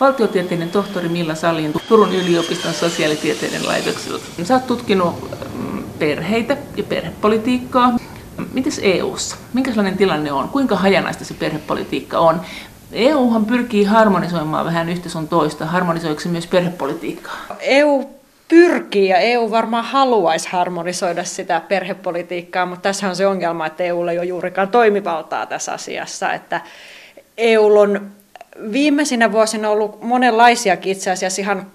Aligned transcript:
valtiotieteiden 0.00 0.70
tohtori 0.70 1.08
Milla 1.08 1.34
Salin 1.34 1.72
Turun 1.88 2.14
yliopiston 2.14 2.74
sosiaalitieteiden 2.74 3.66
laitokselta. 3.66 4.24
Sä 4.42 4.54
oot 4.54 4.66
tutkinut 4.66 5.30
mm, 5.54 5.84
perheitä 5.98 6.56
ja 6.76 6.84
perhepolitiikkaa. 6.84 7.96
Mites 8.52 8.80
EU:ssa? 8.82 9.36
Minkälainen 9.54 9.96
tilanne 9.96 10.32
on? 10.32 10.48
Kuinka 10.48 10.76
hajanaista 10.76 11.24
se 11.24 11.34
perhepolitiikka 11.34 12.18
on? 12.18 12.40
EUhan 12.92 13.46
pyrkii 13.46 13.84
harmonisoimaan 13.84 14.66
vähän 14.66 14.88
yhtä 14.88 15.08
sun 15.08 15.28
toista. 15.28 15.66
Harmonisoiko 15.66 16.20
se 16.20 16.28
myös 16.28 16.46
perhepolitiikkaa? 16.46 17.46
EU 17.60 18.04
pyrkii 18.48 19.08
ja 19.08 19.18
EU 19.18 19.50
varmaan 19.50 19.84
haluaisi 19.84 20.48
harmonisoida 20.52 21.24
sitä 21.24 21.60
perhepolitiikkaa, 21.60 22.66
mutta 22.66 22.82
tässä 22.82 23.08
on 23.08 23.16
se 23.16 23.26
ongelma, 23.26 23.66
että 23.66 23.84
EUlla 23.84 24.12
ei 24.12 24.18
ole 24.18 24.26
juurikaan 24.26 24.68
toimivaltaa 24.68 25.46
tässä 25.46 25.72
asiassa. 25.72 26.32
Että 26.32 26.60
EU 27.36 27.78
on 27.78 28.10
viimeisinä 28.72 29.32
vuosina 29.32 29.70
ollut 29.70 30.02
monenlaisiakin 30.02 30.92
itse 30.92 31.10
asiassa 31.10 31.42
ihan 31.42 31.72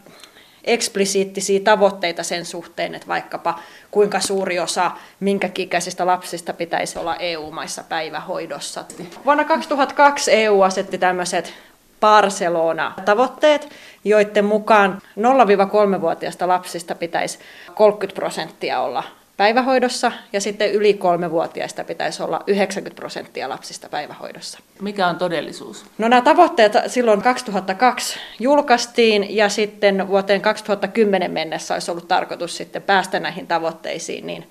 eksplisiittisiä 0.64 1.60
tavoitteita 1.60 2.24
sen 2.24 2.46
suhteen, 2.46 2.96
että 2.96 3.08
vaikkapa 3.08 3.60
kuinka 3.92 4.20
suuri 4.20 4.60
osa 4.60 4.92
minkä 5.20 5.50
ikäisistä 5.58 6.06
lapsista 6.06 6.54
pitäisi 6.54 7.00
olla 7.00 7.16
EU-maissa 7.16 7.84
päivähoidossa. 7.90 8.86
Vuonna 9.26 9.44
2002 9.44 10.32
EU 10.34 10.62
asetti 10.62 10.98
tämmöiset 10.98 11.54
Barcelona-tavoitteet, 12.00 13.70
joiden 14.04 14.46
mukaan 14.46 15.02
0-3-vuotiaista 15.20 16.48
lapsista 16.48 16.96
pitäisi 16.96 17.40
30 17.76 18.16
prosenttia 18.16 18.80
olla 18.82 19.04
päivähoidossa 19.38 20.12
ja 20.34 20.42
sitten 20.42 20.72
yli 20.72 20.94
kolmevuotiaista 20.94 21.84
pitäisi 21.84 22.24
olla 22.24 22.44
90 22.48 22.96
prosenttia 22.96 23.50
lapsista 23.50 23.90
päivähoidossa. 23.90 24.60
Mikä 24.82 25.08
on 25.08 25.16
todellisuus? 25.16 25.86
No 25.98 26.08
nämä 26.08 26.22
tavoitteet 26.22 26.74
silloin 26.88 27.22
2002 27.22 28.20
julkaistiin 28.40 29.36
ja 29.36 29.50
sitten 29.50 30.08
vuoteen 30.08 30.42
2010 30.42 31.32
mennessä 31.32 31.74
olisi 31.74 31.92
ollut 31.92 32.08
tarkoitus 32.08 32.58
sitten 32.58 32.82
päästä 32.82 33.20
näihin 33.20 33.48
tavoitteisiin, 33.48 34.28
niin 34.28 34.50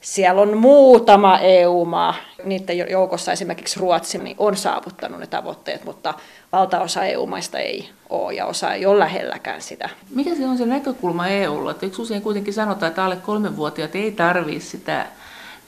siellä 0.00 0.42
on 0.42 0.58
muutama 0.58 1.38
EU-maa, 1.38 2.14
niiden 2.44 2.78
joukossa 2.90 3.32
esimerkiksi 3.32 3.80
Ruotsi 3.80 4.18
niin 4.18 4.36
on 4.38 4.56
saavuttanut 4.56 5.20
ne 5.20 5.26
tavoitteet, 5.26 5.84
mutta 5.84 6.14
valtaosa 6.54 7.04
EU-maista 7.04 7.58
ei 7.58 7.88
ole 8.10 8.34
ja 8.34 8.46
osa 8.46 8.72
ei 8.72 8.86
ole 8.86 8.98
lähelläkään 8.98 9.62
sitä. 9.62 9.88
Mikä 10.10 10.34
se 10.34 10.46
on 10.46 10.58
se 10.58 10.66
näkökulma 10.66 11.28
EUlla? 11.28 11.70
Että 11.70 11.86
eikö 11.86 12.02
usein 12.02 12.22
kuitenkin 12.22 12.54
sanota, 12.54 12.86
että 12.86 13.04
alle 13.04 13.16
kolmenvuotiaat 13.16 13.96
ei 13.96 14.12
tarvitse 14.12 14.68
sitä 14.68 15.06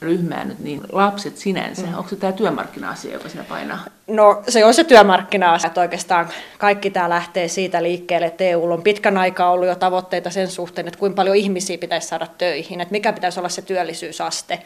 ryhmää 0.01 0.43
nyt, 0.43 0.59
niin 0.59 0.81
lapset 0.91 1.37
sinänsä, 1.37 1.81
mm. 1.81 1.97
onko 1.97 2.09
se 2.09 2.15
tämä 2.15 2.31
työmarkkina-asia, 2.31 3.13
joka 3.13 3.29
siinä 3.29 3.45
painaa? 3.49 3.79
No 4.07 4.43
se 4.47 4.65
on 4.65 4.73
se 4.73 4.83
työmarkkina-asia, 4.83 5.67
että 5.67 5.81
oikeastaan 5.81 6.29
kaikki 6.57 6.89
tämä 6.89 7.09
lähtee 7.09 7.47
siitä 7.47 7.83
liikkeelle, 7.83 8.27
että 8.27 8.43
EU 8.43 8.71
on 8.71 8.81
pitkän 8.81 9.17
aikaa 9.17 9.51
ollut 9.51 9.67
jo 9.67 9.75
tavoitteita 9.75 10.29
sen 10.29 10.47
suhteen, 10.47 10.87
että 10.87 10.99
kuinka 10.99 11.15
paljon 11.15 11.35
ihmisiä 11.35 11.77
pitäisi 11.77 12.07
saada 12.07 12.27
töihin, 12.37 12.81
että 12.81 12.91
mikä 12.91 13.13
pitäisi 13.13 13.39
olla 13.39 13.49
se 13.49 13.61
työllisyysaste. 13.61 14.59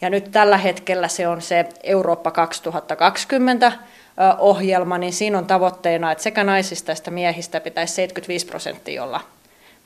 Ja 0.00 0.10
nyt 0.10 0.30
tällä 0.30 0.58
hetkellä 0.58 1.08
se 1.08 1.28
on 1.28 1.42
se 1.42 1.64
Eurooppa 1.82 2.30
2020 2.30 3.72
ohjelma, 4.38 4.98
niin 4.98 5.12
siinä 5.12 5.38
on 5.38 5.46
tavoitteena, 5.46 6.12
että 6.12 6.24
sekä 6.24 6.44
naisista 6.44 6.92
että 6.92 7.10
miehistä 7.10 7.60
pitäisi 7.60 7.94
75 7.94 8.46
prosenttia 8.46 9.04
olla 9.04 9.20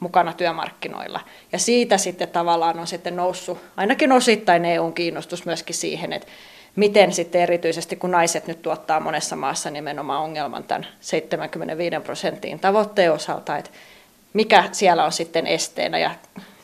mukana 0.01 0.33
työmarkkinoilla. 0.33 1.21
Ja 1.53 1.59
siitä 1.59 1.99
sitten 1.99 2.29
tavallaan 2.29 2.79
on 2.79 2.87
sitten 2.87 3.17
noussut 3.17 3.59
ainakin 3.77 4.13
osittain 4.13 4.65
EUn 4.65 4.93
kiinnostus 4.93 5.45
myöskin 5.45 5.75
siihen, 5.75 6.13
että 6.13 6.29
miten 6.77 7.13
sitten 7.13 7.41
erityisesti 7.41 7.97
kun 7.97 8.11
naiset 8.11 8.47
nyt 8.47 8.63
tuottaa 8.63 9.01
monessa 9.01 9.37
maassa 9.37 9.71
nimenomaan 9.71 10.23
ongelman 10.23 10.65
tämän 10.65 10.87
75 11.01 11.97
prosenttiin 12.05 12.61
tavoitteen 12.61 13.13
osalta, 13.13 13.57
että 13.57 13.71
mikä 14.33 14.65
siellä 14.73 15.05
on 15.05 15.13
sitten 15.13 15.47
esteenä. 15.47 15.99
Ja 15.99 16.11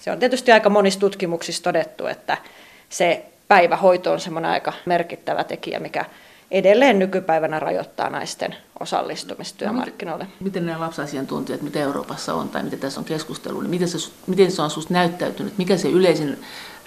se 0.00 0.10
on 0.10 0.18
tietysti 0.18 0.52
aika 0.52 0.70
monissa 0.70 1.00
tutkimuksissa 1.00 1.62
todettu, 1.62 2.06
että 2.06 2.36
se 2.88 3.24
päivähoito 3.48 4.12
on 4.12 4.20
semmoinen 4.20 4.50
aika 4.50 4.72
merkittävä 4.84 5.44
tekijä, 5.44 5.80
mikä 5.80 6.04
edelleen 6.50 6.98
nykypäivänä 6.98 7.58
rajoittaa 7.58 8.10
naisten 8.10 8.56
osallistumista 8.80 9.58
työmarkkinoille. 9.58 10.24
No, 10.24 10.30
miten, 10.30 10.44
miten 10.44 10.66
nämä 10.66 10.80
lapsasiantuntijat, 10.80 11.62
mitä 11.62 11.80
Euroopassa 11.80 12.34
on 12.34 12.48
tai 12.48 12.62
mitä 12.62 12.76
tässä 12.76 13.00
on 13.00 13.04
keskustelu, 13.04 13.60
niin 13.60 13.70
miten 13.70 13.88
se, 13.88 14.10
miten 14.26 14.50
se 14.52 14.62
on 14.62 14.70
sinusta 14.70 14.94
näyttäytynyt? 14.94 15.58
Mikä 15.58 15.76
se 15.76 15.88
yleisin 15.88 16.38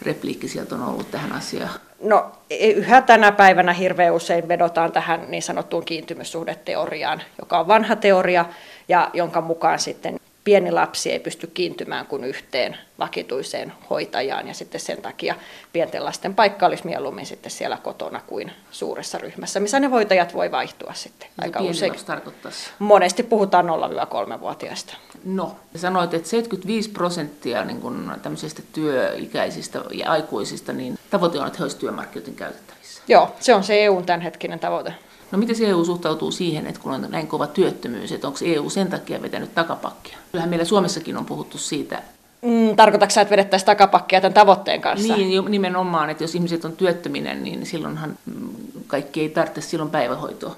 repliikki 0.01 0.47
sieltä 0.47 0.75
on 0.75 0.83
ollut 0.83 1.11
tähän 1.11 1.31
asiaan? 1.31 1.79
No 2.01 2.31
yhä 2.59 3.01
tänä 3.01 3.31
päivänä 3.31 3.73
hirveän 3.73 4.13
usein 4.13 4.47
vedotaan 4.47 4.91
tähän 4.91 5.25
niin 5.27 5.43
sanottuun 5.43 5.85
kiintymyssuhdeteoriaan, 5.85 7.21
joka 7.39 7.59
on 7.59 7.67
vanha 7.67 7.95
teoria 7.95 8.45
ja 8.87 9.09
jonka 9.13 9.41
mukaan 9.41 9.79
sitten 9.79 10.19
pieni 10.43 10.71
lapsi 10.71 11.11
ei 11.11 11.19
pysty 11.19 11.47
kiintymään 11.47 12.05
kuin 12.05 12.23
yhteen 12.23 12.77
vakituiseen 12.99 13.73
hoitajaan 13.89 14.47
ja 14.47 14.53
sitten 14.53 14.81
sen 14.81 15.01
takia 15.01 15.35
pienten 15.73 16.05
lasten 16.05 16.35
paikka 16.35 16.65
olisi 16.65 16.85
mieluummin 16.85 17.25
sitten 17.25 17.51
siellä 17.51 17.77
kotona 17.77 18.21
kuin 18.27 18.51
suuressa 18.71 19.17
ryhmässä, 19.17 19.59
missä 19.59 19.79
ne 19.79 19.87
hoitajat 19.87 20.33
voi 20.33 20.51
vaihtua 20.51 20.93
sitten 20.93 21.27
ja 21.37 21.43
aika 21.43 21.59
usein. 21.61 21.93
tarkoittaisi? 22.05 22.69
Monesti 22.79 23.23
puhutaan 23.23 23.65
0-3-vuotiaista. 23.65 24.93
No, 25.25 25.55
sanoit, 25.75 26.13
että 26.13 26.29
75 26.29 26.89
prosenttia 26.89 27.65
niin 27.65 27.81
kun 27.81 28.11
tämmöisistä 28.21 28.61
työikäisistä 28.73 29.81
ja 29.91 30.11
aikuisista, 30.11 30.73
niin 30.73 30.99
tavoite 31.09 31.39
on, 31.39 31.47
että 31.47 31.57
he 31.59 31.63
olisivat 31.63 31.81
työmarkkinoiden 31.81 32.35
käytettävissä. 32.35 33.01
Joo, 33.07 33.35
se 33.39 33.55
on 33.55 33.63
se 33.63 33.83
EUn 33.83 34.05
tämänhetkinen 34.05 34.59
tavoite. 34.59 34.93
No 35.31 35.37
miten 35.37 35.55
se 35.55 35.67
EU 35.67 35.85
suhtautuu 35.85 36.31
siihen, 36.31 36.67
että 36.67 36.81
kun 36.81 36.91
on 36.91 37.07
näin 37.09 37.27
kova 37.27 37.47
työttömyys, 37.47 38.11
että 38.11 38.27
onko 38.27 38.39
EU 38.45 38.69
sen 38.69 38.87
takia 38.87 39.21
vetänyt 39.21 39.55
takapakkia? 39.55 40.17
Kyllähän 40.31 40.49
meillä 40.49 40.65
Suomessakin 40.65 41.17
on 41.17 41.25
puhuttu 41.25 41.57
siitä. 41.57 42.01
Mm, 42.41 42.75
tarkoitatko 42.75 43.13
sä, 43.13 43.21
että 43.21 43.31
vedettäisiin 43.31 43.65
takapakkia 43.65 44.21
tämän 44.21 44.33
tavoitteen 44.33 44.81
kanssa? 44.81 45.15
Niin, 45.15 45.51
nimenomaan, 45.51 46.09
että 46.09 46.23
jos 46.23 46.35
ihmiset 46.35 46.65
on 46.65 46.71
työttöminen, 46.71 47.43
niin 47.43 47.65
silloinhan 47.65 48.17
mm, 48.25 48.49
kaikki 48.87 49.21
ei 49.21 49.29
tarvitse 49.29 49.61
silloin 49.61 49.91
päivähoitoa. 49.91 50.55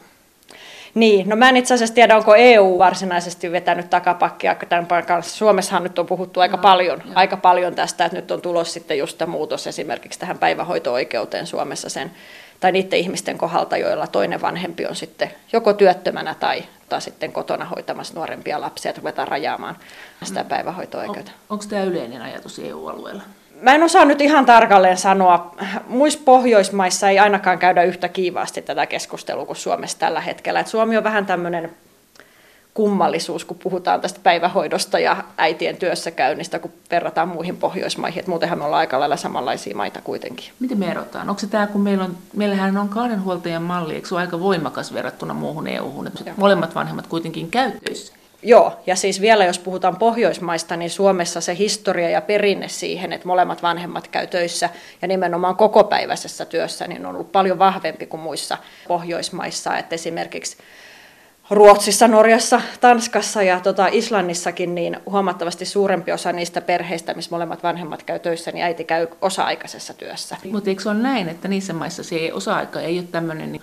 Niin, 0.93 1.29
no 1.29 1.35
mä 1.35 1.49
en 1.49 1.57
itse 1.57 1.73
asiassa 1.73 1.95
tiedä, 1.95 2.17
onko 2.17 2.35
EU 2.35 2.79
varsinaisesti 2.79 3.51
vetänyt 3.51 3.89
takapakkia 3.89 4.55
tämän 4.69 5.05
kanssa. 5.07 5.37
Suomessahan 5.37 5.83
nyt 5.83 5.99
on 5.99 6.05
puhuttu 6.05 6.39
aika 6.39 6.57
no, 6.57 6.61
paljon, 6.61 7.03
aika 7.15 7.37
paljon 7.37 7.75
tästä, 7.75 8.05
että 8.05 8.17
nyt 8.17 8.31
on 8.31 8.41
tulos 8.41 8.73
sitten 8.73 8.97
just 8.97 9.21
muutos 9.27 9.67
esimerkiksi 9.67 10.19
tähän 10.19 10.37
päivähoito-oikeuteen 10.37 11.47
Suomessa 11.47 11.89
sen 11.89 12.11
tai 12.61 12.71
niiden 12.71 12.99
ihmisten 12.99 13.37
kohdalta, 13.37 13.77
joilla 13.77 14.07
toinen 14.07 14.41
vanhempi 14.41 14.85
on 14.85 14.95
sitten 14.95 15.31
joko 15.53 15.73
työttömänä 15.73 16.35
tai, 16.39 16.63
tai 16.89 17.01
sitten 17.01 17.31
kotona 17.31 17.65
hoitamassa 17.65 18.13
nuorempia 18.13 18.61
lapsia, 18.61 18.89
että 18.89 18.99
ruvetaan 18.99 19.27
rajaamaan 19.27 19.77
sitä 20.23 20.43
mm. 20.43 20.49
päivähoito-oikeutta. 20.49 21.31
On, 21.31 21.37
onko 21.49 21.65
tämä 21.69 21.83
yleinen 21.83 22.21
ajatus 22.21 22.59
EU-alueella? 22.59 23.21
Mä 23.61 23.75
en 23.75 23.83
osaa 23.83 24.05
nyt 24.05 24.21
ihan 24.21 24.45
tarkalleen 24.45 24.97
sanoa. 24.97 25.55
Muissa 25.87 26.19
Pohjoismaissa 26.25 27.09
ei 27.09 27.19
ainakaan 27.19 27.59
käydä 27.59 27.83
yhtä 27.83 28.09
kiivaasti 28.09 28.61
tätä 28.61 28.85
keskustelua 28.85 29.45
kuin 29.45 29.57
Suomessa 29.57 29.99
tällä 29.99 30.21
hetkellä. 30.21 30.59
Et 30.59 30.67
Suomi 30.67 30.97
on 30.97 31.03
vähän 31.03 31.25
tämmöinen 31.25 31.71
kummallisuus, 32.73 33.45
kun 33.45 33.57
puhutaan 33.63 34.01
tästä 34.01 34.19
päivähoidosta 34.23 34.99
ja 34.99 35.23
äitien 35.37 35.77
työssäkäynnistä, 35.77 36.59
kun 36.59 36.71
verrataan 36.91 37.27
muihin 37.27 37.57
Pohjoismaihin. 37.57 38.19
Et 38.19 38.27
muutenhan 38.27 38.59
me 38.59 38.65
ollaan 38.65 38.79
aika 38.79 38.99
lailla 38.99 39.17
samanlaisia 39.17 39.75
maita 39.75 40.01
kuitenkin. 40.01 40.45
Miten 40.59 40.79
me 40.79 40.91
erotaan? 40.91 41.29
Onko 41.29 41.39
se 41.39 41.47
tämä, 41.47 41.67
kun 41.67 41.81
meillä 41.81 42.03
on, 42.03 42.17
meillähän 42.35 42.77
on 42.77 42.89
kahden 42.89 43.23
huoltajan 43.23 43.63
malli, 43.63 43.95
eikö 43.95 44.07
se 44.07 44.15
ole 44.15 44.21
aika 44.21 44.39
voimakas 44.39 44.93
verrattuna 44.93 45.33
muuhun 45.33 45.67
EU-hun, 45.67 46.07
että 46.07 46.33
molemmat 46.37 46.75
vanhemmat 46.75 47.07
kuitenkin 47.07 47.51
käytöissä? 47.51 48.13
Joo, 48.43 48.79
ja 48.85 48.95
siis 48.95 49.21
vielä 49.21 49.45
jos 49.45 49.59
puhutaan 49.59 49.95
Pohjoismaista, 49.95 50.75
niin 50.75 50.89
Suomessa 50.89 51.41
se 51.41 51.57
historia 51.57 52.09
ja 52.09 52.21
perinne 52.21 52.67
siihen, 52.67 53.13
että 53.13 53.27
molemmat 53.27 53.63
vanhemmat 53.63 54.07
käy 54.07 54.27
töissä 54.27 54.69
ja 55.01 55.07
nimenomaan 55.07 55.55
kokopäiväisessä 55.55 56.45
työssä, 56.45 56.87
niin 56.87 57.05
on 57.05 57.15
ollut 57.15 57.31
paljon 57.31 57.59
vahvempi 57.59 58.05
kuin 58.05 58.21
muissa 58.21 58.57
Pohjoismaissa. 58.87 59.77
Että 59.77 59.95
esimerkiksi 59.95 60.57
Ruotsissa, 61.51 62.07
Norjassa, 62.07 62.61
Tanskassa 62.81 63.43
ja 63.43 63.59
tota 63.59 63.87
Islannissakin 63.87 64.75
niin 64.75 64.97
huomattavasti 65.05 65.65
suurempi 65.65 66.11
osa 66.11 66.31
niistä 66.31 66.61
perheistä, 66.61 67.13
missä 67.13 67.31
molemmat 67.31 67.63
vanhemmat 67.63 68.03
käy 68.03 68.19
töissä, 68.19 68.51
niin 68.51 68.65
äiti 68.65 68.83
käy 68.83 69.07
osa-aikaisessa 69.21 69.93
työssä. 69.93 70.37
Mutta 70.51 70.69
eikö 70.69 70.83
se 70.83 70.89
ole 70.89 70.97
näin, 70.97 71.29
että 71.29 71.47
niissä 71.47 71.73
maissa 71.73 72.03
se 72.03 72.33
osa-aika 72.33 72.79
ei 72.81 72.99
ole 72.99 73.07
tämmöinen, 73.11 73.51
niin 73.51 73.61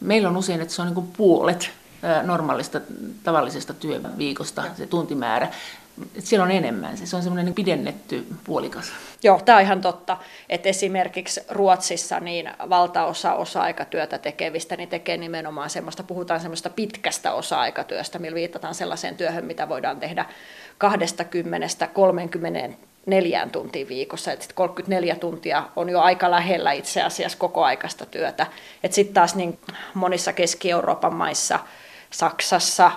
meillä 0.00 0.28
on 0.28 0.36
usein, 0.36 0.60
että 0.60 0.74
se 0.74 0.82
on 0.82 0.88
niin 0.88 0.94
kuin 0.94 1.08
puolet 1.16 1.70
normaalista 2.22 2.80
tavallisesta 3.22 3.74
työviikosta 3.74 4.64
se 4.76 4.86
tuntimäärä. 4.86 5.48
Et 6.18 6.26
siellä 6.26 6.44
on 6.44 6.50
enemmän, 6.50 6.96
se 6.96 7.16
on 7.16 7.22
semmoinen 7.22 7.54
pidennetty 7.54 8.26
puolikas. 8.44 8.92
Joo, 9.22 9.40
tämä 9.44 9.58
on 9.58 9.64
ihan 9.64 9.80
totta, 9.80 10.16
että 10.48 10.68
esimerkiksi 10.68 11.40
Ruotsissa 11.48 12.20
niin 12.20 12.50
valtaosa 12.68 13.34
osa-aikatyötä 13.34 14.18
tekevistä 14.18 14.76
niin 14.76 14.88
tekee 14.88 15.16
nimenomaan 15.16 15.70
semmoista, 15.70 16.02
puhutaan 16.02 16.40
semmoista 16.40 16.70
pitkästä 16.70 17.32
osa-aikatyöstä, 17.32 18.18
millä 18.18 18.34
viitataan 18.34 18.74
sellaiseen 18.74 19.16
työhön, 19.16 19.44
mitä 19.44 19.68
voidaan 19.68 20.00
tehdä 20.00 20.24
20-30 22.70 22.74
neljään 23.06 23.50
tuntiin 23.50 23.88
viikossa. 23.88 24.32
Että 24.32 24.46
34 24.54 25.16
tuntia 25.16 25.64
on 25.76 25.88
jo 25.88 26.00
aika 26.00 26.30
lähellä 26.30 26.72
itse 26.72 27.02
asiassa 27.02 27.38
koko 27.38 27.64
aikaista 27.64 28.06
työtä. 28.06 28.46
Sitten 28.90 29.14
taas 29.14 29.34
niin 29.34 29.58
monissa 29.94 30.32
Keski-Euroopan 30.32 31.14
maissa, 31.14 31.58
Saksassa, 32.10 32.90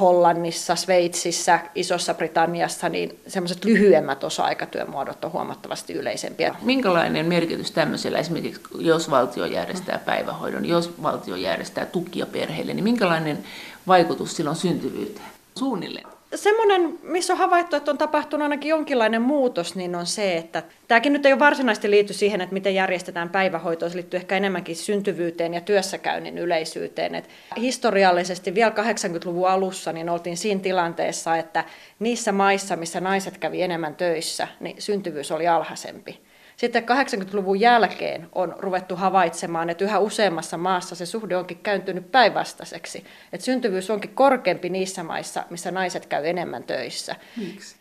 Hollannissa, 0.00 0.76
Sveitsissä, 0.76 1.60
Isossa 1.74 2.14
Britanniassa, 2.14 2.88
niin 2.88 3.20
semmoiset 3.26 3.64
lyhyemmät 3.64 4.24
osa-aikatyömuodot 4.24 5.24
on 5.24 5.32
huomattavasti 5.32 5.92
yleisempiä. 5.92 6.54
Minkälainen 6.62 7.26
merkitys 7.26 7.70
tämmöisellä 7.70 8.18
esimerkiksi, 8.18 8.60
jos 8.78 9.10
valtio 9.10 9.44
järjestää 9.44 9.98
päivähoidon, 9.98 10.66
jos 10.66 11.02
valtio 11.02 11.36
järjestää 11.36 11.86
tukia 11.86 12.26
perheille, 12.26 12.74
niin 12.74 12.84
minkälainen 12.84 13.44
vaikutus 13.86 14.36
sillä 14.36 14.50
on 14.50 14.56
syntyvyyteen? 14.56 15.26
Suunnilleen. 15.58 16.13
Semmoinen, 16.34 16.98
missä 17.02 17.32
on 17.32 17.38
havaittu, 17.38 17.76
että 17.76 17.90
on 17.90 17.98
tapahtunut 17.98 18.42
ainakin 18.42 18.68
jonkinlainen 18.68 19.22
muutos, 19.22 19.74
niin 19.74 19.94
on 19.94 20.06
se, 20.06 20.36
että 20.36 20.62
tämäkin 20.88 21.12
nyt 21.12 21.26
ei 21.26 21.32
ole 21.32 21.38
varsinaisesti 21.38 21.90
liity 21.90 22.12
siihen, 22.12 22.40
että 22.40 22.52
miten 22.52 22.74
järjestetään 22.74 23.30
päivähoitoa, 23.30 23.88
se 23.88 23.96
liittyy 23.96 24.16
ehkä 24.16 24.36
enemmänkin 24.36 24.76
syntyvyyteen 24.76 25.54
ja 25.54 25.60
työssäkäynnin 25.60 26.38
yleisyyteen. 26.38 27.14
Että 27.14 27.30
historiallisesti 27.56 28.54
vielä 28.54 28.70
80-luvun 28.70 29.48
alussa 29.48 29.92
niin 29.92 30.08
oltiin 30.08 30.36
siinä 30.36 30.60
tilanteessa, 30.60 31.36
että 31.36 31.64
niissä 31.98 32.32
maissa, 32.32 32.76
missä 32.76 33.00
naiset 33.00 33.38
kävi 33.38 33.62
enemmän 33.62 33.94
töissä, 33.94 34.48
niin 34.60 34.82
syntyvyys 34.82 35.32
oli 35.32 35.48
alhaisempi. 35.48 36.23
Sitten 36.56 36.84
80-luvun 36.84 37.60
jälkeen 37.60 38.28
on 38.32 38.54
ruvettu 38.58 38.96
havaitsemaan, 38.96 39.70
että 39.70 39.84
yhä 39.84 39.98
useammassa 39.98 40.56
maassa 40.56 40.94
se 40.94 41.06
suhde 41.06 41.36
onkin 41.36 41.58
käyntynyt 41.58 42.12
päinvastaiseksi. 42.12 43.04
Että 43.32 43.44
syntyvyys 43.44 43.90
onkin 43.90 44.14
korkeampi 44.14 44.68
niissä 44.68 45.02
maissa, 45.02 45.44
missä 45.50 45.70
naiset 45.70 46.06
käy 46.06 46.26
enemmän 46.26 46.64
töissä. 46.64 47.16
Miksi? 47.36 47.76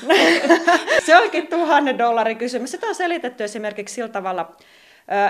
se 1.06 1.16
onkin 1.16 1.46
tuhannen 1.46 1.98
dollarin 1.98 2.38
kysymys. 2.38 2.70
Sitä 2.70 2.86
on 2.86 2.94
selitetty 2.94 3.44
esimerkiksi 3.44 3.94
sillä 3.94 4.08
tavalla, 4.08 4.56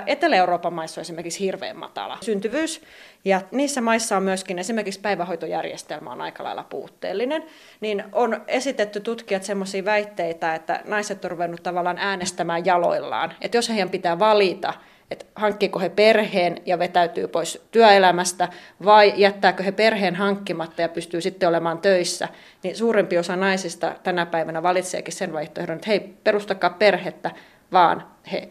Etelä-Euroopan 0.07 0.73
maissa 0.73 1.01
on 1.01 1.03
esimerkiksi 1.03 1.41
hirveän 1.41 1.77
matala 1.77 2.19
syntyvyys, 2.21 2.83
ja 3.25 3.41
niissä 3.51 3.81
maissa 3.81 4.17
on 4.17 4.23
myöskin 4.23 4.59
esimerkiksi 4.59 5.01
päivähoitojärjestelmä 5.01 6.13
on 6.13 6.21
aika 6.21 6.45
lailla 6.45 6.65
puutteellinen, 6.65 7.45
niin 7.81 8.05
on 8.13 8.43
esitetty 8.49 9.01
tutkijat 9.01 9.43
sellaisia 9.43 9.85
väitteitä, 9.85 10.55
että 10.55 10.81
naiset 10.85 11.25
on 11.25 11.31
ruvennut 11.31 11.63
tavallaan 11.63 11.99
äänestämään 11.99 12.67
jaloillaan, 12.67 13.33
että 13.41 13.59
jos 13.59 13.69
heidän 13.69 13.91
pitää 13.91 14.19
valita, 14.19 14.75
että 15.11 15.27
hankkiiko 15.35 15.79
he 15.79 15.89
perheen 15.89 16.57
ja 16.67 16.79
vetäytyy 16.79 17.29
pois 17.29 17.67
työelämästä, 17.71 18.49
vai 18.85 19.13
jättääkö 19.17 19.63
he 19.63 19.73
perheen 19.73 20.15
hankkimatta 20.15 20.83
ja 20.83 20.89
pystyy 20.89 21.21
sitten 21.21 21.49
olemaan 21.49 21.79
töissä, 21.79 22.29
niin 22.63 22.77
suurempi 22.77 23.19
osa 23.19 23.37
naisista 23.37 23.95
tänä 24.03 24.27
päivänä 24.27 24.63
valitseekin 24.63 25.15
sen 25.15 25.33
vaihtoehdon, 25.33 25.77
että 25.77 25.89
hei, 25.89 26.01
perustakaa 26.01 26.71
perhettä, 26.71 27.31
vaan 27.73 28.07
he 28.33 28.49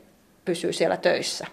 pysyy 0.50 0.74
siellä 0.74 0.98
töissä. 0.98 1.48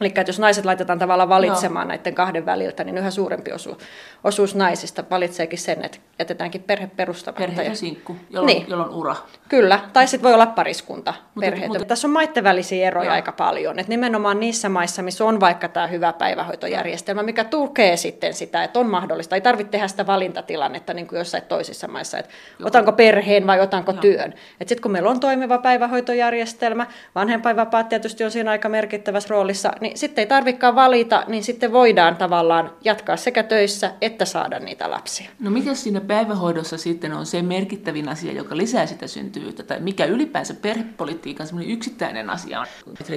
Eli 0.00 0.08
että 0.08 0.24
jos 0.26 0.38
naiset 0.38 0.64
laitetaan 0.64 0.98
tavallaan 0.98 1.28
valitsemaan 1.28 1.88
no. 1.88 1.94
näiden 1.94 2.14
kahden 2.14 2.46
väliltä, 2.46 2.84
niin 2.84 2.98
yhä 2.98 3.10
suurempi 3.10 3.52
osuus, 3.52 3.78
osuus 4.24 4.54
naisista 4.54 5.04
valitseekin 5.10 5.58
sen, 5.58 5.84
että 5.84 5.98
jätetäänkin 6.18 6.62
perhe 6.62 6.90
perustamatta. 6.96 7.46
Perhe 7.46 7.62
ja 7.62 7.74
sinkku, 7.74 8.16
jolloin, 8.30 8.56
niin. 8.56 8.68
jolloin 8.68 8.90
ura. 8.90 9.16
Kyllä, 9.48 9.80
tai 9.92 10.06
sitten 10.06 10.22
voi 10.22 10.34
olla 10.34 10.46
pariskunta 10.46 11.14
perheitä. 11.40 11.68
Mutta, 11.68 11.84
Tässä 11.84 12.06
on 12.06 12.12
maitten 12.12 12.44
välisiä 12.44 12.86
eroja 12.86 13.06
Joo. 13.06 13.14
aika 13.14 13.32
paljon. 13.32 13.78
Et 13.78 13.88
nimenomaan 13.88 14.40
niissä 14.40 14.68
maissa, 14.68 15.02
missä 15.02 15.24
on 15.24 15.40
vaikka 15.40 15.68
tämä 15.68 15.86
hyvä 15.86 16.12
päivähoitojärjestelmä, 16.12 17.22
mikä 17.22 17.44
tukee 17.44 17.96
sitten 17.96 18.34
sitä, 18.34 18.64
että 18.64 18.80
on 18.80 18.90
mahdollista. 18.90 19.34
Ei 19.34 19.40
tarvitse 19.40 19.70
tehdä 19.70 19.88
sitä 19.88 20.06
valintatilannetta 20.06 20.94
niin 20.94 21.06
kuin 21.06 21.18
jossain 21.18 21.42
toisissa 21.48 21.88
maissa, 21.88 22.18
että 22.18 22.30
Joo. 22.58 22.66
otanko 22.66 22.92
perheen 22.92 23.46
vai 23.46 23.60
otanko 23.60 23.92
Joo. 23.92 24.00
työn. 24.00 24.34
Sitten 24.58 24.82
kun 24.82 24.90
meillä 24.90 25.10
on 25.10 25.20
toimiva 25.20 25.58
päivähoitojärjestelmä, 25.58 26.86
vanhempainvapaat 27.14 27.88
tietysti 27.88 28.24
on 28.24 28.30
siinä 28.30 28.50
aika 28.50 28.68
merkittävässä 28.68 29.28
roolissa, 29.30 29.72
niin 29.84 29.98
sitten 29.98 30.22
ei 30.22 30.26
tarvikaan 30.26 30.74
valita, 30.74 31.24
niin 31.26 31.44
sitten 31.44 31.72
voidaan 31.72 32.16
tavallaan 32.16 32.70
jatkaa 32.84 33.16
sekä 33.16 33.42
töissä 33.42 33.92
että 34.00 34.24
saada 34.24 34.58
niitä 34.58 34.90
lapsia. 34.90 35.30
No 35.40 35.50
mikä 35.50 35.74
siinä 35.74 36.00
päivähoidossa 36.00 36.78
sitten 36.78 37.12
on 37.12 37.26
se 37.26 37.42
merkittävin 37.42 38.08
asia, 38.08 38.32
joka 38.32 38.56
lisää 38.56 38.86
sitä 38.86 39.06
syntyvyyttä, 39.06 39.62
tai 39.62 39.80
mikä 39.80 40.04
ylipäänsä 40.04 40.54
perhepolitiikan 40.54 41.46
semmoinen 41.46 41.72
yksittäinen 41.72 42.30
asia 42.30 42.60
on? 42.60 42.66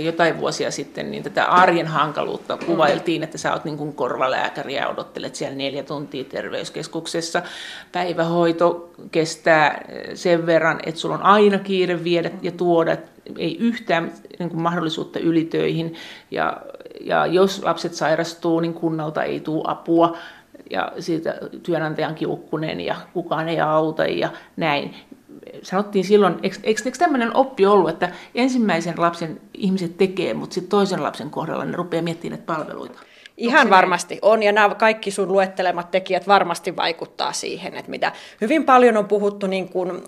Jotain 0.04 0.40
vuosia 0.40 0.72
sitten 0.72 1.12
niin 1.12 1.24
tätä 1.24 1.46
arjen 1.46 1.88
hankaluutta 1.88 2.58
kuvailtiin, 2.58 3.24
että 3.24 3.38
sä 3.38 3.54
oot 3.54 3.66
niin 3.66 3.78
kuin 3.78 3.94
korvalääkäri 3.94 4.76
ja 4.76 4.90
odottelet 4.90 5.36
siellä 5.36 5.56
neljä 5.56 5.84
tuntia 5.84 6.24
terveyskeskuksessa. 6.24 7.42
Päivähoito 7.92 8.92
kestää 9.12 9.86
sen 10.14 10.46
verran, 10.46 10.80
että 10.86 11.02
sulla 11.02 11.16
on 11.16 11.24
aina 11.24 11.60
kiire 11.60 12.04
viedä 12.04 12.32
ja 12.42 12.52
tuoda 12.52 12.98
ei 13.38 13.58
yhtään 13.60 14.12
niin 14.40 14.50
kuin 14.50 14.62
mahdollisuutta 14.62 15.20
ylitöihin. 15.20 15.94
Ja, 16.32 16.62
ja 17.02 17.26
jos 17.26 17.64
lapset 17.64 17.94
sairastuu, 17.94 18.60
niin 18.60 18.74
kunnalta 18.74 19.24
ei 19.24 19.40
tule 19.40 19.64
apua 19.68 20.18
ja 20.70 20.92
siitä 21.00 21.40
työnantajan 21.64 22.16
kiukkunen 22.16 22.80
ja 22.80 22.96
kukaan 23.14 23.50
ei 23.50 23.60
auta 23.60 24.06
ja 24.06 24.30
näin. 24.58 24.96
Sanottiin 25.62 26.06
silloin, 26.06 26.36
eikö, 26.44 26.58
eikö, 26.64 26.82
tämmöinen 27.00 27.38
oppi 27.38 27.66
ollut, 27.66 27.90
että 27.90 28.12
ensimmäisen 28.36 28.94
lapsen 28.98 29.42
ihmiset 29.54 29.98
tekee, 29.98 30.34
mutta 30.34 30.54
sitten 30.54 30.70
toisen 30.70 31.04
lapsen 31.04 31.30
kohdalla 31.30 31.66
ne 31.66 31.78
rupeaa 31.78 32.04
miettimään 32.04 32.40
näitä 32.40 32.54
palveluita? 32.54 33.00
Ihan 33.38 33.70
varmasti 33.70 34.20
on, 34.22 34.44
ja 34.44 34.52
nämä 34.52 34.76
kaikki 34.76 35.12
sun 35.12 35.32
luettelemat 35.32 35.92
tekijät 35.92 36.28
varmasti 36.28 36.76
vaikuttaa 36.76 37.34
siihen, 37.34 37.76
että 37.76 37.92
mitä 37.92 38.12
hyvin 38.42 38.64
paljon 38.64 38.98
on 38.98 39.08
puhuttu 39.08 39.48
niin 39.48 39.70
kuin 39.70 40.02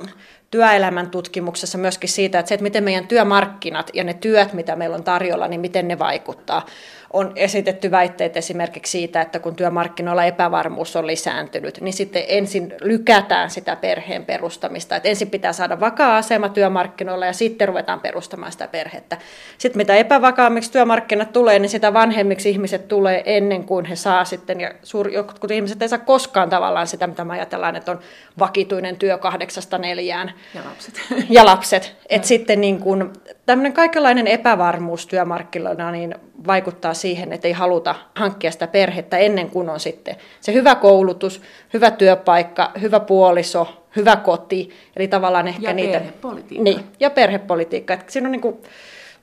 työelämän 0.51 1.09
tutkimuksessa 1.09 1.77
myöskin 1.77 2.09
siitä, 2.09 2.39
että 2.39 2.47
se, 2.47 2.55
että 2.55 2.63
miten 2.63 2.83
meidän 2.83 3.07
työmarkkinat 3.07 3.91
ja 3.93 4.03
ne 4.03 4.13
työt, 4.13 4.53
mitä 4.53 4.75
meillä 4.75 4.95
on 4.95 5.03
tarjolla, 5.03 5.47
niin 5.47 5.61
miten 5.61 5.87
ne 5.87 5.99
vaikuttaa 5.99 6.65
on 7.13 7.31
esitetty 7.35 7.91
väitteet 7.91 8.37
esimerkiksi 8.37 8.91
siitä, 8.91 9.21
että 9.21 9.39
kun 9.39 9.55
työmarkkinoilla 9.55 10.25
epävarmuus 10.25 10.95
on 10.95 11.07
lisääntynyt, 11.07 11.81
niin 11.81 11.93
sitten 11.93 12.23
ensin 12.27 12.73
lykätään 12.81 13.49
sitä 13.49 13.75
perheen 13.75 14.25
perustamista. 14.25 14.95
Että 14.95 15.09
ensin 15.09 15.29
pitää 15.29 15.53
saada 15.53 15.79
vakaa 15.79 16.17
asema 16.17 16.49
työmarkkinoilla 16.49 17.25
ja 17.25 17.33
sitten 17.33 17.67
ruvetaan 17.67 17.99
perustamaan 17.99 18.51
sitä 18.51 18.67
perhettä. 18.67 19.17
Sitten 19.57 19.77
mitä 19.77 19.95
epävakaammiksi 19.95 20.71
työmarkkinat 20.71 21.33
tulee, 21.33 21.59
niin 21.59 21.69
sitä 21.69 21.93
vanhemmiksi 21.93 22.49
ihmiset 22.49 22.87
tulee 22.87 23.23
ennen 23.25 23.63
kuin 23.63 23.85
he 23.85 23.95
saa 23.95 24.25
sitten, 24.25 24.61
ja 24.61 24.71
suuri, 24.83 25.13
jotkut 25.13 25.51
ihmiset 25.51 25.81
ei 25.81 25.89
saa 25.89 25.99
koskaan 25.99 26.49
tavallaan 26.49 26.87
sitä, 26.87 27.07
mitä 27.07 27.25
me 27.25 27.33
ajatellaan, 27.33 27.75
että 27.75 27.91
on 27.91 27.99
vakituinen 28.39 28.97
työ 28.97 29.17
kahdeksasta 29.17 29.77
neljään. 29.77 30.33
Ja 30.53 30.61
lapset. 30.65 30.93
Ja 31.29 31.45
lapset. 31.45 31.95
Että 32.09 32.27
sitten 32.27 32.61
niin 32.61 32.79
kuin, 32.79 33.13
tämmöinen 33.49 33.73
kaikenlainen 33.73 34.27
epävarmuus 34.27 35.07
työmarkkinoilla 35.07 35.91
niin 35.91 36.15
vaikuttaa 36.47 36.93
siihen, 36.93 37.33
että 37.33 37.47
ei 37.47 37.53
haluta 37.53 37.95
hankkia 38.15 38.51
sitä 38.51 38.67
perhettä 38.67 39.17
ennen 39.17 39.49
kuin 39.49 39.69
on 39.69 39.79
sitten 39.79 40.15
se 40.41 40.53
hyvä 40.53 40.75
koulutus, 40.75 41.41
hyvä 41.73 41.91
työpaikka, 41.91 42.71
hyvä 42.81 42.99
puoliso, 42.99 43.85
hyvä 43.95 44.15
koti. 44.15 44.69
Eli 44.95 45.07
tavallaan 45.07 45.47
ehkä 45.47 45.67
ja 45.69 45.73
niitä... 45.73 45.99
perhepolitiikka. 45.99 46.63
Niin, 46.63 46.79
ja 46.99 47.09
perhepolitiikka. 47.09 47.93
Että 47.93 48.11
siinä 48.11 48.27
on 48.27 48.31
niin 48.31 48.41
kuin... 48.41 48.57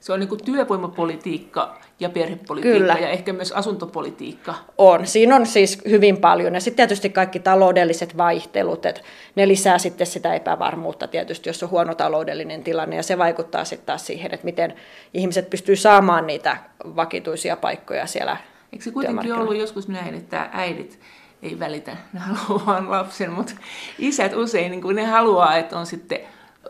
Se 0.07 0.13
on 0.13 0.21
niin 0.21 0.29
kuin 0.29 0.45
työvoimapolitiikka 0.45 1.79
ja 2.01 2.11
perhepolitiikka 2.11 2.79
Kyllä. 2.79 2.97
ja 3.01 3.09
ehkä 3.09 3.33
myös 3.33 3.53
asuntopolitiikka. 3.53 4.55
On. 4.79 5.07
Siinä 5.07 5.37
on 5.37 5.47
siis 5.47 5.79
hyvin 5.89 6.17
paljon. 6.17 6.55
Ja 6.55 6.61
sitten 6.61 6.77
tietysti 6.77 7.11
kaikki 7.11 7.41
taloudelliset 7.41 8.17
vaihtelut, 8.17 8.87
että 8.87 9.01
ne 9.35 9.49
lisää 9.49 9.79
sitten 9.79 10.07
sitä 10.07 10.35
epävarmuutta 10.35 11.07
tietysti, 11.09 11.49
jos 11.49 11.63
on 11.63 11.71
huono 11.71 11.95
taloudellinen 11.95 12.65
tilanne. 12.65 12.97
Ja 12.97 13.03
se 13.03 13.19
vaikuttaa 13.19 13.65
sitten 13.65 13.87
taas 13.87 14.07
siihen, 14.07 14.35
että 14.35 14.45
miten 14.45 14.75
ihmiset 15.15 15.51
pystyy 15.51 15.77
saamaan 15.77 16.27
niitä 16.27 16.57
vakituisia 16.97 17.57
paikkoja 17.57 18.07
siellä 18.07 18.37
Eikö 18.73 18.85
se 18.85 18.91
kuitenkin 18.91 19.33
ollut 19.33 19.57
joskus 19.57 19.89
näin, 19.89 20.15
että 20.15 20.49
äidit 20.53 21.01
ei 21.43 21.59
välitä, 21.59 21.97
ne 22.13 22.21
haluaa 22.21 22.91
lapsen, 22.91 23.31
mutta 23.31 23.53
isät 23.99 24.35
usein 24.35 24.71
niin 24.71 24.97
ne 24.97 25.05
haluaa, 25.05 25.57
että 25.57 25.79
on 25.79 25.87
sitten 25.87 26.21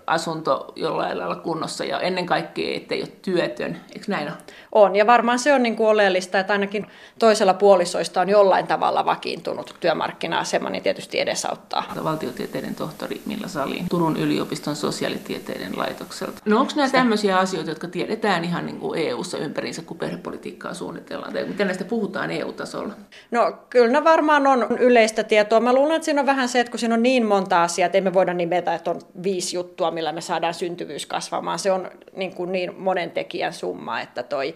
asunto 0.06 0.72
jollain 0.76 1.18
lailla 1.18 1.36
kunnossa 1.36 1.84
ja 1.84 2.00
ennen 2.00 2.26
kaikkea, 2.26 2.76
ettei 2.76 3.00
ole 3.00 3.08
työtön. 3.22 3.80
Eikö 3.94 4.04
näin 4.08 4.28
ole? 4.28 4.36
On, 4.72 4.96
ja 4.96 5.06
varmaan 5.06 5.38
se 5.38 5.52
on 5.52 5.62
niin 5.62 5.76
kuin 5.76 5.88
oleellista, 5.88 6.38
että 6.38 6.52
ainakin 6.52 6.86
toisella 7.18 7.54
puolisoista 7.54 8.20
on 8.20 8.28
jollain 8.28 8.66
tavalla 8.66 9.04
vakiintunut 9.04 9.74
työmarkkina-asema, 9.80 10.70
niin 10.70 10.82
tietysti 10.82 11.20
edesauttaa. 11.20 11.92
Valtiotieteiden 12.04 12.74
tohtori 12.74 13.20
Milla 13.26 13.48
Salin 13.48 13.86
Turun 13.90 14.16
yliopiston 14.16 14.76
sosiaalitieteiden 14.76 15.78
laitokselta. 15.78 16.42
No 16.44 16.60
onko 16.60 16.72
nämä 16.76 16.88
tämmöisiä 16.88 17.38
asioita, 17.38 17.70
jotka 17.70 17.88
tiedetään 17.88 18.44
ihan 18.44 18.66
niin 18.66 18.80
kuin 18.80 18.98
EU-ssa 18.98 19.38
ympäriinsä, 19.38 19.82
kun 19.82 19.98
perhepolitiikkaa 19.98 20.74
suunnitellaan? 20.74 21.32
Tai 21.32 21.44
miten 21.44 21.66
näistä 21.66 21.84
puhutaan 21.84 22.30
EU-tasolla? 22.30 22.92
No 23.30 23.52
kyllä 23.70 23.92
ne 23.92 24.04
varmaan 24.04 24.46
on 24.46 24.66
yleistä 24.78 25.24
tietoa. 25.24 25.60
Mä 25.60 25.72
luulen, 25.72 25.96
että 25.96 26.04
siinä 26.04 26.20
on 26.20 26.26
vähän 26.26 26.48
se, 26.48 26.60
että 26.60 26.70
kun 26.70 26.78
siinä 26.78 26.94
on 26.94 27.02
niin 27.02 27.26
monta 27.26 27.62
asiaa, 27.62 27.86
että 27.86 27.98
emme 27.98 28.14
voida 28.14 28.34
nimetä, 28.34 28.74
että 28.74 28.90
on 28.90 29.00
viisi 29.22 29.56
juttua, 29.56 29.90
millä 29.96 30.12
me 30.12 30.20
saadaan 30.20 30.54
syntyvyys 30.54 31.06
kasvamaan. 31.06 31.58
Se 31.58 31.72
on 31.72 31.90
niin, 32.16 32.34
kuin 32.34 32.52
niin 32.52 32.74
monen 32.74 33.10
tekijän 33.10 33.52
summa, 33.52 34.00
että 34.00 34.22
toi 34.22 34.54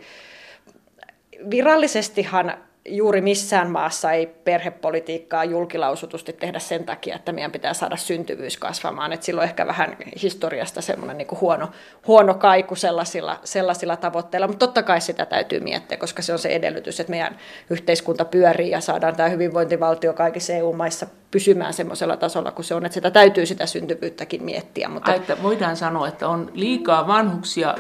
virallisestihan 1.50 2.54
juuri 2.90 3.20
missään 3.20 3.70
maassa 3.70 4.12
ei 4.12 4.26
perhepolitiikkaa 4.26 5.44
julkilausutusti 5.44 6.32
tehdä 6.32 6.58
sen 6.58 6.84
takia, 6.84 7.16
että 7.16 7.32
meidän 7.32 7.52
pitää 7.52 7.74
saada 7.74 7.96
syntyvyys 7.96 8.56
kasvamaan. 8.56 9.12
Et 9.12 9.22
silloin 9.22 9.48
ehkä 9.48 9.66
vähän 9.66 9.96
historiasta 10.22 10.80
semmoinen 10.80 11.18
niin 11.18 11.40
huono, 11.40 11.68
huono 12.06 12.34
kaiku 12.34 12.74
sellaisilla, 12.74 13.40
sellaisilla 13.44 13.96
tavoitteilla, 13.96 14.46
mutta 14.46 14.66
totta 14.66 14.82
kai 14.82 15.00
sitä 15.00 15.26
täytyy 15.26 15.60
miettiä, 15.60 15.98
koska 15.98 16.22
se 16.22 16.32
on 16.32 16.38
se 16.38 16.48
edellytys, 16.48 17.00
että 17.00 17.10
meidän 17.10 17.36
yhteiskunta 17.70 18.24
pyörii 18.24 18.70
ja 18.70 18.80
saadaan 18.80 19.16
tämä 19.16 19.28
hyvinvointivaltio 19.28 20.12
kaikissa 20.12 20.52
EU-maissa 20.52 21.06
pysymään 21.30 21.74
semmoisella 21.74 22.16
tasolla 22.16 22.50
kuin 22.50 22.64
se 22.64 22.74
on, 22.74 22.86
että 22.86 22.94
sitä 22.94 23.10
täytyy 23.10 23.46
sitä 23.46 23.66
syntyvyyttäkin 23.66 24.44
miettiä. 24.44 24.88
Mutta... 24.88 25.14
Että 25.14 25.42
voidaan 25.42 25.76
sanoa, 25.76 26.08
että 26.08 26.28
on 26.28 26.50
liikaa 26.54 27.06
vanhuksia 27.06 27.74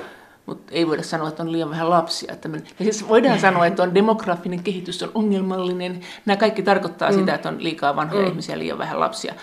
mutta 0.50 0.72
ei 0.74 0.86
voida 0.86 1.02
sanoa, 1.02 1.28
että 1.28 1.42
on 1.42 1.52
liian 1.52 1.70
vähän 1.70 1.90
lapsia. 1.90 2.34
Ja 2.78 2.84
siis 2.84 3.08
voidaan 3.08 3.38
sanoa, 3.38 3.66
että 3.66 3.82
on 3.82 3.94
demografinen 3.94 4.62
kehitys 4.62 5.02
on 5.02 5.10
ongelmallinen. 5.14 6.00
Nämä 6.26 6.36
kaikki 6.36 6.62
tarkoittaa 6.62 7.10
mm. 7.10 7.18
sitä, 7.18 7.34
että 7.34 7.48
on 7.48 7.64
liikaa 7.64 7.96
vanhoja 7.96 8.22
mm. 8.22 8.28
ihmisiä 8.28 8.54
ja 8.54 8.58
liian 8.58 8.78
vähän 8.78 9.00
lapsia. 9.00 9.34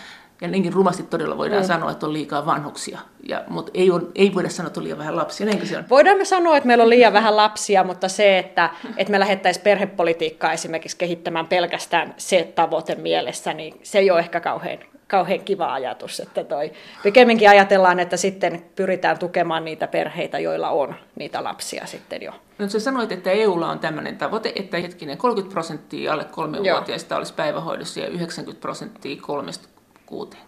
Ja 0.41 0.47
niinkin 0.47 0.73
rumasti 0.73 1.03
todella 1.03 1.37
voidaan 1.37 1.61
mm. 1.61 1.67
sanoa, 1.67 1.91
että 1.91 2.05
on 2.05 2.13
liikaa 2.13 2.45
vanhuksia, 2.45 2.99
ja, 3.27 3.43
mutta 3.47 3.71
ei, 3.75 3.91
on, 3.91 4.11
ei 4.15 4.35
voida 4.35 4.49
sanoa, 4.49 4.67
että 4.67 4.79
on 4.79 4.83
liian 4.83 4.97
vähän 4.97 5.15
lapsia. 5.15 5.45
Näinkö 5.45 5.65
se 5.65 5.77
on? 5.77 5.83
Voidaan 5.89 6.17
me 6.17 6.25
sanoa, 6.25 6.57
että 6.57 6.67
meillä 6.67 6.83
on 6.83 6.89
liian 6.89 7.13
vähän 7.13 7.37
lapsia, 7.37 7.83
mutta 7.83 8.07
se, 8.07 8.37
että, 8.37 8.69
että 8.97 9.11
me 9.11 9.19
lähettäisiin 9.19 9.63
perhepolitiikkaa 9.63 10.53
esimerkiksi 10.53 10.97
kehittämään 10.97 11.47
pelkästään 11.47 12.13
se 12.17 12.51
tavoite 12.55 12.95
mielessä, 12.95 13.53
niin 13.53 13.79
se 13.83 13.99
ei 13.99 14.11
ole 14.11 14.19
ehkä 14.19 14.39
kauhean 14.39 14.79
kauhean 15.07 15.39
kiva 15.39 15.73
ajatus, 15.73 16.19
että 16.19 16.43
toi, 16.43 16.71
pikemminkin 17.03 17.49
ajatellaan, 17.49 17.99
että 17.99 18.17
sitten 18.17 18.65
pyritään 18.75 19.19
tukemaan 19.19 19.65
niitä 19.65 19.87
perheitä, 19.87 20.39
joilla 20.39 20.69
on 20.69 20.95
niitä 21.15 21.43
lapsia 21.43 21.85
sitten 21.85 22.21
jo. 22.21 22.31
No 22.57 22.69
sä 22.69 22.79
sanoit, 22.79 23.11
että 23.11 23.31
EUlla 23.31 23.69
on 23.69 23.79
tämmöinen 23.79 24.17
tavoite, 24.17 24.53
että 24.55 24.77
hetkinen 24.77 25.17
30 25.17 25.53
prosenttia 25.53 26.13
alle 26.13 26.25
kolmevuotiaista 26.25 27.17
olisi 27.17 27.33
päivähoidossa 27.33 27.99
ja 27.99 28.07
90 28.07 28.61
prosenttia 28.61 29.21
kolmesta 29.21 29.67
kuuteen 30.05 30.43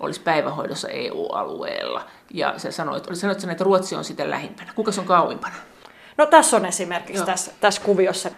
olisi 0.00 0.20
päivähoidossa 0.20 0.88
EU-alueella. 0.88 2.06
Ja 2.34 2.54
sä 2.56 2.70
sanoit, 2.70 3.04
sanoit 3.12 3.44
että 3.50 3.64
Ruotsi 3.64 3.96
on 3.96 4.04
sitä 4.04 4.30
lähimpänä. 4.30 4.72
Kuka 4.74 4.90
on 4.98 5.04
kauimpana? 5.04 5.54
No 6.16 6.26
tässä 6.26 6.56
on 6.56 6.66
esimerkiksi 6.66 7.24
tässä, 7.24 7.52
tässä 7.60 7.82
kuviossa. 7.82 8.30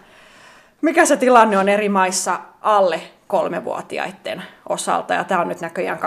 Mikä 0.81 1.05
se 1.05 1.17
tilanne 1.17 1.57
on 1.57 1.69
eri 1.69 1.89
maissa 1.89 2.39
alle 2.61 3.01
kolmevuotiaiden 3.33 4.43
osalta, 4.69 5.13
ja 5.13 5.23
tämä 5.23 5.41
on 5.41 5.47
nyt 5.47 5.61
näköjään 5.61 5.99
2010-2011. 5.99 6.01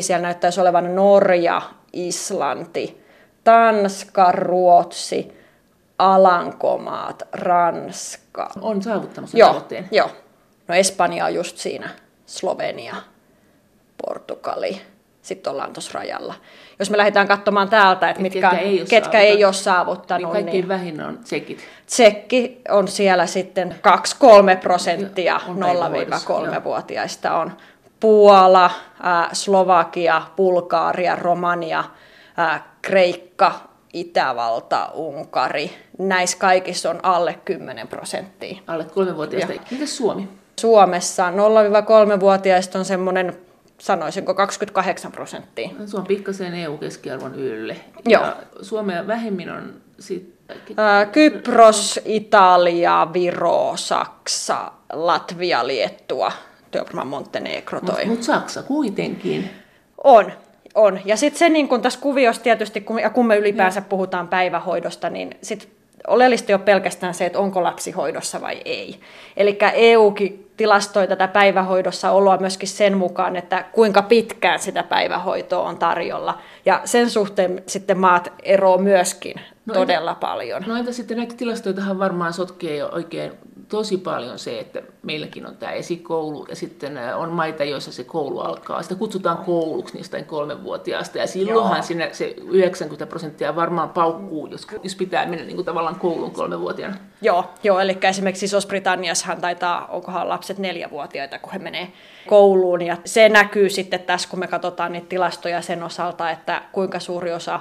Siellä 0.00 0.22
näyttäisi 0.22 0.60
olevan 0.60 0.94
Norja, 0.94 1.62
Islanti, 1.92 3.04
Tanska, 3.44 4.32
Ruotsi, 4.32 5.32
Alankomaat, 5.98 7.22
Ranska. 7.32 8.50
On 8.60 8.82
saavuttanut 8.82 9.30
sen 9.30 9.38
joo, 9.38 9.48
tavoitteen. 9.48 9.88
Joo. 9.90 10.10
No 10.68 10.74
Espanja 10.74 11.24
on 11.24 11.34
just 11.34 11.56
siinä, 11.56 11.88
Slovenia, 12.26 12.96
Portugali, 14.06 14.80
sitten 15.22 15.50
ollaan 15.50 15.72
tuossa 15.72 15.98
rajalla. 15.98 16.34
Jos 16.78 16.90
me 16.90 16.96
lähdetään 16.96 17.28
katsomaan 17.28 17.68
täältä, 17.68 18.10
että 18.10 18.22
mitkä, 18.22 18.40
ketkä 18.40 18.58
ei 18.58 18.80
ole, 18.80 18.88
ketkä 18.88 19.20
ei 19.20 19.44
ole 19.44 19.52
saavuttanut. 19.52 20.22
Niin 20.22 20.32
kaikkein 20.32 20.52
niin 20.52 20.68
vähin 20.68 21.00
on 21.00 21.18
tsekit. 21.18 21.58
Tsekki 21.86 22.60
on 22.68 22.88
siellä 22.88 23.26
sitten 23.26 23.74
2-3 24.54 24.60
prosenttia 24.60 25.40
0-3-vuotiaista 25.48 27.34
on. 27.34 27.52
Puola, 28.00 28.70
Slovakia, 29.32 30.22
Bulgaaria, 30.36 31.16
Romania, 31.16 31.84
Kreikka, 32.82 33.52
Itävalta, 33.92 34.90
Unkari. 34.94 35.70
Näissä 35.98 36.38
kaikissa 36.38 36.90
on 36.90 37.00
alle 37.02 37.38
10 37.44 37.88
prosenttia. 37.88 38.62
Alle 38.66 38.84
kolmevuotiaista. 38.84 39.52
Miten 39.70 39.88
Suomi? 39.88 40.28
Suomessa 40.60 41.30
0-3-vuotiaista 41.30 42.78
on 42.78 42.84
semmoinen 42.84 43.36
sanoisinko 43.80 44.34
28 44.34 45.12
prosenttia. 45.12 45.70
Se 45.86 45.96
on 45.96 46.06
pikkasen 46.06 46.54
EU-keskiarvon 46.54 47.34
ylle. 47.34 47.76
Joo. 48.04 48.22
Ja 48.22 48.36
Suomea 48.62 49.06
vähemmin 49.06 49.50
on 49.50 49.74
sitten... 49.98 50.56
Kypros, 51.12 52.00
Italia, 52.04 53.08
Viro, 53.12 53.72
Saksa, 53.76 54.72
Latvia, 54.92 55.66
Liettua, 55.66 56.32
Työpärmä 56.70 57.04
Montenegro 57.04 57.80
toi. 57.80 57.94
Mutta 57.94 58.08
mut 58.08 58.22
Saksa 58.22 58.62
kuitenkin. 58.62 59.50
On, 60.04 60.32
on. 60.74 61.00
Ja 61.04 61.16
sitten 61.16 61.38
se 61.38 61.48
niin 61.48 61.68
kun 61.68 61.82
tässä 61.82 62.00
kuviossa 62.00 62.42
tietysti, 62.42 62.80
kun, 62.80 63.00
ja 63.00 63.10
kun 63.10 63.26
me 63.26 63.36
ylipäänsä 63.36 63.80
ja. 63.80 63.84
puhutaan 63.88 64.28
päivähoidosta, 64.28 65.10
niin 65.10 65.30
sitten 65.42 65.70
oleellista 66.06 66.52
ei 66.52 66.54
ole 66.54 66.62
pelkästään 66.62 67.14
se, 67.14 67.26
että 67.26 67.38
onko 67.38 67.62
lapsi 67.62 67.90
hoidossa 67.90 68.40
vai 68.40 68.62
ei. 68.64 69.00
Eli 69.36 69.58
EUkin 69.74 70.49
tilastoi 70.60 71.08
tätä 71.08 71.28
päivähoidossa 71.28 72.10
oloa 72.10 72.36
myöskin 72.36 72.68
sen 72.68 72.96
mukaan, 72.96 73.36
että 73.36 73.64
kuinka 73.72 74.02
pitkään 74.02 74.58
sitä 74.58 74.82
päivähoitoa 74.82 75.68
on 75.68 75.78
tarjolla. 75.78 76.38
Ja 76.66 76.80
sen 76.84 77.10
suhteen 77.10 77.62
sitten 77.66 77.98
maat 77.98 78.32
eroo 78.42 78.78
myöskin 78.78 79.34
no 79.66 79.74
todella 79.74 80.10
entä, 80.10 80.20
paljon. 80.20 80.64
No 80.66 80.76
entä 80.76 80.92
sitten 80.92 81.16
näitä 81.16 81.34
tilastoitahan 81.36 81.98
varmaan 81.98 82.32
sotkee 82.32 82.76
jo 82.76 82.88
oikein 82.92 83.32
tosi 83.70 83.96
paljon 83.96 84.38
se, 84.38 84.58
että 84.58 84.82
meilläkin 85.02 85.46
on 85.46 85.56
tämä 85.56 85.72
esikoulu 85.72 86.46
ja 86.48 86.56
sitten 86.56 86.98
on 87.16 87.30
maita, 87.30 87.64
joissa 87.64 87.92
se 87.92 88.04
koulu 88.04 88.40
alkaa. 88.40 88.82
Sitä 88.82 88.94
kutsutaan 88.94 89.38
kouluksi 89.38 89.96
niistä 89.96 90.22
kolmenvuotiaasta 90.22 91.18
ja 91.18 91.26
silloinhan 91.26 91.82
sinne 91.82 92.08
se 92.12 92.34
90 92.36 93.06
prosenttia 93.06 93.56
varmaan 93.56 93.90
paukkuu, 93.90 94.46
jos, 94.46 94.66
jos 94.82 94.94
pitää 94.94 95.26
mennä 95.26 95.44
niin 95.44 95.56
kuin 95.56 95.66
tavallaan 95.66 95.96
kouluun 95.96 96.30
kolmenvuotiaana. 96.30 96.96
Joo, 97.22 97.44
joo 97.62 97.80
eli 97.80 97.98
esimerkiksi 98.02 98.46
Iso-Britanniassahan 98.46 99.40
taitaa, 99.40 99.86
onkohan 99.86 100.28
lapset 100.28 100.58
neljävuotiaita, 100.58 101.38
kun 101.38 101.52
he 101.52 101.58
menee 101.58 101.92
kouluun 102.28 102.82
ja 102.82 102.96
se 103.04 103.28
näkyy 103.28 103.68
sitten 103.68 104.00
tässä, 104.00 104.28
kun 104.28 104.38
me 104.38 104.46
katsotaan 104.46 104.92
niitä 104.92 105.08
tilastoja 105.08 105.62
sen 105.62 105.82
osalta, 105.82 106.30
että 106.30 106.62
kuinka 106.72 107.00
suuri 107.00 107.32
osa 107.32 107.60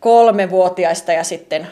kolmevuotiaista 0.00 1.12
ja 1.12 1.24
sitten 1.24 1.66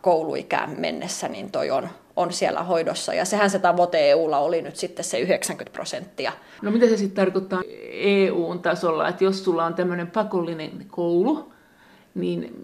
kouluikään 0.00 0.74
mennessä, 0.78 1.28
niin 1.28 1.50
toi 1.50 1.70
on, 1.70 1.88
on 2.18 2.32
siellä 2.32 2.62
hoidossa. 2.62 3.14
Ja 3.14 3.24
sehän 3.24 3.50
se 3.50 3.58
tavoite 3.58 4.10
EUlla 4.10 4.38
oli 4.38 4.62
nyt 4.62 4.76
sitten 4.76 5.04
se 5.04 5.18
90 5.18 5.72
prosenttia. 5.72 6.32
No 6.62 6.70
mitä 6.70 6.86
se 6.86 6.96
sitten 6.96 7.24
tarkoittaa 7.24 7.62
EU-tasolla, 7.92 9.08
että 9.08 9.24
jos 9.24 9.44
sulla 9.44 9.64
on 9.64 9.74
tämmöinen 9.74 10.06
pakollinen 10.06 10.86
koulu, 10.90 11.52
niin 12.14 12.54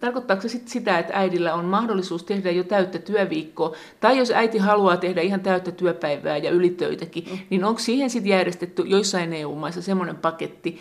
tarkoittaako 0.00 0.42
se 0.42 0.48
sit 0.48 0.68
sitä, 0.68 0.98
että 0.98 1.12
äidillä 1.16 1.54
on 1.54 1.64
mahdollisuus 1.64 2.24
tehdä 2.24 2.50
jo 2.50 2.64
täyttä 2.64 2.98
työviikkoa, 2.98 3.76
tai 4.00 4.18
jos 4.18 4.30
äiti 4.30 4.58
haluaa 4.58 4.96
tehdä 4.96 5.20
ihan 5.20 5.40
täyttä 5.40 5.72
työpäivää 5.72 6.36
ja 6.36 6.50
ylitöitäkin, 6.50 7.24
mm. 7.30 7.38
niin 7.50 7.64
onko 7.64 7.80
siihen 7.80 8.10
sitten 8.10 8.30
järjestetty 8.30 8.82
joissain 8.86 9.32
EU-maissa 9.32 9.82
semmoinen 9.82 10.16
paketti, 10.16 10.78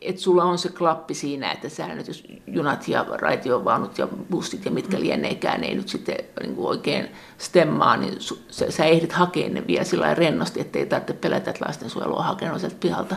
että 0.00 0.22
sulla 0.22 0.44
on 0.44 0.58
se 0.58 0.68
klappi 0.68 1.14
siinä, 1.14 1.52
että 1.52 1.68
sä 1.68 1.86
nyt, 1.86 2.08
jos 2.08 2.24
junat 2.46 2.88
ja 2.88 3.06
raitiovaunut 3.08 3.98
ja 3.98 4.08
bussit 4.30 4.64
ja 4.64 4.70
mitkä 4.70 5.00
lieneekään 5.00 5.64
ei 5.64 5.74
nyt 5.74 5.88
sitten 5.88 6.16
niin 6.42 6.54
kuin 6.54 6.68
oikein 6.68 7.08
stemmaa, 7.38 7.96
niin 7.96 8.20
su, 8.20 8.38
sä, 8.50 8.70
sä 8.70 8.84
ehdit 8.84 9.12
hakea 9.12 9.48
ne 9.48 9.66
vielä 9.66 9.84
sillä 9.84 10.14
rennosti, 10.14 10.60
ettei 10.60 10.86
tarvitse 10.86 11.12
pelätä, 11.12 11.50
että 11.50 11.64
lastensuojelu 11.68 12.16
on 12.16 12.24
hakenut 12.24 12.60
sieltä 12.60 12.76
pihalta. 12.80 13.16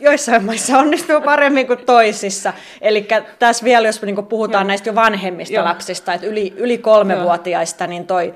Joissain 0.00 0.44
maissa 0.44 0.78
onnistuu 0.78 1.20
paremmin 1.20 1.66
kuin 1.66 1.78
toisissa. 1.86 2.52
Eli 2.80 3.08
tässä 3.38 3.64
vielä, 3.64 3.88
jos 3.88 4.02
niin 4.02 4.26
puhutaan 4.26 4.64
Joo. 4.64 4.68
näistä 4.68 4.88
jo 4.88 4.94
vanhemmista 4.94 5.54
Joo. 5.54 5.64
lapsista, 5.64 6.14
että 6.14 6.26
yli, 6.26 6.54
yli 6.56 6.78
kolmevuotiaista, 6.78 7.86
niin 7.86 8.06
toi 8.06 8.34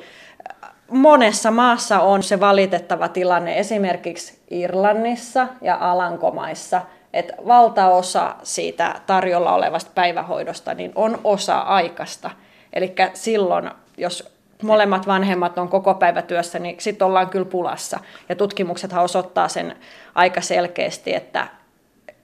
monessa 0.93 1.51
maassa 1.51 2.01
on 2.01 2.23
se 2.23 2.41
valitettava 2.41 3.09
tilanne, 3.09 3.59
esimerkiksi 3.59 4.39
Irlannissa 4.51 5.49
ja 5.61 5.77
Alankomaissa, 5.81 6.83
että 7.13 7.33
valtaosa 7.47 8.35
siitä 8.43 9.01
tarjolla 9.07 9.55
olevasta 9.55 9.91
päivähoidosta 9.95 10.75
niin 10.75 10.93
on 10.95 11.19
osa-aikaista. 11.25 12.31
Eli 12.73 12.95
silloin, 13.15 13.71
jos 13.97 14.33
molemmat 14.63 15.07
vanhemmat 15.07 15.59
on 15.59 15.69
koko 15.69 15.95
päivä 15.95 16.23
työssä, 16.23 16.59
niin 16.59 16.77
sitten 16.79 17.07
ollaan 17.07 17.31
kyllä 17.31 17.45
pulassa. 17.45 18.01
Ja 18.29 18.37
tutkimuksethan 18.37 19.05
osoittaa 19.05 19.49
sen 19.49 19.77
aika 20.15 20.41
selkeästi, 20.41 21.15
että 21.15 21.49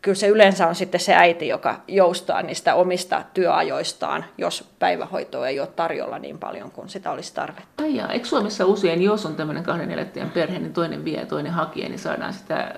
kyllä 0.02 0.14
se 0.14 0.28
yleensä 0.28 0.66
on 0.66 0.74
sitten 0.74 1.00
se 1.00 1.14
äiti, 1.14 1.48
joka 1.48 1.80
joustaa 1.88 2.42
niistä 2.42 2.74
omista 2.74 3.22
työajoistaan, 3.34 4.24
jos 4.38 4.70
päivähoitoa 4.78 5.48
ei 5.48 5.60
ole 5.60 5.68
tarjolla 5.76 6.18
niin 6.18 6.38
paljon 6.38 6.70
kuin 6.70 6.88
sitä 6.88 7.10
olisi 7.10 7.34
tarvetta. 7.34 7.82
Ai 7.82 7.96
jaa, 7.96 8.12
eikö 8.12 8.26
Suomessa 8.26 8.66
usein, 8.66 9.02
jos 9.02 9.26
on 9.26 9.36
tämmöinen 9.36 9.64
kahden 9.64 10.10
perhe, 10.34 10.58
niin 10.58 10.72
toinen 10.72 11.04
vie 11.04 11.20
ja 11.20 11.26
toinen 11.26 11.52
hakee, 11.52 11.88
niin 11.88 11.98
saadaan 11.98 12.32
sitä 12.32 12.74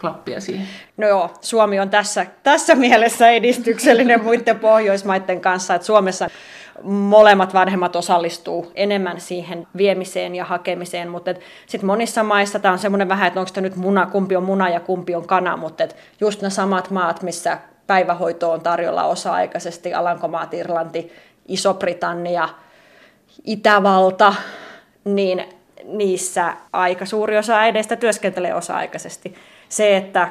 klappia 0.00 0.40
siihen? 0.40 0.66
No 0.96 1.08
joo, 1.08 1.30
Suomi 1.40 1.80
on 1.80 1.90
tässä, 1.90 2.26
tässä 2.42 2.74
mielessä 2.74 3.28
edistyksellinen 3.28 4.24
muiden 4.24 4.58
Pohjoismaiden 4.58 5.40
kanssa, 5.40 5.74
että 5.74 5.86
Suomessa 5.86 6.30
molemmat 6.82 7.54
vanhemmat 7.54 7.96
osallistuu 7.96 8.72
enemmän 8.74 9.20
siihen 9.20 9.66
viemiseen 9.76 10.34
ja 10.34 10.44
hakemiseen, 10.44 11.08
mutta 11.08 11.34
sitten 11.66 11.86
monissa 11.86 12.22
maissa 12.22 12.58
tämä 12.58 12.72
on 12.72 12.78
semmoinen 12.78 13.08
vähän, 13.08 13.28
että 13.28 13.40
onko 13.40 13.52
tämä 13.54 13.62
nyt 13.62 13.76
muna, 13.76 14.06
kumpi 14.06 14.36
on 14.36 14.42
muna 14.42 14.68
ja 14.68 14.80
kumpi 14.80 15.14
on 15.14 15.26
kana, 15.26 15.56
mutta 15.56 15.84
just 16.20 16.42
ne 16.42 16.50
samat 16.50 16.90
maat, 16.90 17.22
missä 17.22 17.58
päivähoito 17.86 18.52
on 18.52 18.60
tarjolla 18.60 19.04
osa-aikaisesti, 19.04 19.94
Alankomaat, 19.94 20.54
Irlanti, 20.54 21.12
Iso-Britannia 21.48 22.48
Itävalta, 23.44 24.34
niin 25.04 25.44
niissä 25.84 26.54
aika 26.72 27.06
suuri 27.06 27.38
osa 27.38 27.58
äideistä 27.58 27.96
työskentelee 27.96 28.54
osa-aikaisesti. 28.54 29.34
Se, 29.74 29.96
että 29.96 30.28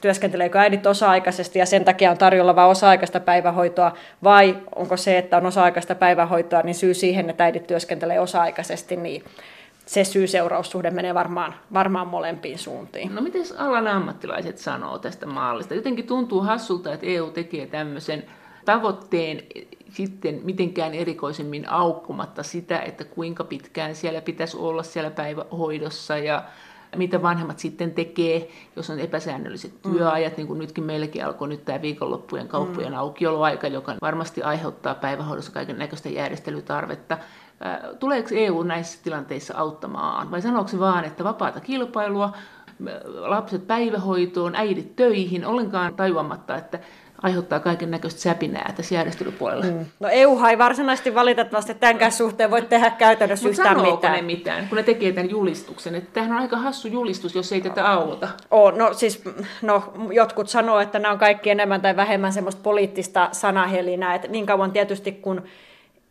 työskenteleekö 0.00 0.58
äidit 0.58 0.86
osa-aikaisesti 0.86 1.58
ja 1.58 1.66
sen 1.66 1.84
takia 1.84 2.10
on 2.10 2.18
tarjolla 2.18 2.56
vain 2.56 2.70
osa-aikaista 2.70 3.20
päivähoitoa, 3.20 3.92
vai 4.24 4.56
onko 4.76 4.96
se, 4.96 5.18
että 5.18 5.36
on 5.36 5.46
osa-aikaista 5.46 5.94
päivähoitoa, 5.94 6.62
niin 6.62 6.74
syy 6.74 6.94
siihen, 6.94 7.30
että 7.30 7.44
äidit 7.44 7.66
työskentelee 7.66 8.20
osa-aikaisesti, 8.20 8.96
niin 8.96 9.24
se 9.86 10.04
syy-seuraussuhde 10.04 10.90
menee 10.90 11.14
varmaan, 11.14 11.54
varmaan 11.72 12.06
molempiin 12.06 12.58
suuntiin. 12.58 13.14
No 13.14 13.22
miten 13.22 13.42
alan 13.58 13.88
ammattilaiset 13.88 14.58
sanoo 14.58 14.98
tästä 14.98 15.26
maalista? 15.26 15.74
Jotenkin 15.74 16.06
tuntuu 16.06 16.40
hassulta, 16.40 16.92
että 16.92 17.06
EU 17.06 17.30
tekee 17.30 17.66
tämmöisen 17.66 18.24
tavoitteen 18.64 19.42
sitten 19.90 20.40
mitenkään 20.44 20.94
erikoisemmin 20.94 21.68
aukkumatta 21.68 22.42
sitä, 22.42 22.78
että 22.78 23.04
kuinka 23.04 23.44
pitkään 23.44 23.94
siellä 23.94 24.20
pitäisi 24.20 24.56
olla 24.56 24.82
siellä 24.82 25.10
päivähoidossa 25.10 26.18
ja 26.18 26.44
mitä 26.96 27.22
vanhemmat 27.22 27.58
sitten 27.58 27.90
tekee, 27.90 28.48
jos 28.76 28.90
on 28.90 29.00
epäsäännölliset 29.00 29.72
mm. 29.72 29.92
työajat, 29.92 30.36
niin 30.36 30.46
kuin 30.46 30.58
nytkin 30.58 30.84
meilläkin 30.84 31.26
alkoi 31.26 31.48
nyt 31.48 31.64
tämä 31.64 31.82
viikonloppujen 31.82 32.48
kauppojen 32.48 32.92
mm. 32.92 32.98
aukioloaika, 32.98 33.66
joka 33.66 33.94
varmasti 34.02 34.42
aiheuttaa 34.42 34.94
päivähoidossa 34.94 35.52
kaiken 35.52 35.78
näköistä 35.78 36.08
järjestelytarvetta. 36.08 37.18
Tuleeko 37.98 38.28
EU 38.32 38.62
näissä 38.62 38.98
tilanteissa 39.04 39.54
auttamaan 39.56 40.30
vai 40.30 40.42
sanooko 40.42 40.68
se 40.68 40.78
vaan, 40.78 41.04
että 41.04 41.24
vapaata 41.24 41.60
kilpailua, 41.60 42.32
lapset 43.14 43.66
päivähoitoon, 43.66 44.54
äidit 44.54 44.96
töihin, 44.96 45.46
ollenkaan 45.46 45.94
tajuamatta, 45.94 46.56
että 46.56 46.80
aiheuttaa 47.22 47.60
kaiken 47.60 47.90
näköistä 47.90 48.20
säpinää 48.20 48.72
tässä 48.76 48.94
järjestelypuolella. 48.94 49.64
Mm. 49.64 49.86
No 50.00 50.08
EU 50.12 50.40
ei 50.50 50.58
varsinaisesti 50.58 51.14
valitettavasti 51.14 51.74
tämänkään 51.74 52.12
suhteen 52.12 52.50
voi 52.50 52.62
tehdä 52.62 52.90
käytännössä 52.90 53.48
Mut 53.48 53.58
yhtään 53.58 53.80
mitään. 53.80 54.12
ne 54.12 54.22
mitään, 54.22 54.68
kun 54.68 54.76
ne 54.76 54.82
tekee 54.82 55.12
tämän 55.12 55.30
julistuksen? 55.30 55.94
Että 55.94 56.10
tämähän 56.12 56.36
on 56.36 56.42
aika 56.42 56.56
hassu 56.56 56.88
julistus, 56.88 57.34
jos 57.34 57.52
ei 57.52 57.60
tätä 57.60 57.90
auta. 57.90 58.28
Oh, 58.50 58.72
no 58.72 58.94
siis, 58.94 59.22
no, 59.62 59.92
jotkut 60.12 60.48
sanoo, 60.48 60.80
että 60.80 60.98
nämä 60.98 61.12
on 61.12 61.18
kaikki 61.18 61.50
enemmän 61.50 61.80
tai 61.80 61.96
vähemmän 61.96 62.32
semmoista 62.32 62.62
poliittista 62.62 63.28
sanahelinää, 63.32 64.14
että 64.14 64.28
niin 64.28 64.46
kauan 64.46 64.72
tietysti 64.72 65.12
kun 65.12 65.42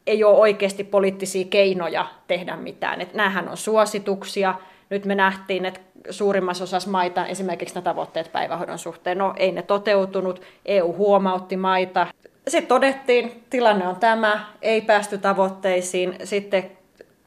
ei 0.08 0.24
ole 0.24 0.38
oikeasti 0.38 0.84
poliittisia 0.84 1.46
keinoja 1.50 2.06
tehdä 2.28 2.56
mitään. 2.56 3.02
Että 3.02 3.18
näähän 3.18 3.50
on 3.50 3.58
suosituksia. 3.58 4.56
Nyt 4.90 5.06
me 5.06 5.16
nähtiin, 5.16 5.66
että 5.66 5.80
suurimmassa 6.10 6.64
osassa 6.64 6.90
maita 6.90 7.26
esimerkiksi 7.26 7.76
nämä 7.76 7.84
tavoitteet 7.84 8.32
päivähoidon 8.32 8.80
suhteen, 8.80 9.18
no 9.18 9.34
ei 9.38 9.52
ne 9.52 9.62
toteutunut, 9.62 10.42
EU 10.66 10.94
huomautti 10.94 11.58
maita. 11.58 12.08
Sitten 12.48 12.68
todettiin, 12.68 13.44
tilanne 13.50 13.88
on 13.88 13.96
tämä, 13.96 14.46
ei 14.62 14.82
päästy 14.82 15.18
tavoitteisiin, 15.18 16.16
sitten 16.24 16.72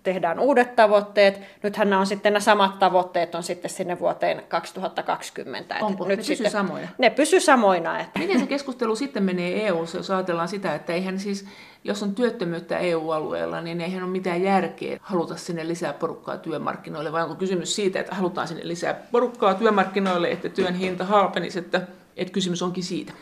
tehdään 0.03 0.41
uudet 0.41 0.77
tavoitteet. 0.77 1.41
Nythän 1.63 1.91
nämä 1.91 2.01
on 2.01 2.07
sitten 2.07 2.33
nämä 2.33 2.41
samat 2.41 2.79
tavoitteet 2.79 3.35
on 3.35 3.43
sitten 3.43 3.71
sinne 3.71 3.99
vuoteen 4.01 4.43
2020. 4.49 5.77
Onko? 5.81 6.09
Nyt 6.09 6.19
ne 6.19 6.25
pysyy 6.25 6.51
samoina? 6.51 6.89
Ne 6.99 7.11
pysyy 7.11 7.41
samoina. 7.41 8.01
Että. 8.01 8.19
Miten 8.19 8.41
se 8.41 8.47
keskustelu 8.47 8.97
sitten 8.97 9.23
menee 9.23 9.67
eu 9.67 9.87
jos 9.95 10.11
ajatellaan 10.11 10.49
sitä, 10.49 10.75
että 10.75 10.93
eihän 10.93 11.21
siis, 11.21 11.47
jos 11.85 12.03
on 12.03 12.15
työttömyyttä 12.15 12.79
EU-alueella, 12.79 13.61
niin 13.61 13.81
eihän 13.81 14.03
ole 14.03 14.11
mitään 14.11 14.43
järkeä 14.43 14.99
haluta 15.03 15.37
sinne 15.37 15.69
lisää 15.69 15.93
porukkaa 15.93 16.37
työmarkkinoille, 16.37 17.13
vai 17.13 17.23
onko 17.23 17.35
kysymys 17.35 17.77
siitä, 17.77 18.01
että 18.01 18.15
halutaan 18.15 18.49
sinne 18.49 18.69
lisää 18.69 18.95
porukkaa 19.13 19.55
työmarkkinoille, 19.55 20.31
että 20.31 20.49
työn 20.49 20.75
hinta 20.75 21.05
halpenisi, 21.05 21.59
että, 21.59 21.83
että 22.17 22.33
kysymys 22.33 22.63
onkin 22.63 22.85
siitä. 22.85 23.13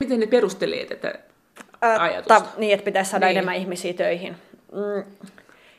Miten 0.00 0.20
ne 0.20 0.26
perustelee 0.26 0.86
tätä 0.86 1.14
ajatusta? 1.80 2.40
Ta, 2.40 2.46
niin, 2.56 2.74
että 2.74 2.84
pitäisi 2.84 3.10
saada 3.10 3.26
niin. 3.26 3.36
enemmän 3.36 3.56
ihmisiä 3.56 3.92
töihin. 3.92 4.36
Mm 4.72 5.28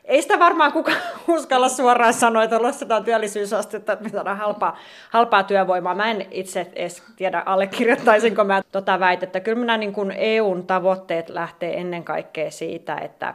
ei 0.07 0.21
sitä 0.21 0.39
varmaan 0.39 0.71
kukaan 0.71 0.97
uskalla 1.27 1.69
suoraan 1.69 2.13
sanoa, 2.13 2.43
että 2.43 2.59
nostetaan 2.59 3.03
työllisyysastetta, 3.03 3.93
että 3.93 4.03
me 4.03 4.09
saadaan 4.09 4.37
halpaa, 4.37 4.77
halpaa 5.09 5.43
työvoimaa. 5.43 5.95
Mä 5.95 6.11
en 6.11 6.27
itse 6.31 6.71
edes 6.73 7.03
tiedä, 7.15 7.43
allekirjoittaisinko 7.45 8.43
mä 8.43 8.61
tota 8.71 8.99
väitettä. 8.99 9.39
Kyllä 9.39 9.59
minä 9.59 9.77
niin 9.77 9.93
kuin 9.93 10.11
EUn 10.11 10.67
tavoitteet 10.67 11.29
lähtee 11.29 11.79
ennen 11.79 12.03
kaikkea 12.03 12.51
siitä, 12.51 12.95
että, 12.95 13.33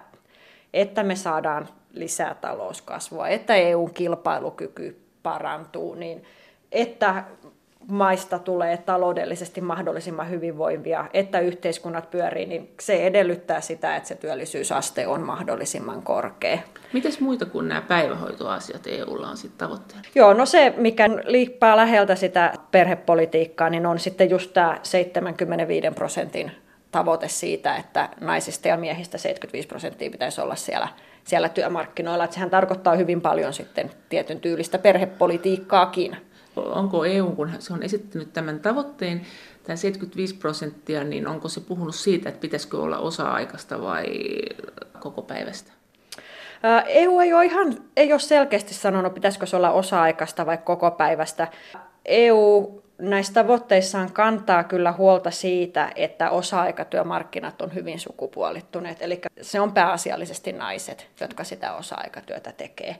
että 0.74 1.02
me 1.02 1.16
saadaan 1.16 1.68
lisää 1.92 2.34
talouskasvua, 2.34 3.28
että 3.28 3.54
EUn 3.54 3.94
kilpailukyky 3.94 5.00
parantuu, 5.22 5.94
niin 5.94 6.24
että 6.72 7.24
maista 7.88 8.38
tulee 8.38 8.76
taloudellisesti 8.76 9.60
mahdollisimman 9.60 10.30
hyvinvoivia, 10.30 11.04
että 11.12 11.40
yhteiskunnat 11.40 12.10
pyörii, 12.10 12.46
niin 12.46 12.74
se 12.80 13.06
edellyttää 13.06 13.60
sitä, 13.60 13.96
että 13.96 14.08
se 14.08 14.14
työllisyysaste 14.14 15.06
on 15.06 15.22
mahdollisimman 15.22 16.02
korkea. 16.02 16.58
Mites 16.92 17.20
muita 17.20 17.46
kuin 17.46 17.68
nämä 17.68 17.80
päivähoitoasiat 17.80 18.86
EUlla 18.86 19.28
on 19.28 19.36
sitten 19.36 19.58
tavoitteena? 19.58 20.02
Joo, 20.14 20.34
no 20.34 20.46
se, 20.46 20.74
mikä 20.76 21.10
liippaa 21.24 21.76
läheltä 21.76 22.14
sitä 22.14 22.52
perhepolitiikkaa, 22.70 23.70
niin 23.70 23.86
on 23.86 23.98
sitten 23.98 24.30
just 24.30 24.52
tämä 24.52 24.78
75 24.82 25.90
prosentin 25.94 26.52
tavoite 26.92 27.28
siitä, 27.28 27.76
että 27.76 28.08
naisista 28.20 28.68
ja 28.68 28.76
miehistä 28.76 29.18
75 29.18 29.68
prosenttia 29.68 30.10
pitäisi 30.10 30.40
olla 30.40 30.56
siellä, 30.56 30.88
siellä 31.24 31.48
työmarkkinoilla. 31.48 32.24
Että 32.24 32.34
sehän 32.34 32.50
tarkoittaa 32.50 32.96
hyvin 32.96 33.20
paljon 33.20 33.52
sitten 33.52 33.90
tietyn 34.08 34.40
tyylistä 34.40 34.78
perhepolitiikkaakin 34.78 36.16
onko 36.56 37.04
EU, 37.04 37.30
kun 37.30 37.50
se 37.58 37.72
on 37.72 37.82
esittänyt 37.82 38.32
tämän 38.32 38.60
tavoitteen, 38.60 39.20
tämä 39.62 39.76
75 39.76 40.34
prosenttia, 40.34 41.04
niin 41.04 41.28
onko 41.28 41.48
se 41.48 41.60
puhunut 41.60 41.94
siitä, 41.94 42.28
että 42.28 42.40
pitäisikö 42.40 42.78
olla 42.78 42.98
osa-aikaista 42.98 43.82
vai 43.82 44.06
koko 45.00 45.22
päivästä? 45.22 45.72
EU 46.86 47.20
ei 47.20 47.32
ole 47.32 47.44
ihan 47.44 47.74
ei 47.96 48.12
ole 48.12 48.20
selkeästi 48.20 48.74
sanonut, 48.74 49.14
pitäisikö 49.14 49.46
se 49.46 49.56
olla 49.56 49.70
osa-aikaista 49.70 50.46
vai 50.46 50.58
koko 50.58 50.90
päivästä. 50.90 51.48
EU 52.04 52.82
näissä 52.98 53.32
tavoitteissaan 53.32 54.12
kantaa 54.12 54.64
kyllä 54.64 54.92
huolta 54.92 55.30
siitä, 55.30 55.92
että 55.96 56.30
osa-aikatyömarkkinat 56.30 57.62
on 57.62 57.74
hyvin 57.74 58.00
sukupuolittuneet. 58.00 59.02
Eli 59.02 59.20
se 59.42 59.60
on 59.60 59.72
pääasiallisesti 59.72 60.52
naiset, 60.52 61.06
jotka 61.20 61.44
sitä 61.44 61.74
osa-aikatyötä 61.74 62.52
tekee. 62.52 62.96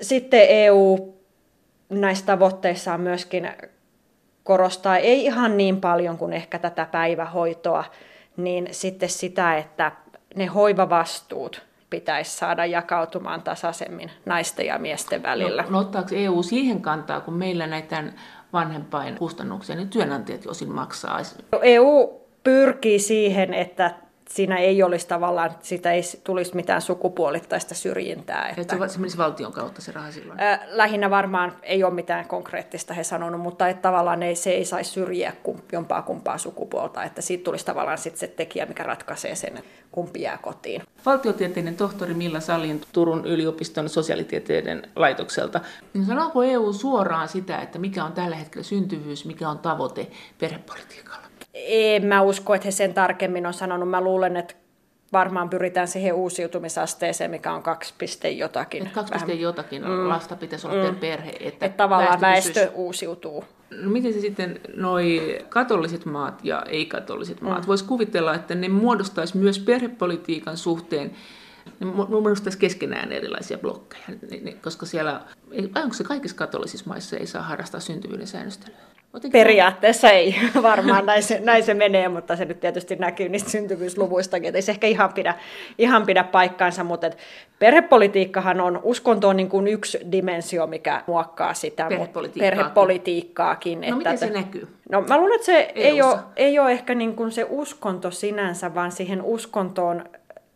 Sitten 0.00 0.46
EU 0.48 1.17
näissä 1.88 2.26
tavoitteissa 2.26 2.98
myöskin 2.98 3.50
korostaa, 4.44 4.96
ei 4.96 5.24
ihan 5.24 5.56
niin 5.56 5.80
paljon 5.80 6.18
kuin 6.18 6.32
ehkä 6.32 6.58
tätä 6.58 6.86
päivähoitoa, 6.92 7.84
niin 8.36 8.68
sitten 8.70 9.08
sitä, 9.08 9.56
että 9.56 9.92
ne 10.34 10.46
hoivavastuut 10.46 11.62
pitäisi 11.90 12.36
saada 12.36 12.66
jakautumaan 12.66 13.42
tasaisemmin 13.42 14.10
naisten 14.26 14.66
ja 14.66 14.78
miesten 14.78 15.22
välillä. 15.22 15.62
No, 15.62 15.70
no 15.70 15.78
ottaako 15.78 16.08
EU 16.12 16.42
siihen 16.42 16.82
kantaa, 16.82 17.20
kun 17.20 17.34
meillä 17.34 17.66
näitä 17.66 18.04
vanhempain 18.52 19.16
kustannuksia, 19.16 19.76
niin 19.76 19.90
työnantajat 19.90 20.46
osin 20.46 20.72
maksaa? 20.72 21.20
EU 21.62 22.20
pyrkii 22.44 22.98
siihen, 22.98 23.54
että 23.54 23.94
siinä 24.28 24.56
ei 24.56 24.82
olisi 24.82 25.08
tavallaan, 25.08 25.50
sitä 25.62 25.92
ei 25.92 26.02
tulisi 26.24 26.56
mitään 26.56 26.82
sukupuolittaista 26.82 27.74
syrjintää. 27.74 28.48
Että, 28.48 28.76
että 28.76 28.88
se 28.88 28.98
menisi 28.98 29.18
valtion 29.18 29.52
kautta 29.52 29.82
se 29.82 29.92
raha 29.92 30.12
silloin? 30.12 30.38
lähinnä 30.66 31.10
varmaan 31.10 31.52
ei 31.62 31.84
ole 31.84 31.94
mitään 31.94 32.28
konkreettista 32.28 32.94
he 32.94 33.04
sanonut, 33.04 33.40
mutta 33.40 33.68
että 33.68 33.82
tavallaan 33.82 34.22
ei, 34.22 34.36
se 34.36 34.50
ei 34.50 34.64
saisi 34.64 34.90
syrjiä 34.90 35.32
jompaa 35.72 36.02
kumpaa 36.02 36.38
sukupuolta, 36.38 37.04
että 37.04 37.22
siitä 37.22 37.44
tulisi 37.44 37.66
tavallaan 37.66 37.98
sit 37.98 38.16
se 38.16 38.26
tekijä, 38.26 38.66
mikä 38.66 38.82
ratkaisee 38.82 39.34
sen, 39.34 39.56
että 39.56 39.70
kumpi 39.92 40.22
jää 40.22 40.38
kotiin. 40.38 40.82
Valtiotieteiden 41.06 41.76
tohtori 41.76 42.14
Milla 42.14 42.40
Salin 42.40 42.80
Turun 42.92 43.26
yliopiston 43.26 43.88
sosiaalitieteiden 43.88 44.88
laitokselta. 44.96 45.60
Niin 45.94 46.06
sanooko 46.06 46.42
EU 46.42 46.72
suoraan 46.72 47.28
sitä, 47.28 47.58
että 47.58 47.78
mikä 47.78 48.04
on 48.04 48.12
tällä 48.12 48.36
hetkellä 48.36 48.64
syntyvyys, 48.64 49.24
mikä 49.24 49.48
on 49.48 49.58
tavoite 49.58 50.06
perhepolitiikalla? 50.38 51.27
En 51.66 52.06
mä 52.06 52.22
usko, 52.22 52.54
että 52.54 52.64
he 52.64 52.70
sen 52.70 52.94
tarkemmin 52.94 53.46
on 53.46 53.54
sanonut. 53.54 53.90
Mä 53.90 54.00
luulen, 54.00 54.36
että 54.36 54.54
varmaan 55.12 55.50
pyritään 55.50 55.88
siihen 55.88 56.14
uusiutumisasteeseen, 56.14 57.30
mikä 57.30 57.52
on 57.52 57.62
2, 57.62 57.94
jotakin. 58.36 58.86
Et 58.86 58.92
2, 58.92 59.14
vähän. 59.14 59.40
jotakin 59.40 59.82
mm. 59.82 60.08
lasta 60.08 60.36
pitäisi 60.36 60.66
olla 60.66 60.76
mm. 60.76 60.82
per 60.82 60.94
perhe. 60.94 61.32
Että 61.40 61.66
Et 61.66 61.76
tavallaan 61.76 62.20
väestö, 62.20 62.60
väestö 62.60 62.76
uusiutuu. 62.76 63.44
No 63.70 63.90
miten 63.90 64.12
se 64.12 64.20
sitten, 64.20 64.60
noi 64.76 65.38
katoliset 65.48 66.04
maat 66.04 66.44
ja 66.44 66.62
ei-katoliset 66.68 67.40
maat, 67.40 67.62
mm. 67.62 67.66
voisi 67.66 67.84
kuvitella, 67.84 68.34
että 68.34 68.54
ne 68.54 68.68
muodostaisi 68.68 69.36
myös 69.36 69.58
perhepolitiikan 69.58 70.56
suhteen 70.56 71.10
ne 71.80 71.86
muodostaisi 71.86 72.58
keskenään 72.58 73.12
erilaisia 73.12 73.58
blokkeja, 73.58 74.04
koska 74.62 74.86
siellä, 74.86 75.20
onko 75.82 75.94
se 75.94 76.04
kaikissa 76.04 76.36
katolisissa 76.36 76.86
maissa 76.88 77.16
ei 77.16 77.26
saa 77.26 77.42
harrastaa 77.42 77.80
syntyvyyden 77.80 78.26
säännöstelyä? 78.26 78.76
Otinko 79.12 79.32
Periaatteessa 79.32 80.10
ei, 80.10 80.34
varmaan 80.62 81.06
näin 81.06 81.22
se, 81.22 81.40
näin 81.40 81.62
se 81.62 81.74
menee, 81.74 82.08
mutta 82.08 82.36
se 82.36 82.44
nyt 82.44 82.60
tietysti 82.60 82.96
näkyy 82.96 83.28
niistä 83.28 83.50
syntyvyysluvuistakin, 83.50 84.48
että 84.48 84.58
ei 84.58 84.62
se 84.62 84.72
ehkä 84.72 84.86
ihan 84.86 85.12
pidä, 85.12 85.34
ihan 85.78 86.06
pidä 86.06 86.24
paikkaansa, 86.24 86.84
mutta 86.84 87.06
et 87.06 87.18
perhepolitiikkahan 87.58 88.60
on, 88.60 88.80
uskonto 88.82 89.28
on 89.28 89.36
niin 89.36 89.48
kuin 89.48 89.68
yksi 89.68 89.98
dimensio, 90.12 90.66
mikä 90.66 91.02
muokkaa 91.06 91.54
sitä 91.54 91.86
perhepolitiikkaakin. 91.88 92.58
perhepolitiikkaakin. 92.58 93.80
No 93.80 93.86
että, 93.86 93.96
miten 93.96 94.18
se 94.18 94.30
näkyy? 94.30 94.68
No 94.90 95.00
mä 95.00 95.18
luulen, 95.18 95.34
että 95.34 95.46
se 95.46 95.72
ei 95.74 96.02
ole, 96.02 96.18
ei 96.36 96.58
ole 96.58 96.72
ehkä 96.72 96.94
niin 96.94 97.16
kuin 97.16 97.32
se 97.32 97.46
uskonto 97.48 98.10
sinänsä, 98.10 98.74
vaan 98.74 98.92
siihen 98.92 99.22
uskontoon 99.22 100.04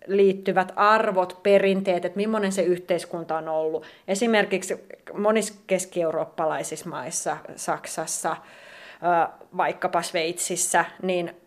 liittyvät 0.07 0.73
arvot, 0.77 1.43
perinteet, 1.43 2.05
että 2.05 2.17
millainen 2.17 2.53
se 2.53 2.62
yhteiskunta 2.62 3.37
on 3.37 3.49
ollut. 3.49 3.85
Esimerkiksi 4.09 4.87
monissa 5.12 5.55
keski-eurooppalaisissa 5.67 6.88
maissa, 6.88 7.37
Saksassa, 7.57 8.37
vaikkapa 9.57 10.03
Sveitsissä, 10.03 10.85
niin 11.03 11.42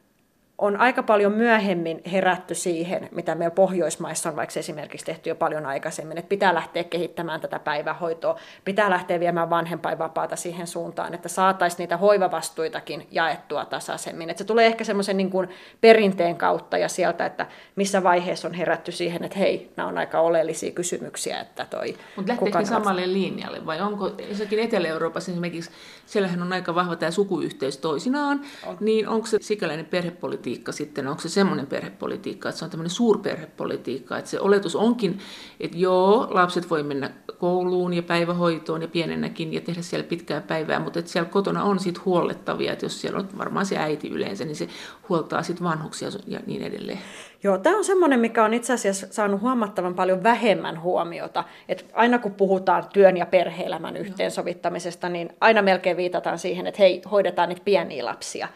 on 0.57 0.77
aika 0.77 1.03
paljon 1.03 1.31
myöhemmin 1.31 2.01
herätty 2.11 2.55
siihen, 2.55 3.09
mitä 3.11 3.35
meillä 3.35 3.55
Pohjoismaissa 3.55 4.29
on 4.29 4.35
vaikka 4.35 4.59
esimerkiksi 4.59 5.05
tehty 5.05 5.29
jo 5.29 5.35
paljon 5.35 5.65
aikaisemmin, 5.65 6.17
että 6.17 6.29
pitää 6.29 6.53
lähteä 6.53 6.83
kehittämään 6.83 7.41
tätä 7.41 7.59
päivähoitoa, 7.59 8.39
pitää 8.65 8.89
lähteä 8.89 9.19
viemään 9.19 9.49
vanhempainvapaata 9.49 10.35
siihen 10.35 10.67
suuntaan, 10.67 11.13
että 11.13 11.29
saataisiin 11.29 11.77
niitä 11.77 11.97
hoivavastuitakin 11.97 13.07
jaettua 13.11 13.65
tasaisemmin. 13.65 14.29
Että 14.29 14.37
se 14.37 14.47
tulee 14.47 14.65
ehkä 14.65 14.83
semmoisen 14.83 15.17
niin 15.17 15.29
kuin 15.29 15.49
perinteen 15.81 16.35
kautta 16.35 16.77
ja 16.77 16.89
sieltä, 16.89 17.25
että 17.25 17.47
missä 17.75 18.03
vaiheessa 18.03 18.47
on 18.47 18.53
herätty 18.53 18.91
siihen, 18.91 19.23
että 19.23 19.39
hei, 19.39 19.71
nämä 19.77 19.89
on 19.89 19.97
aika 19.97 20.19
oleellisia 20.19 20.71
kysymyksiä, 20.71 21.39
että 21.39 21.65
toi... 21.69 21.95
Mutta 22.15 22.31
lähteekö 22.31 22.65
samalle 22.65 23.13
linjalle 23.13 23.65
vai 23.65 23.81
onko 23.81 24.11
jossakin 24.29 24.59
Etelä-Euroopassa 24.59 25.31
esimerkiksi, 25.31 25.71
siellähän 26.05 26.41
on 26.41 26.53
aika 26.53 26.75
vahva 26.75 26.95
tämä 26.95 27.11
sukuyhteys 27.11 27.77
toisinaan, 27.77 28.41
on. 28.65 28.77
niin 28.79 29.07
onko 29.07 29.27
se 29.27 29.37
sikäläinen 29.41 29.85
perhepolitiikka 29.85 30.44
perhepolitiikka 30.45 30.71
sitten, 30.71 31.07
onko 31.07 31.21
se 31.21 31.29
semmoinen 31.29 31.67
perhepolitiikka, 31.67 32.49
että 32.49 32.59
se 32.59 32.65
on 32.65 32.71
tämmöinen 32.71 32.89
suurperhepolitiikka, 32.89 34.17
että 34.17 34.31
se 34.31 34.39
oletus 34.39 34.75
onkin, 34.75 35.19
että 35.59 35.77
joo, 35.77 36.27
lapset 36.31 36.69
voi 36.69 36.83
mennä 36.83 37.09
kouluun 37.39 37.93
ja 37.93 38.03
päivähoitoon 38.03 38.81
ja 38.81 38.87
pienennäkin 38.87 39.53
ja 39.53 39.61
tehdä 39.61 39.81
siellä 39.81 40.07
pitkää 40.07 40.41
päivää, 40.41 40.79
mutta 40.79 40.99
että 40.99 41.11
siellä 41.11 41.29
kotona 41.29 41.63
on 41.63 41.79
sitten 41.79 42.05
huollettavia, 42.05 42.73
että 42.73 42.85
jos 42.85 43.01
siellä 43.01 43.19
on 43.19 43.29
varmaan 43.37 43.65
se 43.65 43.77
äiti 43.77 44.09
yleensä, 44.09 44.45
niin 44.45 44.55
se 44.55 44.67
huoltaa 45.09 45.43
sitten 45.43 45.63
vanhuksia 45.63 46.09
ja 46.27 46.39
niin 46.45 46.61
edelleen. 46.61 46.99
Joo, 47.43 47.57
tämä 47.57 47.77
on 47.77 47.83
semmoinen, 47.83 48.19
mikä 48.19 48.43
on 48.43 48.53
itse 48.53 48.73
asiassa 48.73 49.07
saanut 49.11 49.41
huomattavan 49.41 49.95
paljon 49.95 50.23
vähemmän 50.23 50.81
huomiota. 50.81 51.43
Että 51.69 51.83
aina 51.93 52.19
kun 52.19 52.33
puhutaan 52.33 52.83
työn 52.93 53.17
ja 53.17 53.25
perhe-elämän 53.25 53.97
yhteensovittamisesta, 53.97 55.09
niin 55.09 55.29
aina 55.41 55.61
melkein 55.61 55.97
viitataan 55.97 56.39
siihen, 56.39 56.67
että 56.67 56.81
hei, 56.81 57.01
hoidetaan 57.11 57.49
niitä 57.49 57.61
pieniä 57.65 58.05
lapsia 58.05 58.47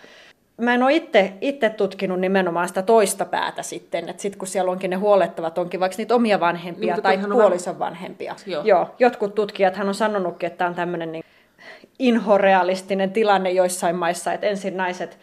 mä 0.60 0.74
en 0.74 0.84
ole 0.84 0.94
itse, 0.94 1.34
itse 1.42 1.70
tutkinut 1.70 2.20
nimenomaan 2.20 2.68
sitä 2.68 2.82
toista 2.82 3.26
päätä 3.26 3.64
sitten, 3.64 4.10
että 4.10 4.22
sitten 4.22 4.40
kun 4.40 4.48
siellä 4.48 4.72
onkin 4.72 4.90
ne 4.90 4.96
huolettavat, 4.96 5.58
onkin 5.58 5.80
vaikka 5.80 5.98
niitä 5.98 6.16
omia 6.16 6.40
vanhempia 6.40 6.94
niin, 6.94 7.04
tai 7.04 7.18
puolison 7.18 7.80
vanhempia. 7.80 8.36
Joo. 8.46 8.64
Joo. 8.64 8.96
Jotkut 9.00 9.36
tutkijat 9.36 9.78
on 9.78 9.96
sanonutkin, 9.96 10.48
että 10.48 10.58
tämä 10.58 10.70
on 10.70 10.76
tämmöinen 10.76 11.12
niin 11.12 11.24
inhorealistinen 12.00 13.12
tilanne 13.12 13.52
joissain 13.52 13.96
maissa, 13.96 14.34
että 14.34 14.48
ensin 14.48 14.78
naiset 14.78 15.18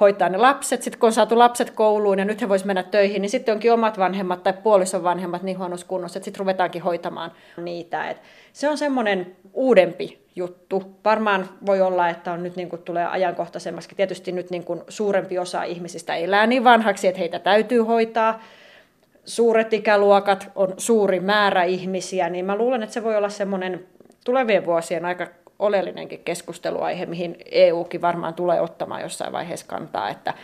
hoitaa 0.00 0.28
ne 0.28 0.38
lapset, 0.38 0.82
sitten 0.82 1.00
kun 1.00 1.06
on 1.06 1.12
saatu 1.12 1.38
lapset 1.38 1.70
kouluun 1.70 2.18
ja 2.18 2.24
nyt 2.24 2.40
he 2.40 2.48
voisivat 2.48 2.66
mennä 2.66 2.82
töihin, 2.82 3.22
niin 3.22 3.30
sitten 3.30 3.52
onkin 3.52 3.72
omat 3.72 3.98
vanhemmat 3.98 4.42
tai 4.42 4.52
puolison 4.52 5.02
vanhemmat 5.02 5.42
niin 5.42 5.58
huonossa 5.58 5.86
kunnossa, 5.86 6.18
että 6.18 6.24
sitten 6.24 6.38
ruvetaankin 6.38 6.82
hoitamaan 6.82 7.32
niitä. 7.56 8.10
Et 8.10 8.22
se 8.52 8.68
on 8.68 8.78
semmoinen 8.78 9.36
uudempi 9.52 10.25
juttu. 10.36 10.98
Varmaan 11.04 11.48
voi 11.66 11.80
olla, 11.80 12.08
että 12.08 12.32
on 12.32 12.42
nyt 12.42 12.56
niin 12.56 12.68
kuin 12.68 12.82
tulee 12.82 13.06
ajankohtaisemmaksi. 13.06 13.94
Tietysti 13.96 14.32
nyt 14.32 14.50
niin 14.50 14.64
kuin 14.64 14.82
suurempi 14.88 15.38
osa 15.38 15.62
ihmisistä 15.62 16.14
elää 16.14 16.46
niin 16.46 16.64
vanhaksi, 16.64 17.08
että 17.08 17.18
heitä 17.18 17.38
täytyy 17.38 17.82
hoitaa. 17.82 18.42
Suuret 19.24 19.72
ikäluokat 19.72 20.50
on 20.54 20.74
suuri 20.76 21.20
määrä 21.20 21.64
ihmisiä, 21.64 22.28
niin 22.28 22.44
mä 22.44 22.56
luulen, 22.56 22.82
että 22.82 22.94
se 22.94 23.04
voi 23.04 23.16
olla 23.16 23.28
semmoinen 23.28 23.86
tulevien 24.24 24.66
vuosien 24.66 25.04
aika 25.04 25.26
oleellinenkin 25.58 26.20
keskusteluaihe, 26.24 27.06
mihin 27.06 27.36
EUkin 27.50 28.02
varmaan 28.02 28.34
tulee 28.34 28.60
ottamaan 28.60 29.02
jossain 29.02 29.32
vaiheessa 29.32 29.66
kantaa, 29.66 30.08
että 30.08 30.34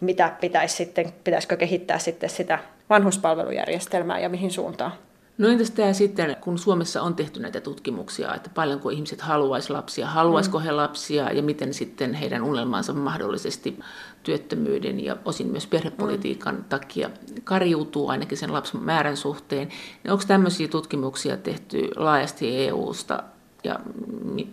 mitä 0.00 0.32
pitäisi 0.40 0.76
sitten, 0.76 1.12
pitäisikö 1.24 1.56
kehittää 1.56 1.98
sitten 1.98 2.30
sitä 2.30 2.58
vanhuspalvelujärjestelmää 2.90 4.18
ja 4.18 4.28
mihin 4.28 4.50
suuntaan. 4.50 4.92
No 5.38 5.48
entäs 5.48 5.70
tämä 5.70 5.92
sitten, 5.92 6.36
kun 6.40 6.58
Suomessa 6.58 7.02
on 7.02 7.14
tehty 7.14 7.40
näitä 7.40 7.60
tutkimuksia, 7.60 8.34
että 8.34 8.50
paljonko 8.54 8.90
ihmiset 8.90 9.20
haluaisi 9.20 9.72
lapsia, 9.72 10.06
haluaisiko 10.06 10.60
he 10.60 10.72
lapsia 10.72 11.32
ja 11.32 11.42
miten 11.42 11.74
sitten 11.74 12.14
heidän 12.14 12.42
unelmansa 12.42 12.92
mahdollisesti 12.92 13.78
työttömyyden 14.22 15.04
ja 15.04 15.16
osin 15.24 15.46
myös 15.46 15.66
perhepolitiikan 15.66 16.54
mm. 16.54 16.64
takia 16.64 17.10
kariutuu 17.44 18.08
ainakin 18.08 18.38
sen 18.38 18.52
lapsen 18.52 18.80
määrän 18.80 19.16
suhteen. 19.16 19.68
Niin 20.04 20.12
onko 20.12 20.24
tämmöisiä 20.26 20.68
tutkimuksia 20.68 21.36
tehty 21.36 21.90
laajasti 21.96 22.66
EU-sta 22.66 23.22
ja 23.64 23.80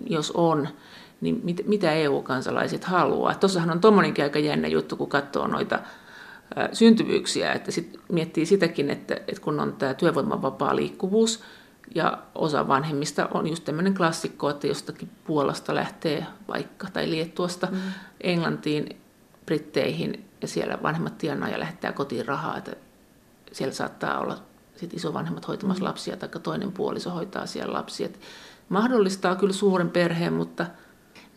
jos 0.08 0.32
on, 0.32 0.68
niin 1.22 1.40
mit, 1.44 1.62
mitä 1.68 1.92
EU-kansalaiset 1.92 2.84
haluaa? 2.84 3.36
Tuossahan 3.36 3.72
on 3.72 3.82
tuommoinenkin 3.82 4.24
aika 4.24 4.40
jännä 4.40 4.68
juttu, 4.68 4.98
kun 4.98 5.10
katsoo 5.10 5.48
noita 5.48 5.80
syntyvyyksiä, 6.74 7.54
että 7.54 7.72
sit 7.72 8.00
miettii 8.12 8.46
sitäkin, 8.46 8.90
että, 8.90 9.16
että 9.16 9.42
kun 9.42 9.60
on 9.60 9.74
tämä 9.74 9.94
työvoiman 9.94 10.42
vapaa 10.42 10.76
liikkuvuus, 10.76 11.44
ja 11.96 12.18
osa 12.36 12.68
vanhemmista 12.68 13.28
on 13.34 13.48
just 13.48 13.66
tämmöinen 13.66 13.94
klassikko, 13.94 14.50
että 14.50 14.68
jostakin 14.68 15.10
Puolasta 15.24 15.76
lähtee 15.76 16.26
vaikka, 16.48 16.88
tai 16.94 17.10
Liettuosta 17.10 17.68
mm. 17.72 17.78
Englantiin, 18.22 19.02
Britteihin, 19.46 20.26
ja 20.42 20.48
siellä 20.48 20.78
vanhemmat 20.84 21.18
tienaa 21.18 21.50
ja 21.50 21.60
lähettää 21.60 21.92
kotiin 21.92 22.26
rahaa, 22.26 22.58
että 22.58 22.76
siellä 23.52 23.74
saattaa 23.74 24.20
olla 24.20 24.38
sit 24.76 24.94
isovanhemmat 24.94 25.48
hoitamassa 25.48 25.84
mm. 25.84 25.88
lapsia, 25.88 26.18
tai 26.18 26.30
toinen 26.44 26.72
puoliso 26.72 27.10
hoitaa 27.10 27.46
siellä 27.46 27.74
lapsia. 27.74 28.06
Et 28.06 28.20
mahdollistaa 28.70 29.36
kyllä 29.36 29.54
suuren 29.54 29.90
perheen, 29.90 30.34
mutta– 30.34 30.66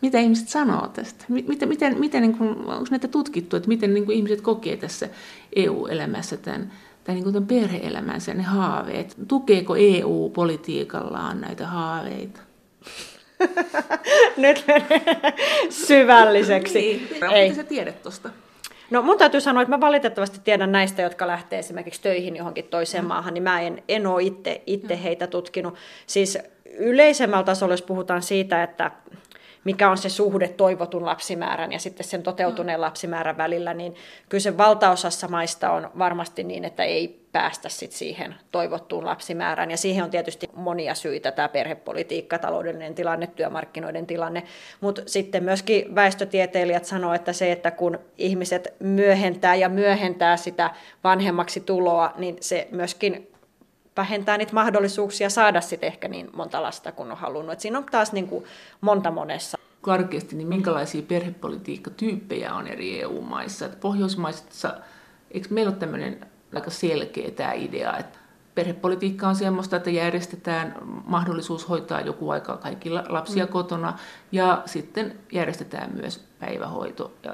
mitä 0.05 0.19
ihmiset 0.19 0.49
sanoo 0.49 0.87
tästä? 0.87 1.25
Miten, 1.29 1.69
miten, 1.69 1.99
miten 1.99 2.21
niin 2.21 2.37
kuin, 2.37 2.49
onko 2.49 2.85
näitä 2.91 3.07
tutkittu, 3.07 3.55
että 3.55 3.67
miten 3.67 3.93
niin 3.93 4.05
kuin 4.05 4.17
ihmiset 4.17 4.41
kokee 4.41 4.77
tässä 4.77 5.09
EU-elämässä 5.55 6.37
tämän, 6.37 6.71
tai 7.03 7.15
niin 7.15 7.23
kuin 7.23 7.33
tämän 7.33 7.47
perhe-elämänsä, 7.47 8.33
ne 8.33 8.43
haaveet? 8.43 9.15
Tukeeko 9.27 9.75
EU 9.75 10.31
politiikallaan 10.33 11.41
näitä 11.41 11.67
haaveita? 11.67 12.39
Nyt 14.37 14.65
syvälliseksi. 15.69 16.79
niin, 16.79 17.23
Ei. 17.33 17.49
Mitä 17.49 17.61
sä 17.61 17.67
tiedät 17.67 18.01
tuosta? 18.01 18.29
No 18.89 19.01
mun 19.01 19.17
täytyy 19.17 19.41
sanoa, 19.41 19.61
että 19.61 19.75
mä 19.75 19.81
valitettavasti 19.81 20.39
tiedän 20.43 20.71
näistä, 20.71 21.01
jotka 21.01 21.27
lähtee 21.27 21.59
esimerkiksi 21.59 22.01
töihin 22.01 22.35
johonkin 22.35 22.65
toiseen 22.65 23.03
mm. 23.03 23.07
maahan, 23.07 23.33
niin 23.33 23.43
mä 23.43 23.61
en, 23.61 23.83
en 23.87 24.07
ole 24.07 24.23
itse, 24.23 24.61
itse 24.65 24.95
mm. 24.95 25.01
heitä 25.01 25.27
tutkinut. 25.27 25.75
Siis 26.07 26.37
yleisemmällä 26.77 27.43
tasolla, 27.43 27.73
jos 27.73 27.81
puhutaan 27.81 28.21
siitä, 28.21 28.63
että 28.63 28.91
mikä 29.65 29.89
on 29.89 29.97
se 29.97 30.09
suhde 30.09 30.47
toivotun 30.47 31.05
lapsimäärän 31.05 31.71
ja 31.71 31.79
sitten 31.79 32.07
sen 32.07 32.23
toteutuneen 32.23 32.81
lapsimäärän 32.81 33.37
välillä, 33.37 33.73
niin 33.73 33.95
kyllä 34.29 34.41
se 34.41 34.57
valtaosassa 34.57 35.27
maista 35.27 35.71
on 35.71 35.91
varmasti 35.97 36.43
niin, 36.43 36.65
että 36.65 36.83
ei 36.83 37.25
päästä 37.31 37.69
sit 37.69 37.91
siihen 37.91 38.35
toivottuun 38.51 39.05
lapsimäärään. 39.05 39.71
Ja 39.71 39.77
siihen 39.77 40.03
on 40.03 40.09
tietysti 40.09 40.49
monia 40.53 40.95
syitä, 40.95 41.31
tämä 41.31 41.49
perhepolitiikka, 41.49 42.39
taloudellinen 42.39 42.95
tilanne, 42.95 43.27
työmarkkinoiden 43.27 44.07
tilanne. 44.07 44.43
Mutta 44.81 45.01
sitten 45.05 45.43
myöskin 45.43 45.95
väestötieteilijät 45.95 46.85
sanoo, 46.85 47.13
että 47.13 47.33
se, 47.33 47.51
että 47.51 47.71
kun 47.71 47.99
ihmiset 48.17 48.73
myöhentää 48.79 49.55
ja 49.55 49.69
myöhentää 49.69 50.37
sitä 50.37 50.71
vanhemmaksi 51.03 51.59
tuloa, 51.59 52.13
niin 52.17 52.37
se 52.39 52.67
myöskin 52.71 53.34
vähentää 53.97 54.37
niitä 54.37 54.53
mahdollisuuksia 54.53 55.29
saada 55.29 55.61
sitten 55.61 55.87
ehkä 55.87 56.07
niin 56.07 56.29
monta 56.33 56.61
lasta 56.61 56.91
kuin 56.91 57.11
on 57.11 57.17
halunnut. 57.17 57.53
Et 57.53 57.59
siinä 57.59 57.77
on 57.77 57.83
taas 57.83 58.11
niin 58.11 58.27
kuin 58.27 58.45
monta 58.81 59.11
monessa. 59.11 59.57
Karkeasti, 59.81 60.35
niin 60.35 60.47
minkälaisia 60.47 61.01
perhepolitiikkatyyppejä 61.01 62.53
on 62.53 62.67
eri 62.67 63.01
EU-maissa? 63.01 63.65
Et 63.65 63.79
Pohjoismaissa, 63.79 64.77
eikö 65.31 65.47
meillä 65.51 65.69
ole 65.69 65.77
tämmöinen 65.77 66.27
aika 66.55 66.71
selkeä 66.71 67.31
tämä 67.31 67.53
idea, 67.53 67.97
että 67.97 68.19
perhepolitiikka 68.55 69.27
on 69.27 69.35
sellaista, 69.35 69.75
että 69.75 69.89
järjestetään 69.89 70.75
mahdollisuus 71.05 71.69
hoitaa 71.69 72.01
joku 72.01 72.29
aika 72.29 72.57
kaikki 72.57 72.89
lapsia 72.89 73.45
mm. 73.45 73.51
kotona 73.51 73.97
ja 74.31 74.61
sitten 74.65 75.19
järjestetään 75.31 75.95
myös 75.95 76.27
päivähoito 76.39 77.13
ja 77.23 77.33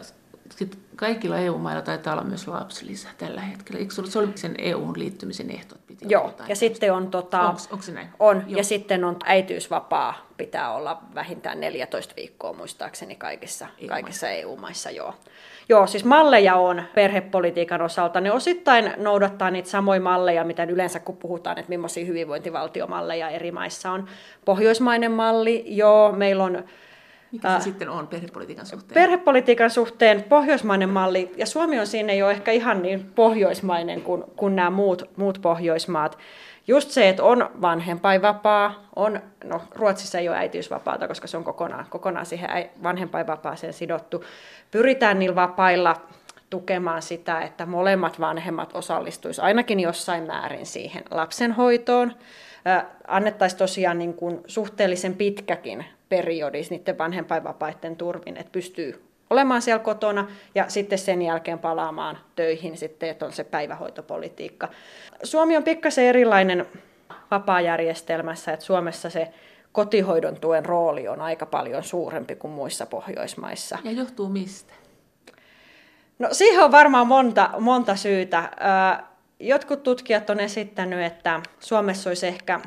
sitten 0.57 0.79
kaikilla 0.95 1.37
EU-mailla 1.37 1.81
taitaa 1.81 2.13
olla 2.13 2.23
myös 2.23 2.47
lapsilisä 2.47 3.09
tällä 3.17 3.41
hetkellä. 3.41 3.79
Eikö 3.79 3.93
se 4.05 4.19
oli 4.19 4.31
sen 4.35 4.55
EU-hun 4.57 4.99
liittymisen 4.99 5.51
ehto? 5.51 5.75
Piti 5.87 6.05
Joo, 6.09 6.33
ja 6.47 6.55
sitten 6.55 6.93
on... 6.93 7.11
Tota, 7.11 7.41
onko, 7.41 7.81
se 7.81 7.91
näin? 7.91 8.07
On, 8.19 8.43
Joo. 8.47 8.57
ja 8.57 8.63
sitten 8.63 9.03
on 9.03 9.17
äitiysvapaa 9.25 10.27
pitää 10.37 10.73
olla 10.73 11.01
vähintään 11.15 11.59
14 11.59 12.13
viikkoa 12.15 12.53
muistaakseni 12.53 13.15
kaikissa, 13.15 13.67
EU 13.79 13.87
kaikissa 13.87 14.29
EU-maissa. 14.29 14.91
Joo. 14.91 15.13
Joo, 15.69 15.87
siis 15.87 16.05
malleja 16.05 16.55
on 16.55 16.83
perhepolitiikan 16.95 17.81
osalta. 17.81 18.21
Ne 18.21 18.31
osittain 18.31 18.93
noudattaa 18.97 19.51
niitä 19.51 19.69
samoja 19.69 20.01
malleja, 20.01 20.43
mitä 20.43 20.63
yleensä 20.63 20.99
kun 20.99 21.17
puhutaan, 21.17 21.57
että 21.57 21.69
millaisia 21.69 22.05
hyvinvointivaltiomalleja 22.05 23.29
eri 23.29 23.51
maissa 23.51 23.91
on. 23.91 24.05
Pohjoismainen 24.45 25.11
malli, 25.11 25.63
joo, 25.67 26.11
meillä 26.11 26.43
on 26.43 26.63
mikä 27.31 27.47
se 27.47 27.53
äh, 27.55 27.61
sitten 27.61 27.89
on 27.89 28.07
perhepolitiikan 28.07 28.65
suhteen? 28.65 28.93
Perhepolitiikan 28.93 29.69
suhteen 29.69 30.23
pohjoismainen 30.23 30.89
malli, 30.89 31.31
ja 31.37 31.45
Suomi 31.45 31.79
on 31.79 31.87
siinä 31.87 32.13
jo 32.13 32.29
ehkä 32.29 32.51
ihan 32.51 32.81
niin 32.81 33.11
pohjoismainen 33.15 34.01
kuin, 34.01 34.23
kuin 34.35 34.55
nämä 34.55 34.69
muut, 34.69 35.09
muut 35.15 35.39
Pohjoismaat. 35.41 36.17
Just 36.67 36.89
se, 36.89 37.09
että 37.09 37.23
on 37.23 37.49
vanhempainvapaa, 37.61 38.89
on, 38.95 39.19
no 39.43 39.61
Ruotsissa 39.75 40.19
ei 40.19 40.29
ole 40.29 40.37
äitiysvapaata, 40.37 41.07
koska 41.07 41.27
se 41.27 41.37
on 41.37 41.43
kokonaan, 41.43 41.85
kokonaan 41.89 42.25
siihen 42.25 42.49
vanhempainvapaaseen 42.83 43.73
sidottu. 43.73 44.23
Pyritään 44.71 45.19
niillä 45.19 45.35
vapailla 45.35 45.95
tukemaan 46.49 47.01
sitä, 47.01 47.41
että 47.41 47.65
molemmat 47.65 48.19
vanhemmat 48.19 48.75
osallistuisivat 48.75 49.45
ainakin 49.45 49.79
jossain 49.79 50.23
määrin 50.23 50.65
siihen 50.65 51.03
lapsenhoitoon. 51.11 52.13
Annettaisiin 53.07 53.59
tosiaan 53.59 53.99
niin 53.99 54.13
kuin 54.13 54.39
suhteellisen 54.47 55.15
pitkäkin 55.15 55.85
periodi 56.11 56.61
niiden 56.69 56.97
vanhempainvapaiden 56.97 57.95
turvin, 57.95 58.37
että 58.37 58.51
pystyy 58.51 59.05
olemaan 59.29 59.61
siellä 59.61 59.83
kotona 59.83 60.27
ja 60.55 60.65
sitten 60.67 60.99
sen 60.99 61.21
jälkeen 61.21 61.59
palaamaan 61.59 62.17
töihin 62.35 62.77
sitten, 62.77 63.09
että 63.09 63.25
on 63.25 63.33
se 63.33 63.43
päivähoitopolitiikka. 63.43 64.67
Suomi 65.23 65.57
on 65.57 65.63
pikkasen 65.63 66.05
erilainen 66.05 66.65
vapaajärjestelmässä, 67.31 68.53
että 68.53 68.65
Suomessa 68.65 69.09
se 69.09 69.27
kotihoidon 69.71 70.39
tuen 70.39 70.65
rooli 70.65 71.07
on 71.07 71.21
aika 71.21 71.45
paljon 71.45 71.83
suurempi 71.83 72.35
kuin 72.35 72.51
muissa 72.51 72.85
Pohjoismaissa. 72.85 73.77
Ja 73.83 73.91
johtuu 73.91 74.29
mistä? 74.29 74.73
No 76.19 76.27
siihen 76.31 76.63
on 76.63 76.71
varmaan 76.71 77.07
monta, 77.07 77.49
monta 77.59 77.95
syytä. 77.95 78.51
Jotkut 79.39 79.83
tutkijat 79.83 80.29
on 80.29 80.39
esittänyt, 80.39 80.99
että 80.99 81.41
Suomessa 81.59 82.09
olisi 82.09 82.27
ehkä 82.27 82.59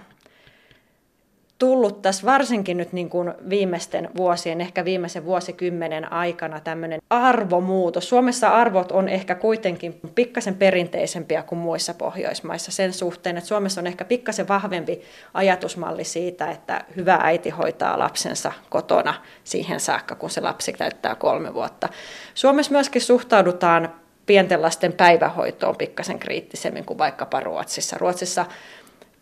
tullut 1.58 2.02
tässä 2.02 2.26
varsinkin 2.26 2.76
nyt 2.76 2.92
niin 2.92 3.10
kuin 3.10 3.34
viimeisten 3.48 4.10
vuosien, 4.16 4.60
ehkä 4.60 4.84
viimeisen 4.84 5.24
vuosikymmenen 5.24 6.12
aikana 6.12 6.60
tämmöinen 6.60 7.00
arvomuutos. 7.10 8.08
Suomessa 8.08 8.48
arvot 8.48 8.92
on 8.92 9.08
ehkä 9.08 9.34
kuitenkin 9.34 10.00
pikkasen 10.14 10.54
perinteisempiä 10.54 11.42
kuin 11.42 11.58
muissa 11.58 11.94
Pohjoismaissa 11.94 12.72
sen 12.72 12.92
suhteen, 12.92 13.36
että 13.36 13.48
Suomessa 13.48 13.80
on 13.80 13.86
ehkä 13.86 14.04
pikkasen 14.04 14.48
vahvempi 14.48 15.02
ajatusmalli 15.34 16.04
siitä, 16.04 16.50
että 16.50 16.84
hyvä 16.96 17.18
äiti 17.22 17.50
hoitaa 17.50 17.98
lapsensa 17.98 18.52
kotona 18.70 19.14
siihen 19.44 19.80
saakka, 19.80 20.14
kun 20.14 20.30
se 20.30 20.40
lapsi 20.40 20.72
täyttää 20.72 21.14
kolme 21.14 21.54
vuotta. 21.54 21.88
Suomessa 22.34 22.72
myöskin 22.72 23.02
suhtaudutaan 23.02 23.94
pienten 24.26 24.62
lasten 24.62 24.92
päivähoitoon 24.92 25.76
pikkasen 25.76 26.18
kriittisemmin 26.18 26.84
kuin 26.84 26.98
vaikkapa 26.98 27.40
Ruotsissa. 27.40 27.98
Ruotsissa 27.98 28.46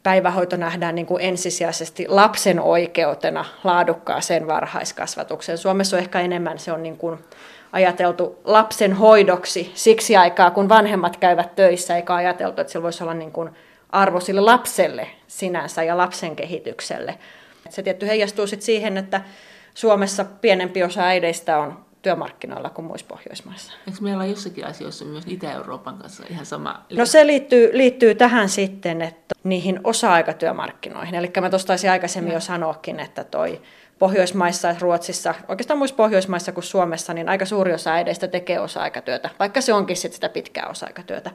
päivähoito 0.03 0.57
nähdään 0.57 0.95
niin 0.95 1.07
kuin 1.07 1.23
ensisijaisesti 1.23 2.07
lapsen 2.09 2.61
oikeutena 2.61 3.45
laadukkaaseen 3.65 4.47
varhaiskasvatukseen. 4.47 5.59
Suomessa 5.59 5.97
on 5.97 6.03
ehkä 6.03 6.21
enemmän 6.21 6.59
se 6.59 6.73
on 6.73 6.83
niin 6.83 6.97
kuin 6.97 7.19
ajateltu 7.73 8.41
lapsen 8.45 8.93
hoidoksi 8.93 9.73
siksi 9.75 10.17
aikaa, 10.17 10.51
kun 10.51 10.69
vanhemmat 10.69 11.17
käyvät 11.17 11.55
töissä, 11.55 11.97
eikä 11.97 12.15
ajateltu, 12.15 12.61
että 12.61 12.73
sillä 12.73 12.83
voisi 12.83 13.03
olla 13.03 13.15
niin 13.15 13.33
kuin 13.33 13.51
arvo 13.91 14.21
sille 14.21 14.41
lapselle 14.41 15.09
sinänsä 15.27 15.83
ja 15.83 15.97
lapsen 15.97 16.37
kehitykselle. 16.37 17.19
Se 17.71 17.83
tietty 17.83 18.07
heijastuu 18.07 18.47
siihen, 18.47 18.97
että 18.97 19.21
Suomessa 19.75 20.25
pienempi 20.25 20.83
osa 20.83 21.03
äideistä 21.03 21.59
on 21.59 21.85
työmarkkinoilla 22.03 22.71
kuin 22.71 22.85
muissa 22.85 23.07
Pohjoismaissa. 23.09 23.73
Eikö 23.87 23.99
meillä 24.01 24.23
ole 24.23 24.31
jossakin 24.31 24.67
asioissa 24.67 25.05
myös 25.05 25.25
Itä-Euroopan 25.27 25.99
kanssa 25.99 26.25
ihan 26.31 26.47
sama? 26.47 26.85
No 26.97 27.07
se 27.07 27.27
liittyy, 27.27 27.71
liittyy 27.73 28.15
tähän 28.15 28.49
sitten, 28.49 29.03
että 29.03 29.35
niihin 29.45 29.81
osa-aikatyömarkkinoihin. 29.85 31.15
Eli 31.15 31.33
mä 31.41 31.51
tuosta 31.51 31.73
aikaisemmin 31.91 32.31
ja. 32.31 32.37
jo 32.37 32.41
sanoakin, 32.41 33.01
että 33.01 33.25
toi 33.25 33.63
Pohjoismaissa, 33.99 34.75
Ruotsissa, 34.81 35.35
oikeastaan 35.49 35.79
muissa 35.79 35.97
Pohjoismaissa 35.97 36.53
kuin 36.53 36.65
Suomessa, 36.65 37.15
niin 37.15 37.29
aika 37.29 37.45
suuri 37.45 37.73
osa 37.73 37.93
äideistä 37.93 38.29
tekee 38.29 38.61
osa-aikatyötä, 38.61 39.31
vaikka 39.39 39.61
se 39.61 39.73
onkin 39.73 39.97
sitä 39.97 40.29
pitkää 40.29 40.67
osa-aikatyötä. 40.67 41.31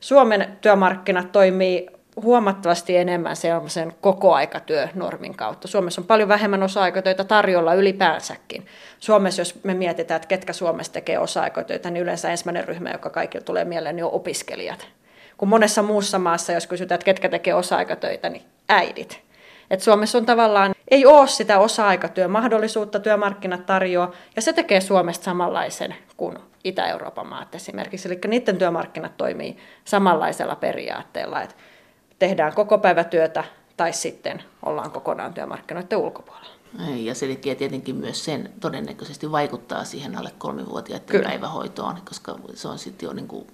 Suomen 0.00 0.58
työmarkkinat 0.60 1.32
toimii 1.32 1.86
huomattavasti 2.22 2.96
enemmän 2.96 3.36
sellaisen 3.36 3.92
kokoaikatyönormin 4.00 5.36
kautta. 5.36 5.68
Suomessa 5.68 6.00
on 6.00 6.06
paljon 6.06 6.28
vähemmän 6.28 6.62
osa-aikatöitä 6.62 7.24
tarjolla 7.24 7.74
ylipäänsäkin. 7.74 8.66
Suomessa, 9.00 9.40
jos 9.40 9.64
me 9.64 9.74
mietitään, 9.74 10.16
että 10.16 10.28
ketkä 10.28 10.52
Suomessa 10.52 10.92
tekee 10.92 11.18
osa-aikatöitä, 11.18 11.90
niin 11.90 12.02
yleensä 12.02 12.30
ensimmäinen 12.30 12.68
ryhmä, 12.68 12.90
joka 12.90 13.10
kaikille 13.10 13.44
tulee 13.44 13.64
mieleen, 13.64 13.96
niin 13.96 14.04
on 14.04 14.12
opiskelijat. 14.12 14.88
Kun 15.36 15.48
monessa 15.48 15.82
muussa 15.82 16.18
maassa, 16.18 16.52
jos 16.52 16.66
kysytään, 16.66 16.96
että 16.96 17.04
ketkä 17.04 17.28
tekee 17.28 17.54
osa-aikatöitä, 17.54 18.28
niin 18.28 18.42
äidit. 18.68 19.26
Et 19.70 19.80
Suomessa 19.80 20.18
on 20.18 20.26
tavallaan, 20.26 20.74
ei 20.88 21.06
ole 21.06 21.26
sitä 21.26 21.58
osa-aikatyömahdollisuutta, 21.58 23.00
työmarkkinat 23.00 23.66
tarjoaa, 23.66 24.12
ja 24.36 24.42
se 24.42 24.52
tekee 24.52 24.80
Suomesta 24.80 25.24
samanlaisen 25.24 25.94
kuin 26.16 26.38
Itä-Euroopan 26.64 27.26
maat 27.26 27.54
esimerkiksi. 27.54 28.08
Eli 28.08 28.18
niiden 28.26 28.58
työmarkkinat 28.58 29.16
toimii 29.16 29.56
samanlaisella 29.84 30.56
periaatteella, 30.56 31.42
että 31.42 31.54
tehdään 32.18 32.54
koko 32.54 32.78
päivätyötä 32.78 33.44
tai 33.76 33.92
sitten 33.92 34.42
ollaan 34.62 34.90
kokonaan 34.90 35.34
työmarkkinoiden 35.34 35.98
ulkopuolella. 35.98 36.56
Ja 36.96 37.14
se 37.14 37.26
tekee 37.26 37.54
tietenkin 37.54 37.96
myös 37.96 38.24
sen, 38.24 38.52
todennäköisesti 38.60 39.32
vaikuttaa 39.32 39.84
siihen 39.84 40.18
alle 40.18 40.30
kolmivuotiaiden 40.38 41.06
Kyllä. 41.06 41.28
päivähoitoon, 41.28 41.98
koska 42.04 42.38
se 42.54 42.68
on 42.68 42.78
sitten 42.78 43.06
jo 43.06 43.12
niin 43.12 43.28
kuin 43.28 43.46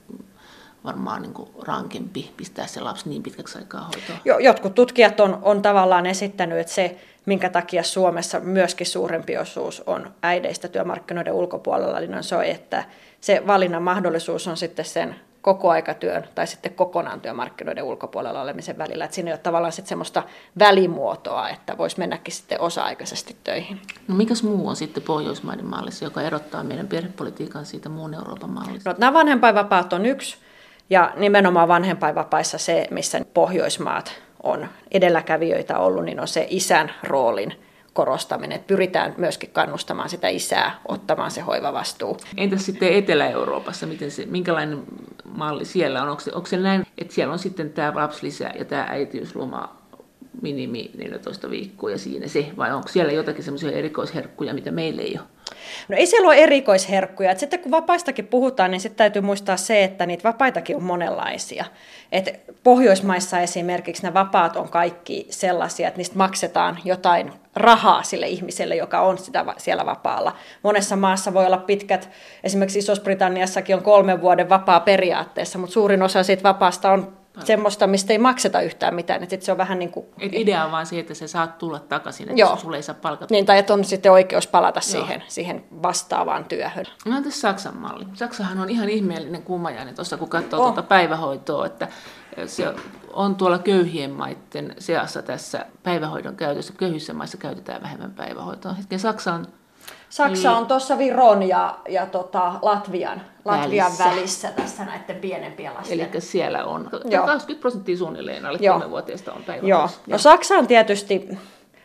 varmaan 0.85 1.23
niin 1.23 1.35
kuin 1.35 1.51
rankempi 1.63 2.33
pistää 2.37 2.67
se 2.67 2.81
lapsi 2.81 3.09
niin 3.09 3.23
pitkäksi 3.23 3.59
aikaa 3.59 3.81
hoitoon. 3.81 4.19
Jo, 4.25 4.39
jotkut 4.39 4.75
tutkijat 4.75 5.21
on, 5.21 5.39
on 5.43 5.63
tavallaan 5.63 6.07
esittänyt, 6.07 6.59
että 6.59 6.73
se, 6.73 6.99
minkä 7.27 7.51
takia 7.51 7.83
Suomessa 7.83 8.41
myöskin 8.41 8.87
suurempi 8.87 9.37
osuus 9.37 9.83
on 9.87 10.15
äideistä 10.23 10.69
työmarkkinoiden 10.69 11.33
ulkopuolella, 11.33 12.01
niin 12.01 12.15
on 12.15 12.25
se, 12.25 12.51
että 12.51 12.85
se 13.21 13.43
valinnan 13.47 13.83
mahdollisuus 13.83 14.49
on 14.49 14.57
sitten 14.57 14.85
sen 14.85 15.17
kokoaikatyön 15.43 16.25
tai 16.35 16.47
sitten 16.47 16.75
kokonaan 16.75 17.21
työmarkkinoiden 17.21 17.85
ulkopuolella 17.85 18.43
olemisen 18.43 18.79
välillä. 18.79 19.05
Että 19.05 19.15
siinä 19.15 19.31
ei 19.31 19.33
ole 19.33 19.39
tavallaan 19.39 19.73
sitten 19.73 19.89
semmoista 19.89 20.23
välimuotoa, 20.59 21.49
että 21.49 21.79
voisi 21.79 21.99
mennäkin 21.99 22.35
sitten 22.35 22.61
osa-aikaisesti 22.61 23.37
töihin. 23.45 23.81
No 24.09 24.15
mikäs 24.15 24.43
muu 24.43 24.69
on 24.69 24.77
sitten 24.77 25.03
Pohjoismaiden 25.03 25.67
mallissa, 25.67 26.05
joka 26.05 26.23
erottaa 26.23 26.65
meidän 26.65 26.89
perhepolitiikan 26.89 27.67
siitä 27.67 27.89
muun 27.89 28.15
Euroopan 28.15 28.51
mallista? 28.51 28.91
No, 28.91 28.97
nämä 28.99 29.13
vanhempainvapaat 29.13 29.93
on 29.93 30.07
yksi, 30.07 30.37
ja 30.91 31.13
nimenomaan 31.17 31.69
vanhempainvapaissa 31.69 32.59
se, 32.59 32.87
missä 32.91 33.21
Pohjoismaat 33.35 34.13
on 34.43 34.69
edelläkävijöitä 34.91 35.79
ollut, 35.79 36.05
niin 36.05 36.21
on 36.21 36.29
se 36.29 36.47
isän 36.51 36.93
roolin 37.03 37.53
korostaminen, 37.93 38.57
että 38.57 38.67
pyritään 38.67 39.15
myöskin 39.17 39.51
kannustamaan 39.51 40.09
sitä 40.09 40.29
isää 40.29 40.81
ottamaan 40.89 41.31
se 41.31 41.41
hoivavastuu. 41.41 42.17
Entäs 42.37 42.67
sitten 42.67 42.93
Etelä-Euroopassa, 42.93 43.87
miten 43.87 44.11
se, 44.11 44.27
minkälainen 44.27 44.83
malli 45.37 45.65
siellä 45.65 46.03
on? 46.03 46.09
Onko 46.09 46.21
se, 46.21 46.31
onko 46.35 46.47
se 46.47 46.57
näin, 46.57 46.87
että 46.99 47.15
siellä 47.15 47.33
on 47.33 47.39
sitten 47.39 47.73
tämä 47.73 47.93
lapsilisä 47.95 48.51
ja 48.59 48.65
tämä 48.65 48.87
äitiysloma 48.89 49.83
minimi 50.43 50.91
14 50.97 51.51
viikkoa 51.51 51.91
ja 51.91 51.99
siinä 51.99 52.29
se, 52.29 52.47
vai 52.57 52.73
onko 52.73 52.89
siellä 52.89 53.13
jotakin 53.13 53.45
semmoisia 53.45 53.71
erikoisherkkuja, 53.71 54.55
mitä 54.55 54.71
meillä 54.71 55.03
ei 55.03 55.19
ole? 55.19 55.27
No 55.89 55.97
ei 55.97 56.07
siellä 56.07 56.27
ole 56.27 56.37
erikoisherkkuja. 56.37 57.31
Et 57.31 57.39
sitten 57.39 57.61
kun 57.61 57.71
vapaistakin 57.71 58.27
puhutaan, 58.27 58.71
niin 58.71 58.81
sitten 58.81 58.97
täytyy 58.99 59.23
muistaa 59.23 59.57
se, 59.57 59.85
että 59.85 60.07
niitä 60.07 60.29
vapaitakin 60.29 60.77
on 60.77 60.83
monenlaisia. 60.83 61.65
Et 62.13 62.41
Pohjoismaissa 62.63 63.41
esimerkiksi 63.41 64.03
nämä 64.03 64.15
vapaat 64.15 64.57
on 64.57 64.69
kaikki 64.69 65.27
sellaisia, 65.31 65.89
että 65.89 65.99
niistä 65.99 66.19
maksetaan 66.19 66.79
jotain 66.85 67.33
rahaa 67.57 68.03
sille 68.03 68.29
ihmiselle, 68.29 68.77
joka 68.77 69.01
on 69.01 69.19
sitä 69.19 69.45
siellä 69.57 69.87
vapaalla. 69.87 70.37
Monessa 70.63 70.97
maassa 70.97 71.35
voi 71.35 71.47
olla 71.47 71.59
pitkät, 71.59 72.11
esimerkiksi 72.45 72.79
Iso-Britanniassakin 72.79 73.77
on 73.77 73.83
kolmen 73.83 74.21
vuoden 74.21 74.49
vapaa 74.49 74.81
periaatteessa, 74.81 75.59
mutta 75.59 75.73
suurin 75.73 76.03
osa 76.03 76.23
siitä 76.23 76.43
vapaasta 76.43 76.93
on 76.93 77.23
semmoista, 77.45 77.87
mistä 77.87 78.13
ei 78.13 78.19
makseta 78.19 78.61
yhtään 78.61 78.95
mitään. 78.95 79.23
Että 79.23 79.37
se 79.41 79.53
on 79.53 79.59
vähän 79.59 79.79
niin 79.79 79.93
kuin... 79.93 80.07
Et 80.21 80.35
idea 80.35 80.65
on 80.65 80.73
vaan 80.73 80.87
se, 80.87 80.99
että 80.99 81.15
sä 81.15 81.27
saat 81.27 81.59
tulla 81.59 81.79
takaisin, 81.79 82.29
että 82.29 82.41
Joo. 82.41 82.57
sulle 82.57 82.77
ei 82.77 82.83
saa 82.83 82.95
palkata. 82.95 83.35
Niin, 83.35 83.47
tai 83.47 83.59
että 83.59 83.75
on 83.75 83.85
sitten 83.85 84.13
oikeus 84.13 84.47
palata 84.47 84.81
siihen, 84.81 85.23
siihen 85.29 85.65
vastaavaan 85.83 86.45
työhön. 86.45 86.87
No 87.07 87.23
tässä 87.23 87.41
Saksan 87.41 87.77
malli. 87.77 88.05
Saksahan 88.15 88.59
on 88.59 88.71
ihan 88.71 88.89
ihmeellinen 88.89 89.43
kummajainen 89.43 89.95
tuossa, 89.95 90.17
kun 90.17 90.29
katsoo 90.29 90.61
oh. 90.61 90.67
tuota 90.67 90.83
päivähoitoa, 90.83 91.67
että 91.67 91.89
se 92.47 92.75
on 93.13 93.35
tuolla 93.35 93.59
köyhien 93.59 94.11
maiden 94.11 94.75
seassa 94.79 95.23
tässä 95.23 95.67
päivähoidon 95.83 96.37
käytössä. 96.37 96.73
Köyhissä 96.77 97.13
maissa 97.13 97.37
käytetään 97.37 97.83
vähemmän 97.83 98.13
päivähoitoa. 98.13 98.73
Hetken 98.73 98.99
Saksa 98.99 99.35
on 99.35 99.47
Saksa 100.09 100.49
niin. 100.49 100.59
on 100.59 100.67
tuossa 100.67 100.99
Viron 100.99 101.43
ja, 101.43 101.79
ja 101.89 102.07
tota 102.07 102.55
Latvian, 102.63 103.23
Latvian 103.45 103.87
välissä. 103.87 104.05
välissä 104.05 104.51
tässä 104.51 104.85
näiden 104.85 105.17
pienempien 105.17 105.75
lasten. 105.75 106.01
Eli 106.01 106.21
siellä 106.21 106.65
on 106.65 106.89
Joo. 107.05 107.27
20 107.27 107.61
prosenttia 107.61 107.97
suunnilleen 107.97 108.47
alle 108.47 108.59
kolmevuotiaista 108.59 109.33
on 109.33 109.45
päivähoidossa. 109.45 110.01
Joo. 110.07 110.15
No 110.15 110.19
Saksa 110.19 110.55
on 110.55 110.67
tietysti, 110.67 111.39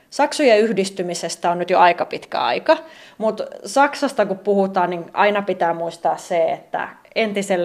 Saksojen 0.09 0.59
yhdistymisestä 0.59 1.51
on 1.51 1.59
nyt 1.59 1.69
jo 1.69 1.79
aika 1.79 2.05
pitkä 2.05 2.39
aika, 2.39 2.77
mutta 3.17 3.43
Saksasta 3.65 4.25
kun 4.25 4.39
puhutaan, 4.39 4.89
niin 4.89 5.05
aina 5.13 5.41
pitää 5.41 5.73
muistaa 5.73 6.17
se, 6.17 6.51
että 6.51 6.89
entisen 7.15 7.61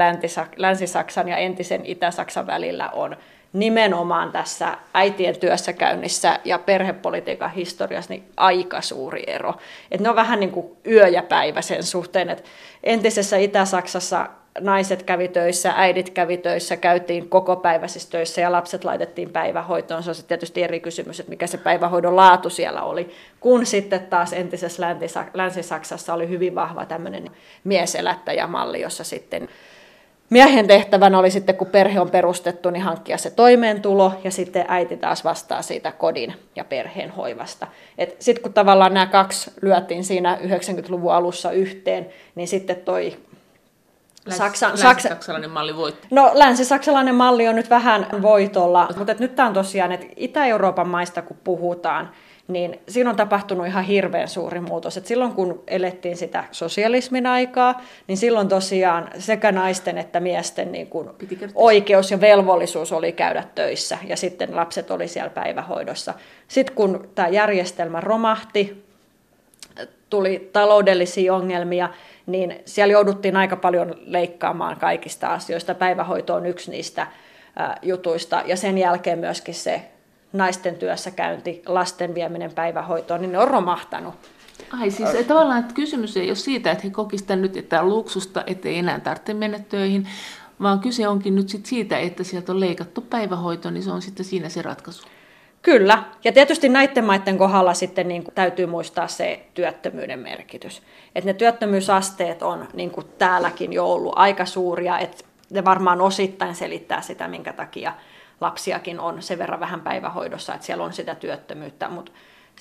Länsi-Saksan 0.56 1.28
ja 1.28 1.36
entisen 1.36 1.86
Itä-Saksan 1.86 2.46
välillä 2.46 2.90
on 2.90 3.16
nimenomaan 3.52 4.32
tässä 4.32 4.78
äitien 4.94 5.38
työssäkäynnissä 5.40 6.38
ja 6.44 6.58
perhepolitiikan 6.58 7.50
historiassa 7.50 8.12
niin 8.12 8.24
aika 8.36 8.80
suuri 8.80 9.22
ero. 9.26 9.54
Et 9.90 10.00
ne 10.00 10.08
on 10.08 10.16
vähän 10.16 10.40
niin 10.40 10.52
kuin 10.52 10.66
yö 10.86 11.08
ja 11.08 11.22
päivä 11.22 11.62
sen 11.62 11.82
suhteen, 11.82 12.30
että 12.30 12.48
entisessä 12.84 13.36
Itä-Saksassa 13.36 14.28
naiset 14.60 15.02
kävi 15.02 15.28
töissä, 15.28 15.72
äidit 15.76 16.10
kävi 16.10 16.36
töissä, 16.36 16.76
käytiin 16.76 17.28
koko 17.28 17.56
päiväisissä 17.56 18.10
töissä 18.10 18.40
ja 18.40 18.52
lapset 18.52 18.84
laitettiin 18.84 19.30
päivähoitoon. 19.30 20.02
Se 20.02 20.10
on 20.10 20.16
tietysti 20.28 20.62
eri 20.62 20.80
kysymys, 20.80 21.20
että 21.20 21.30
mikä 21.30 21.46
se 21.46 21.58
päivähoidon 21.58 22.16
laatu 22.16 22.50
siellä 22.50 22.82
oli. 22.82 23.14
Kun 23.40 23.66
sitten 23.66 24.06
taas 24.06 24.32
entisessä 24.32 24.96
Länsi-Saksassa 25.34 26.14
oli 26.14 26.28
hyvin 26.28 26.54
vahva 26.54 26.86
tämmöinen 26.86 27.30
mieselättäjämalli, 27.64 28.80
jossa 28.80 29.04
sitten 29.04 29.48
miehen 30.30 30.66
tehtävänä 30.66 31.18
oli 31.18 31.30
sitten, 31.30 31.56
kun 31.56 31.66
perhe 31.66 32.00
on 32.00 32.10
perustettu, 32.10 32.70
niin 32.70 32.82
hankkia 32.82 33.18
se 33.18 33.30
toimeentulo 33.30 34.12
ja 34.24 34.30
sitten 34.30 34.64
äiti 34.68 34.96
taas 34.96 35.24
vastaa 35.24 35.62
siitä 35.62 35.92
kodin 35.92 36.34
ja 36.56 36.64
perheen 36.64 37.10
hoivasta. 37.10 37.66
Sitten 38.18 38.42
kun 38.42 38.52
tavallaan 38.52 38.94
nämä 38.94 39.06
kaksi 39.06 39.50
lyötiin 39.62 40.04
siinä 40.04 40.38
90-luvun 40.42 41.12
alussa 41.12 41.50
yhteen, 41.50 42.06
niin 42.34 42.48
sitten 42.48 42.76
toi 42.76 43.16
Saksan, 44.28 44.70
länsi-saksalainen 44.70 45.50
malli 45.50 45.76
voitti. 45.76 46.08
No 46.10 46.30
länsi-saksalainen 46.34 47.14
malli 47.14 47.48
on 47.48 47.56
nyt 47.56 47.70
vähän 47.70 48.06
voitolla, 48.22 48.88
mutta 48.96 49.14
nyt 49.18 49.36
tämä 49.36 49.48
on 49.48 49.54
tosiaan, 49.54 49.92
että 49.92 50.06
Itä-Euroopan 50.16 50.88
maista 50.88 51.22
kun 51.22 51.36
puhutaan, 51.44 52.10
niin 52.48 52.80
siinä 52.88 53.10
on 53.10 53.16
tapahtunut 53.16 53.66
ihan 53.66 53.84
hirveän 53.84 54.28
suuri 54.28 54.60
muutos. 54.60 54.96
Et 54.96 55.06
silloin 55.06 55.32
kun 55.32 55.62
elettiin 55.66 56.16
sitä 56.16 56.44
sosialismin 56.50 57.26
aikaa, 57.26 57.82
niin 58.06 58.18
silloin 58.18 58.48
tosiaan 58.48 59.08
sekä 59.18 59.52
naisten 59.52 59.98
että 59.98 60.20
miesten 60.20 60.72
niin 60.72 60.86
kun 60.86 61.14
oikeus 61.54 62.10
ja 62.10 62.20
velvollisuus 62.20 62.92
oli 62.92 63.12
käydä 63.12 63.44
töissä 63.54 63.98
ja 64.06 64.16
sitten 64.16 64.56
lapset 64.56 64.90
oli 64.90 65.08
siellä 65.08 65.30
päivähoidossa. 65.30 66.14
Sitten 66.48 66.76
kun 66.76 67.08
tämä 67.14 67.28
järjestelmä 67.28 68.00
romahti, 68.00 68.84
tuli 70.10 70.50
taloudellisia 70.52 71.34
ongelmia, 71.34 71.88
niin 72.26 72.60
siellä 72.64 72.92
jouduttiin 72.92 73.36
aika 73.36 73.56
paljon 73.56 73.94
leikkaamaan 74.06 74.76
kaikista 74.76 75.28
asioista. 75.34 75.74
Päivähoito 75.74 76.34
on 76.34 76.46
yksi 76.46 76.70
niistä 76.70 77.06
jutuista 77.82 78.42
ja 78.46 78.56
sen 78.56 78.78
jälkeen 78.78 79.18
myöskin 79.18 79.54
se 79.54 79.82
naisten 80.32 80.74
työssäkäynti, 80.74 81.62
lasten 81.66 82.14
vieminen 82.14 82.52
päivähoitoon, 82.52 83.20
niin 83.20 83.32
ne 83.32 83.38
on 83.38 83.48
romahtanut. 83.48 84.14
Ai 84.80 84.90
siis 84.90 85.10
että 85.10 85.34
tavallaan 85.34 85.60
että 85.60 85.74
kysymys 85.74 86.16
ei 86.16 86.28
ole 86.28 86.34
siitä, 86.34 86.70
että 86.70 86.84
he 86.84 86.90
kokisivat 86.90 87.40
nyt, 87.40 87.56
että 87.56 87.82
luksusta, 87.82 88.44
ettei 88.46 88.78
enää 88.78 89.00
tarvitse 89.00 89.34
mennä 89.34 89.58
töihin, 89.58 90.08
vaan 90.60 90.80
kyse 90.80 91.08
onkin 91.08 91.34
nyt 91.34 91.48
sit 91.48 91.66
siitä, 91.66 91.98
että 91.98 92.24
sieltä 92.24 92.52
on 92.52 92.60
leikattu 92.60 93.00
päivähoito, 93.00 93.70
niin 93.70 93.82
se 93.82 93.90
on 93.90 94.02
sitten 94.02 94.24
siinä 94.24 94.48
se 94.48 94.62
ratkaisu. 94.62 95.06
Kyllä, 95.62 96.02
ja 96.24 96.32
tietysti 96.32 96.68
näiden 96.68 97.04
maiden 97.04 97.38
kohdalla 97.38 97.74
sitten 97.74 98.08
niin 98.08 98.24
kuin 98.24 98.34
täytyy 98.34 98.66
muistaa 98.66 99.08
se 99.08 99.46
työttömyyden 99.54 100.18
merkitys. 100.18 100.82
Että 101.14 101.30
ne 101.30 101.34
työttömyysasteet 101.34 102.42
on 102.42 102.68
niin 102.72 102.90
kuin 102.90 103.06
täälläkin 103.18 103.72
jo 103.72 103.92
ollut 103.92 104.12
aika 104.16 104.44
suuria, 104.44 104.98
että 104.98 105.24
ne 105.50 105.64
varmaan 105.64 106.00
osittain 106.00 106.54
selittää 106.54 107.00
sitä, 107.00 107.28
minkä 107.28 107.52
takia 107.52 107.94
lapsiakin 108.40 109.00
on 109.00 109.22
sen 109.22 109.38
verran 109.38 109.60
vähän 109.60 109.80
päivähoidossa, 109.80 110.54
että 110.54 110.66
siellä 110.66 110.84
on 110.84 110.92
sitä 110.92 111.14
työttömyyttä, 111.14 111.88
mutta 111.88 112.12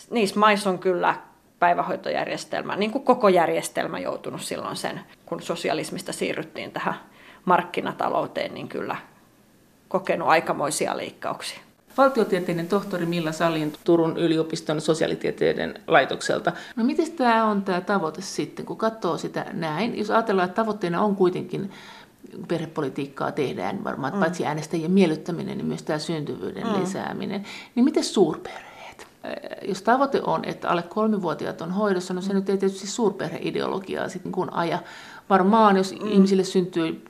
niissä 0.10 0.40
maissa 0.40 0.70
on 0.70 0.80
kyllä 0.80 1.16
päivähoitojärjestelmä, 1.60 2.76
niin 2.76 2.92
kuin 2.92 3.04
koko 3.04 3.30
järjestelmä 3.30 4.00
joutunut 4.00 4.42
silloin 4.42 4.76
sen, 4.76 5.02
kun 5.26 5.42
sosialismista 5.42 6.14
siirryttiin 6.14 6.72
tähän 6.72 6.96
markkinatalouteen, 7.46 8.54
niin 8.54 8.68
kyllä 8.68 8.96
kokenut 9.88 10.28
aikamoisia 10.28 10.98
leikkauksia. 10.98 11.60
Valtiotieteiden 11.98 12.68
tohtori 12.68 13.06
Milla 13.06 13.32
Salin 13.32 13.74
Turun 13.84 14.18
yliopiston 14.18 14.82
sosiaalitieteiden 14.82 15.80
laitokselta. 15.88 16.52
No 16.76 16.84
miten 16.84 17.12
tämä 17.12 17.46
on 17.46 17.62
tämä 17.62 17.82
tavoite 17.82 18.22
sitten, 18.22 18.66
kun 18.66 18.78
katsoo 18.78 19.18
sitä 19.18 19.46
näin? 19.54 19.98
Jos 19.98 20.12
ajatellaan, 20.12 20.46
että 20.50 20.62
tavoitteena 20.62 21.02
on 21.02 21.16
kuitenkin 21.16 21.72
perhepolitiikkaa 22.48 23.32
tehdään 23.32 23.84
varmaan, 23.84 24.14
mm. 24.14 24.20
paitsi 24.20 24.46
äänestäjien 24.46 24.92
miellyttäminen, 24.92 25.58
niin 25.58 25.66
myös 25.66 25.84
tämä 25.84 26.00
syntyvyyden 26.00 26.68
mm. 26.68 26.82
lisääminen. 26.82 27.46
Niin 27.76 27.84
miten 27.84 28.04
suurperheet? 28.04 29.08
Jos 29.68 29.82
tavoite 29.82 30.22
on, 30.22 30.46
että 30.46 30.70
alle 30.70 30.84
kolmivuotiaat 30.84 31.62
on 31.62 31.72
hoidossa, 31.72 32.14
no 32.14 32.22
se 32.22 32.34
nyt 32.34 32.50
ei 32.50 32.58
tietysti 32.58 32.88
suurperheideologiaa 32.88 34.10
sitten 34.10 34.32
kun 34.32 34.54
aja. 34.54 34.80
Varmaan, 35.32 35.78
jos 35.78 35.96
mm. 36.02 36.08
ihmisille 36.08 36.44
syntyy 36.44 37.06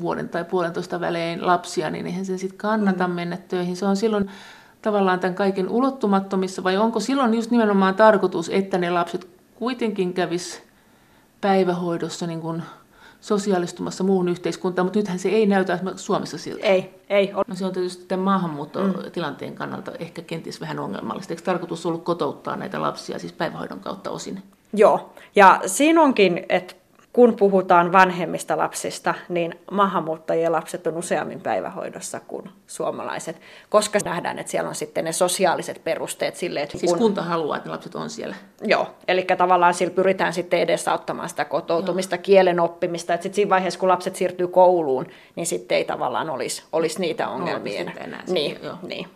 vuoden 0.00 0.28
tai 0.28 0.44
puolentoista 0.44 1.00
välein 1.00 1.46
lapsia, 1.46 1.90
niin 1.90 2.06
eihän 2.06 2.24
sen 2.24 2.38
sitten 2.38 2.58
kannata 2.58 3.08
mm. 3.08 3.14
mennä 3.14 3.36
töihin. 3.36 3.76
Se 3.76 3.86
on 3.86 3.96
silloin 3.96 4.30
tavallaan 4.82 5.20
tämän 5.20 5.34
kaiken 5.34 5.68
ulottumattomissa, 5.68 6.64
vai 6.64 6.76
onko 6.76 7.00
silloin 7.00 7.34
just 7.34 7.50
nimenomaan 7.50 7.94
tarkoitus, 7.94 8.48
että 8.48 8.78
ne 8.78 8.90
lapset 8.90 9.28
kuitenkin 9.54 10.12
kävis 10.12 10.62
päivähoidossa 11.40 12.26
niin 12.26 12.40
kuin 12.40 12.62
sosiaalistumassa 13.20 14.04
muuhun 14.04 14.28
yhteiskuntaan, 14.28 14.86
mutta 14.86 14.98
nythän 14.98 15.18
se 15.18 15.28
ei 15.28 15.46
näytä 15.46 15.78
Suomessa 15.96 16.38
siltä. 16.38 16.66
Ei, 16.66 17.00
ei. 17.10 17.32
No 17.46 17.54
se 17.54 17.64
on 17.64 17.72
tietysti 17.72 18.04
tämän 18.08 18.24
maahanmuuttotilanteen 18.24 19.54
kannalta 19.54 19.92
ehkä 19.98 20.22
kenties 20.22 20.60
vähän 20.60 20.78
ongelmallista. 20.78 21.32
Eikö 21.32 21.42
tarkoitus 21.42 21.86
ollut 21.86 22.04
kotouttaa 22.04 22.56
näitä 22.56 22.82
lapsia 22.82 23.18
siis 23.18 23.32
päivähoidon 23.32 23.80
kautta 23.80 24.10
osin? 24.10 24.42
Joo, 24.72 25.12
ja 25.36 25.60
siinä 25.66 26.02
onkin, 26.02 26.46
että 26.48 26.79
kun 27.12 27.36
puhutaan 27.36 27.92
vanhemmista 27.92 28.56
lapsista, 28.56 29.14
niin 29.28 29.60
maahanmuuttajien 29.70 30.52
lapset 30.52 30.86
on 30.86 30.96
useammin 30.96 31.40
päivähoidossa 31.40 32.20
kuin 32.20 32.50
suomalaiset, 32.66 33.40
koska 33.68 33.98
nähdään, 34.04 34.38
että 34.38 34.50
siellä 34.50 34.68
on 34.68 34.74
sitten 34.74 35.04
ne 35.04 35.12
sosiaaliset 35.12 35.84
perusteet 35.84 36.36
sille, 36.36 36.62
että 36.62 36.78
Siis 36.78 36.92
kun... 36.92 36.98
kunta 36.98 37.22
haluaa, 37.22 37.56
että 37.56 37.68
ne 37.68 37.72
lapset 37.72 37.94
on 37.94 38.10
siellä. 38.10 38.34
Joo, 38.62 38.86
eli 39.08 39.26
tavallaan 39.38 39.74
sillä 39.74 39.94
pyritään 39.94 40.32
sitten 40.32 40.60
edesauttamaan 40.60 41.28
sitä 41.28 41.44
kotoutumista, 41.44 42.16
Joo. 42.16 42.22
kielen 42.22 42.60
oppimista, 42.60 43.14
että 43.14 43.22
sitten 43.22 43.36
siinä 43.36 43.50
vaiheessa, 43.50 43.80
kun 43.80 43.88
lapset 43.88 44.16
siirtyy 44.16 44.48
kouluun, 44.48 45.06
niin 45.36 45.46
sitten 45.46 45.78
ei 45.78 45.84
tavallaan 45.84 46.30
olisi, 46.30 46.62
olisi 46.72 47.00
niitä 47.00 47.28
ongelmia. 47.28 47.84
No, 47.84 47.90
enää 48.00 48.22
niin, 48.26 48.58
niin. 48.82 49.06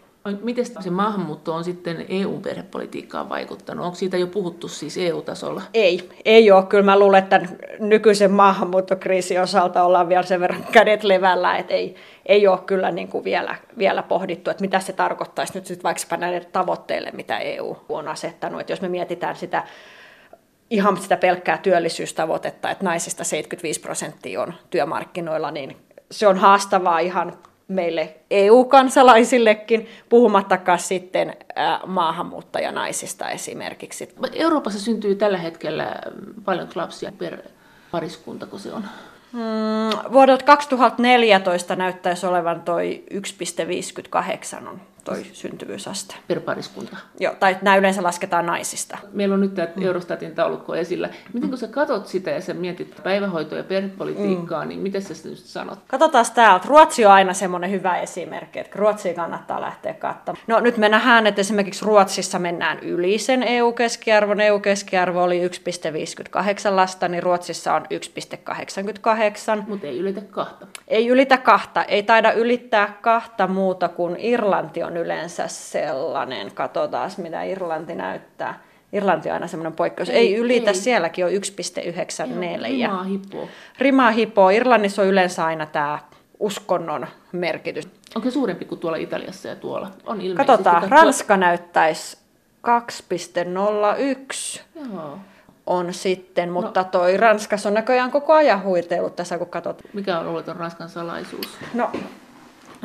Miten 0.43 0.65
se 0.81 0.91
maahanmuutto 0.91 1.55
on 1.55 1.65
sitten 1.65 2.07
EU-perhepolitiikkaan 2.09 3.29
vaikuttanut? 3.29 3.85
Onko 3.85 3.97
siitä 3.97 4.17
jo 4.17 4.27
puhuttu 4.27 4.69
siis 4.69 4.99
EU-tasolla? 4.99 5.63
Ei, 5.75 6.11
ei 6.25 6.51
ole. 6.51 6.65
Kyllä 6.65 6.85
mä 6.85 6.99
luulen, 6.99 7.23
että 7.23 7.41
nykyisen 7.79 8.31
maahanmuuttokriisin 8.31 9.41
osalta 9.41 9.85
ollaan 9.85 10.09
vielä 10.09 10.23
sen 10.23 10.41
verran 10.41 10.65
kädet 10.73 11.05
levällä, 11.05 11.57
että 11.57 11.75
ei, 11.75 11.95
ei 12.27 12.47
ole 12.47 12.59
kyllä 12.59 12.91
niin 12.91 13.09
kuin 13.09 13.25
vielä, 13.25 13.57
vielä 13.79 14.03
pohdittu, 14.03 14.51
että 14.51 14.61
mitä 14.61 14.81
se 14.81 14.93
tarkoittaisi 14.93 15.55
nyt 15.55 15.67
sitten 15.67 15.83
vaikkapa 15.83 16.17
näille 16.17 16.41
tavoitteille, 16.41 17.11
mitä 17.13 17.39
EU 17.39 17.77
on 17.89 18.09
asettanut. 18.09 18.61
Että 18.61 18.73
jos 18.73 18.81
me 18.81 18.89
mietitään 18.89 19.37
sitä 19.37 19.65
ihan 20.71 20.97
sitä 20.97 21.17
pelkkää 21.17 21.59
työllisyystavoitetta, 21.59 22.71
että 22.71 22.85
naisista 22.85 23.25
75 23.25 23.81
prosenttia 23.81 24.43
on 24.43 24.55
työmarkkinoilla, 24.71 25.51
niin 25.51 25.77
se 26.11 26.27
on 26.27 26.37
haastavaa 26.37 26.99
ihan 26.99 27.33
meille 27.69 28.15
EU-kansalaisillekin, 28.31 29.89
puhumattakaan 30.09 30.79
sitten 30.79 31.37
maahanmuuttajanaisista 31.87 33.31
esimerkiksi. 33.31 34.09
Euroopassa 34.33 34.81
syntyy 34.81 35.15
tällä 35.15 35.39
hetkellä 35.39 35.97
paljon 36.45 36.69
lapsia 36.75 37.13
per 37.19 37.39
pariskunta, 37.91 38.47
kun 38.47 38.61
se 38.61 38.73
on? 38.73 38.85
Mm, 39.33 40.13
vuodelta 40.13 40.45
2014 40.45 41.77
näyttäisi 41.77 42.27
olevan 42.27 42.63
toi 42.63 43.05
1,58 44.63 44.69
on 44.69 44.81
toi 45.05 45.25
syntyvyysaste. 45.33 46.15
Per 46.29 46.41
pariskunta. 46.41 46.97
Joo, 47.21 47.35
tai 47.41 47.57
nämä 47.63 47.77
yleensä 47.77 48.03
lasketaan 48.03 48.47
naisista. 48.47 48.99
Meillä 49.13 49.35
on 49.35 49.41
nyt 49.41 49.55
tämä 49.55 49.69
Eurostatin 49.81 50.35
taulukko 50.35 50.75
esillä. 50.75 51.09
Miten 51.33 51.49
kun 51.49 51.59
sä 51.59 51.69
katot 51.69 52.07
sitä 52.07 52.31
ja 52.31 52.41
sä 52.41 52.55
mietit 52.55 52.95
päivähoitoa 53.03 53.59
ja 53.59 53.65
perhepolitiikkaa, 53.65 54.63
mm. 54.63 54.69
niin 54.69 54.81
miten 54.81 55.03
sä 55.03 55.29
nyt 55.29 55.39
sanot? 55.39 55.79
Katsotaan 55.89 56.25
täältä. 56.35 56.69
Ruotsi 56.69 57.07
on 57.07 57.13
aina 57.13 57.35
semmoinen 57.35 57.71
hyvä 57.71 57.99
esimerkki, 57.99 58.59
että 58.59 58.79
Ruotsia 58.79 59.15
kannattaa 59.15 59.61
lähteä 59.61 59.95
katsomaan. 59.95 60.45
No 60.47 60.61
nyt 60.61 60.77
me 60.77 60.89
nähdään, 60.89 61.27
että 61.27 61.41
esimerkiksi 61.41 61.85
Ruotsissa 61.85 62.39
mennään 62.39 62.79
yli 62.79 63.19
sen 63.19 63.43
EU-keskiarvon. 63.43 64.41
EU-keskiarvo 64.41 65.23
oli 65.23 65.49
1,58 65.49 66.77
lasta, 66.77 67.09
niin 67.09 67.23
Ruotsissa 67.23 67.75
on 67.75 67.83
1,88. 67.83 69.63
Mutta 69.69 69.87
ei 69.87 69.99
ylitä 69.99 70.21
kahta. 70.21 70.67
Ei 70.89 71.09
ylitä 71.09 71.39
kahta. 71.39 71.85
Ei 71.85 72.03
taida 72.03 72.33
ylittää 72.33 72.99
kahta 73.01 73.47
muuta 73.47 73.89
kuin 73.89 74.17
Irlanti 74.19 74.83
on 74.83 74.94
on 75.01 75.07
yleensä 75.07 75.49
sellainen, 75.49 76.53
katsotaan 76.55 77.11
mitä 77.17 77.43
Irlanti 77.43 77.95
näyttää. 77.95 78.61
Irlanti 78.93 79.29
on 79.29 79.35
aina 79.35 79.47
semmoinen 79.47 79.73
poikkeus. 79.73 80.09
Ei, 80.09 80.17
ei 80.17 80.37
ylitä, 80.37 80.71
ei. 80.71 80.77
sielläkin 80.77 81.25
on 81.25 81.31
1,94. 81.31 81.37
Rimaa 82.67 83.03
hipoo. 83.03 83.49
Rimaa 83.79 84.11
hipoo. 84.11 84.51
Irlannissa 84.51 85.03
on 85.03 85.09
yleensä 85.09 85.45
aina 85.45 85.67
tämä 85.67 85.99
uskonnon 86.39 87.07
merkitys. 87.33 87.89
Onko 88.17 88.31
se 88.31 88.33
suurempi 88.33 88.65
kuin 88.65 88.79
tuolla 88.79 88.97
Italiassa 88.97 89.49
ja 89.49 89.57
tuolla? 89.57 89.91
On 90.07 90.21
ilmeisesti. 90.21 90.47
Katsotaan, 90.47 90.89
Ranska 90.89 91.37
näyttäisi 91.37 92.19
2,01. 92.67 94.61
Joo 94.95 95.19
on 95.67 95.95
sitten, 95.95 96.53
mutta 96.53 96.83
no. 96.83 96.89
toi 96.93 97.17
Ranskassa 97.17 97.69
on 97.69 97.75
näköjään 97.75 98.11
koko 98.11 98.33
ajan 98.33 98.63
huitellut 98.63 99.17
tässä, 99.17 99.39
kun 99.39 99.47
katsot. 99.47 99.83
Mikä 99.93 100.19
on 100.19 100.27
ollut 100.27 100.49
Ranskan 100.49 100.89
salaisuus? 100.89 101.59
No, 101.75 101.91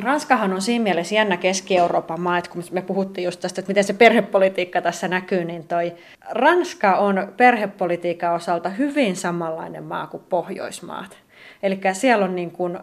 Ranskahan 0.04 0.54
on 0.54 0.62
siinä 0.62 0.84
mielessä 0.84 1.16
jännä 1.16 1.38
Keski-Euroopan 1.38 2.22
maa, 2.22 2.38
että 2.38 2.52
kun 2.52 2.64
me 2.72 2.82
puhuttiin 2.82 3.26
just 3.26 3.40
tästä, 3.40 3.62
että 3.62 3.70
miten 3.70 3.84
se 3.84 3.94
perhepolitiikka 3.94 4.82
tässä 4.82 5.08
näkyy, 5.08 5.46
niin 5.46 5.68
toi 5.68 5.94
Ranska 6.30 6.96
on 6.96 7.34
perhepolitiikan 7.38 8.34
osalta 8.34 8.70
hyvin 8.70 9.16
samanlainen 9.16 9.84
maa 9.84 10.08
kuin 10.08 10.24
Pohjoismaat. 10.30 11.18
Eli 11.64 11.80
siellä 11.94 12.26
on 12.26 12.36
niin 12.36 12.52
kuin 12.52 12.80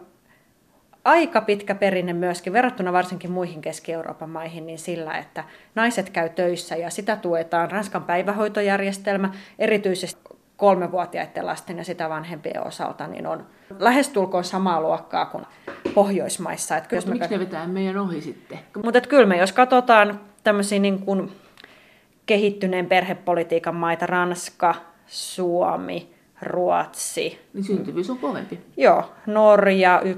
aika 1.05 1.41
pitkä 1.41 1.75
perinne 1.75 2.13
myöskin 2.13 2.53
verrattuna 2.53 2.93
varsinkin 2.93 3.31
muihin 3.31 3.61
Keski-Euroopan 3.61 4.29
maihin 4.29 4.65
niin 4.65 4.79
sillä, 4.79 5.17
että 5.17 5.43
naiset 5.75 6.09
käy 6.09 6.29
töissä 6.29 6.75
ja 6.75 6.89
sitä 6.89 7.15
tuetaan 7.15 7.71
Ranskan 7.71 8.03
päivähoitojärjestelmä, 8.03 9.31
erityisesti 9.59 10.36
kolmevuotiaiden 10.57 11.45
lasten 11.45 11.77
ja 11.77 11.83
sitä 11.83 12.09
vanhempien 12.09 12.67
osalta, 12.67 13.07
niin 13.07 13.27
on 13.27 13.45
lähestulkoon 13.79 14.43
samaa 14.43 14.81
luokkaa 14.81 15.25
kuin 15.25 15.45
Pohjoismaissa. 15.93 16.77
Että 16.77 16.95
miksi 16.95 17.09
me... 17.09 17.27
ne 17.27 17.39
vetää 17.39 17.67
meidän 17.67 17.97
ohi 17.97 18.21
sitten? 18.21 18.59
Mutta 18.83 19.01
kyllä 19.01 19.25
me, 19.25 19.37
jos 19.37 19.51
katsotaan 19.51 20.19
tämmöisiä 20.43 20.79
niin 20.79 20.99
kuin 20.99 21.31
kehittyneen 22.25 22.85
perhepolitiikan 22.85 23.75
maita, 23.75 24.05
Ranska, 24.05 24.75
Suomi, 25.07 26.13
Ruotsi. 26.41 27.39
Niin 27.53 27.63
syntyvyys 27.63 28.09
on 28.09 28.17
kovempi. 28.17 28.59
Joo, 28.77 29.11
Norja 29.25 30.01
1,75 30.03 30.09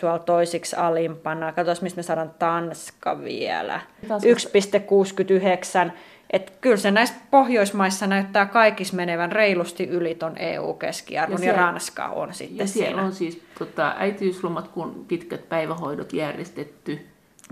tuolla 0.00 0.18
toisiksi 0.18 0.76
alimpana. 0.76 1.52
Katsotaan, 1.52 1.78
mistä 1.82 1.98
me 1.98 2.02
saadaan 2.02 2.34
Tanska 2.38 3.24
vielä. 3.24 3.80
1,69. 4.04 5.92
Et 6.30 6.52
kyllä 6.60 6.76
se 6.76 6.90
näissä 6.90 7.14
Pohjoismaissa 7.30 8.06
näyttää 8.06 8.46
kaikissa 8.46 8.96
menevän 8.96 9.32
reilusti 9.32 9.84
yli 9.84 10.14
ton 10.14 10.38
EU-keskiarvon, 10.38 11.42
ja, 11.42 11.52
ja 11.52 11.56
Ranska 11.56 12.06
on 12.06 12.34
sitten 12.34 12.58
ja 12.58 12.66
siellä. 12.66 13.02
on 13.02 13.12
siis 13.12 13.42
tota, 13.58 13.94
äitiyslomat, 13.98 14.68
kun 14.68 15.04
pitkät 15.08 15.48
päivähoidot 15.48 16.12
järjestetty. 16.12 17.06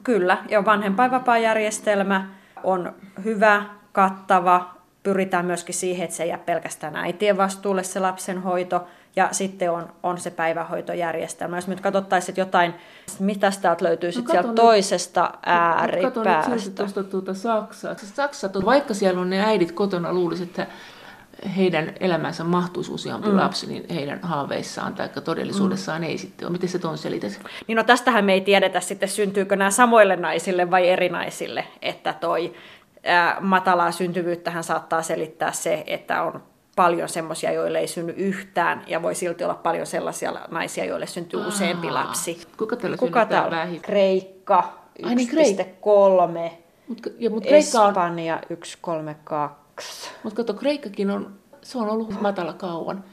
Kyllä, 0.05 0.39
ja 0.49 0.65
vanhempainvapaajärjestelmä 0.65 2.29
on 2.65 2.93
hyvä, 3.25 3.63
kattava, 3.93 4.75
pyritään 5.03 5.47
myöskin 5.47 5.75
siihen, 5.75 6.05
että 6.05 6.17
se 6.17 6.23
ei 6.23 6.29
jää 6.29 6.39
pelkästään 6.39 6.97
äitien 6.97 7.37
vastuulle 7.37 7.83
se 7.83 8.01
lapsenhoito, 8.01 8.87
ja 9.17 9.29
sitten 9.33 9.71
on, 9.71 9.93
on 10.03 10.19
se 10.19 10.31
päivähoitojärjestelmä. 10.31 11.57
Jos 11.57 11.69
nyt 11.69 11.81
katsottaisiin 11.81 12.37
jotain, 12.37 12.75
mitä 13.19 13.53
täältä 13.63 13.85
löytyy 13.85 14.09
no, 14.09 14.13
sitten 14.13 14.33
sieltä 14.33 14.53
toisesta 14.55 15.33
ääripäästä. 15.47 16.23
Katso 16.23 16.51
nyt 16.55 16.75
tuosta 16.75 17.05
tuota 17.05 17.35
Saksaa. 17.35 17.95
Saksa, 17.95 18.51
vaikka 18.65 18.95
siellä 18.95 19.21
on 19.21 19.31
ne 19.31 19.45
äidit 19.45 19.73
kotona, 19.73 20.13
luulisi, 20.13 20.43
että 20.43 20.67
heidän 21.57 21.93
elämänsä 22.01 22.45
mahtuisi 22.45 22.93
useampi 22.93 23.29
mm. 23.29 23.37
lapsi, 23.37 23.67
niin 23.67 23.85
heidän 23.95 24.19
haaveissaan 24.23 24.95
tai 24.95 25.09
todellisuudessaan 25.25 26.01
mm. 26.01 26.09
ei 26.09 26.19
sitten 26.19 26.47
ole. 26.47 26.53
Miten 26.53 26.69
se 26.69 26.79
tuon 26.79 26.99
selität? 26.99 27.41
Niin 27.67 27.77
no 27.77 27.85
tästähän 27.85 28.25
me 28.25 28.33
ei 28.33 28.41
tiedetä 28.41 28.81
sitten, 28.81 29.09
syntyykö 29.09 29.57
nämä 29.57 29.71
samoille 29.71 30.17
naisille 30.17 30.71
vai 30.71 30.89
eri 30.89 31.09
naisille, 31.09 31.65
että 31.83 32.13
toi 32.13 32.55
ää, 33.05 33.37
matalaa 33.41 33.93
syntyvyyttähän 33.93 34.65
saattaa 34.65 35.03
selittää 35.03 35.53
se, 35.53 35.85
että 35.87 36.23
on 36.23 36.43
paljon 36.77 37.09
semmoisia, 37.09 37.53
joille 37.53 37.79
ei 37.79 37.87
synny 37.87 38.15
yhtään, 38.17 38.85
ja 38.87 39.03
voi 39.03 39.15
silti 39.15 39.45
olla 39.45 39.55
paljon 39.55 39.87
sellaisia 39.87 40.33
naisia, 40.51 40.85
joille 40.85 41.07
syntyy 41.07 41.41
Aa, 41.41 41.49
useampi 41.49 41.91
lapsi. 41.91 42.41
Kuka 42.57 42.77
täällä 42.77 42.97
Kuka 42.97 43.27
täällä? 43.27 43.57
Vähiten? 43.57 43.81
Kreikka 43.81 44.73
1,3. 45.03 46.51
Mut, 46.89 47.01
ja, 47.19 47.31
mut 47.31 47.43
Kreikka 47.47 47.89
Espanja 47.89 48.41
1,32. 48.53 49.51
Mutta 50.23 50.37
kato, 50.37 50.55
Kreikkakin 50.55 51.11
on, 51.11 51.35
se 51.63 51.79
on 51.79 51.91
ollut 51.91 52.21
matala 52.21 52.53
kauan. 52.53 53.05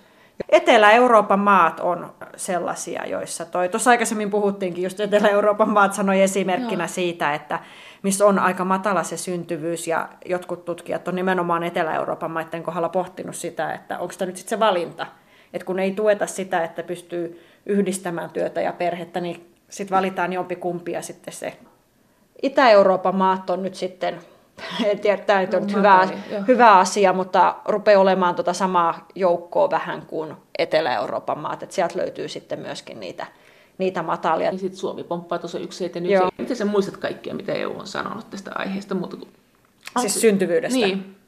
Etelä-Euroopan 0.49 1.39
maat 1.39 1.79
on 1.79 2.13
sellaisia, 2.35 3.05
joissa 3.07 3.45
toi, 3.45 3.69
tuossa 3.69 3.89
aikaisemmin 3.89 4.29
puhuttiinkin, 4.29 4.83
just 4.83 4.99
Etelä-Euroopan 4.99 5.69
maat 5.69 5.93
sanoi 5.93 6.21
esimerkkinä 6.21 6.83
Joo. 6.83 6.87
siitä, 6.87 7.33
että 7.33 7.59
missä 8.03 8.25
on 8.25 8.39
aika 8.39 8.65
matala 8.65 9.03
se 9.03 9.17
syntyvyys 9.17 9.87
ja 9.87 10.09
jotkut 10.25 10.65
tutkijat 10.65 11.07
on 11.07 11.15
nimenomaan 11.15 11.63
Etelä-Euroopan 11.63 12.31
maiden 12.31 12.63
kohdalla 12.63 12.89
pohtinut 12.89 13.35
sitä, 13.35 13.73
että 13.73 13.99
onko 13.99 14.13
tämä 14.17 14.27
nyt 14.27 14.37
sitten 14.37 14.57
se 14.57 14.59
valinta, 14.59 15.07
että 15.53 15.65
kun 15.65 15.79
ei 15.79 15.91
tueta 15.91 16.27
sitä, 16.27 16.63
että 16.63 16.83
pystyy 16.83 17.45
yhdistämään 17.65 18.29
työtä 18.29 18.61
ja 18.61 18.73
perhettä, 18.73 19.21
niin 19.21 19.53
sitten 19.69 19.95
valitaan 19.95 20.33
jompi 20.33 20.55
kumpi 20.55 20.91
ja 20.91 21.01
sitten 21.01 21.33
se 21.33 21.57
Itä-Euroopan 22.41 23.15
maat 23.15 23.49
on 23.49 23.63
nyt 23.63 23.75
sitten 23.75 24.19
en 24.85 24.99
tiedä, 24.99 25.23
tämä 25.23 25.41
nyt 25.41 25.53
on 25.53 25.67
no, 25.67 25.77
hyvä, 25.77 26.07
hyvä 26.47 26.77
asia, 26.77 27.13
mutta 27.13 27.55
rupeaa 27.65 28.01
olemaan 28.01 28.35
tuota 28.35 28.53
samaa 28.53 29.07
joukkoa 29.15 29.69
vähän 29.69 30.05
kuin 30.05 30.33
Etelä-Euroopan 30.57 31.39
maat, 31.39 31.63
että 31.63 31.75
sieltä 31.75 31.99
löytyy 31.99 32.27
sitten 32.27 32.59
myöskin 32.59 32.99
niitä, 32.99 33.25
niitä 33.77 34.03
matalia. 34.03 34.51
Niin 34.51 34.59
sitten 34.59 34.79
Suomi 34.79 35.03
pomppaa 35.03 35.39
tuossa 35.39 35.59
yksi 35.59 35.85
eteen 35.85 36.05
yksi. 36.05 36.27
Miten 36.37 36.55
sä 36.55 36.65
muistat 36.65 36.97
kaikkea, 36.97 37.33
mitä 37.33 37.53
EU 37.53 37.79
on 37.79 37.87
sanonut 37.87 38.29
tästä 38.29 38.51
aiheesta? 38.55 38.95
Kuin... 38.95 39.27
Siis 40.01 40.21
syntyvyydestä? 40.21 40.77
Niin. 40.77 41.18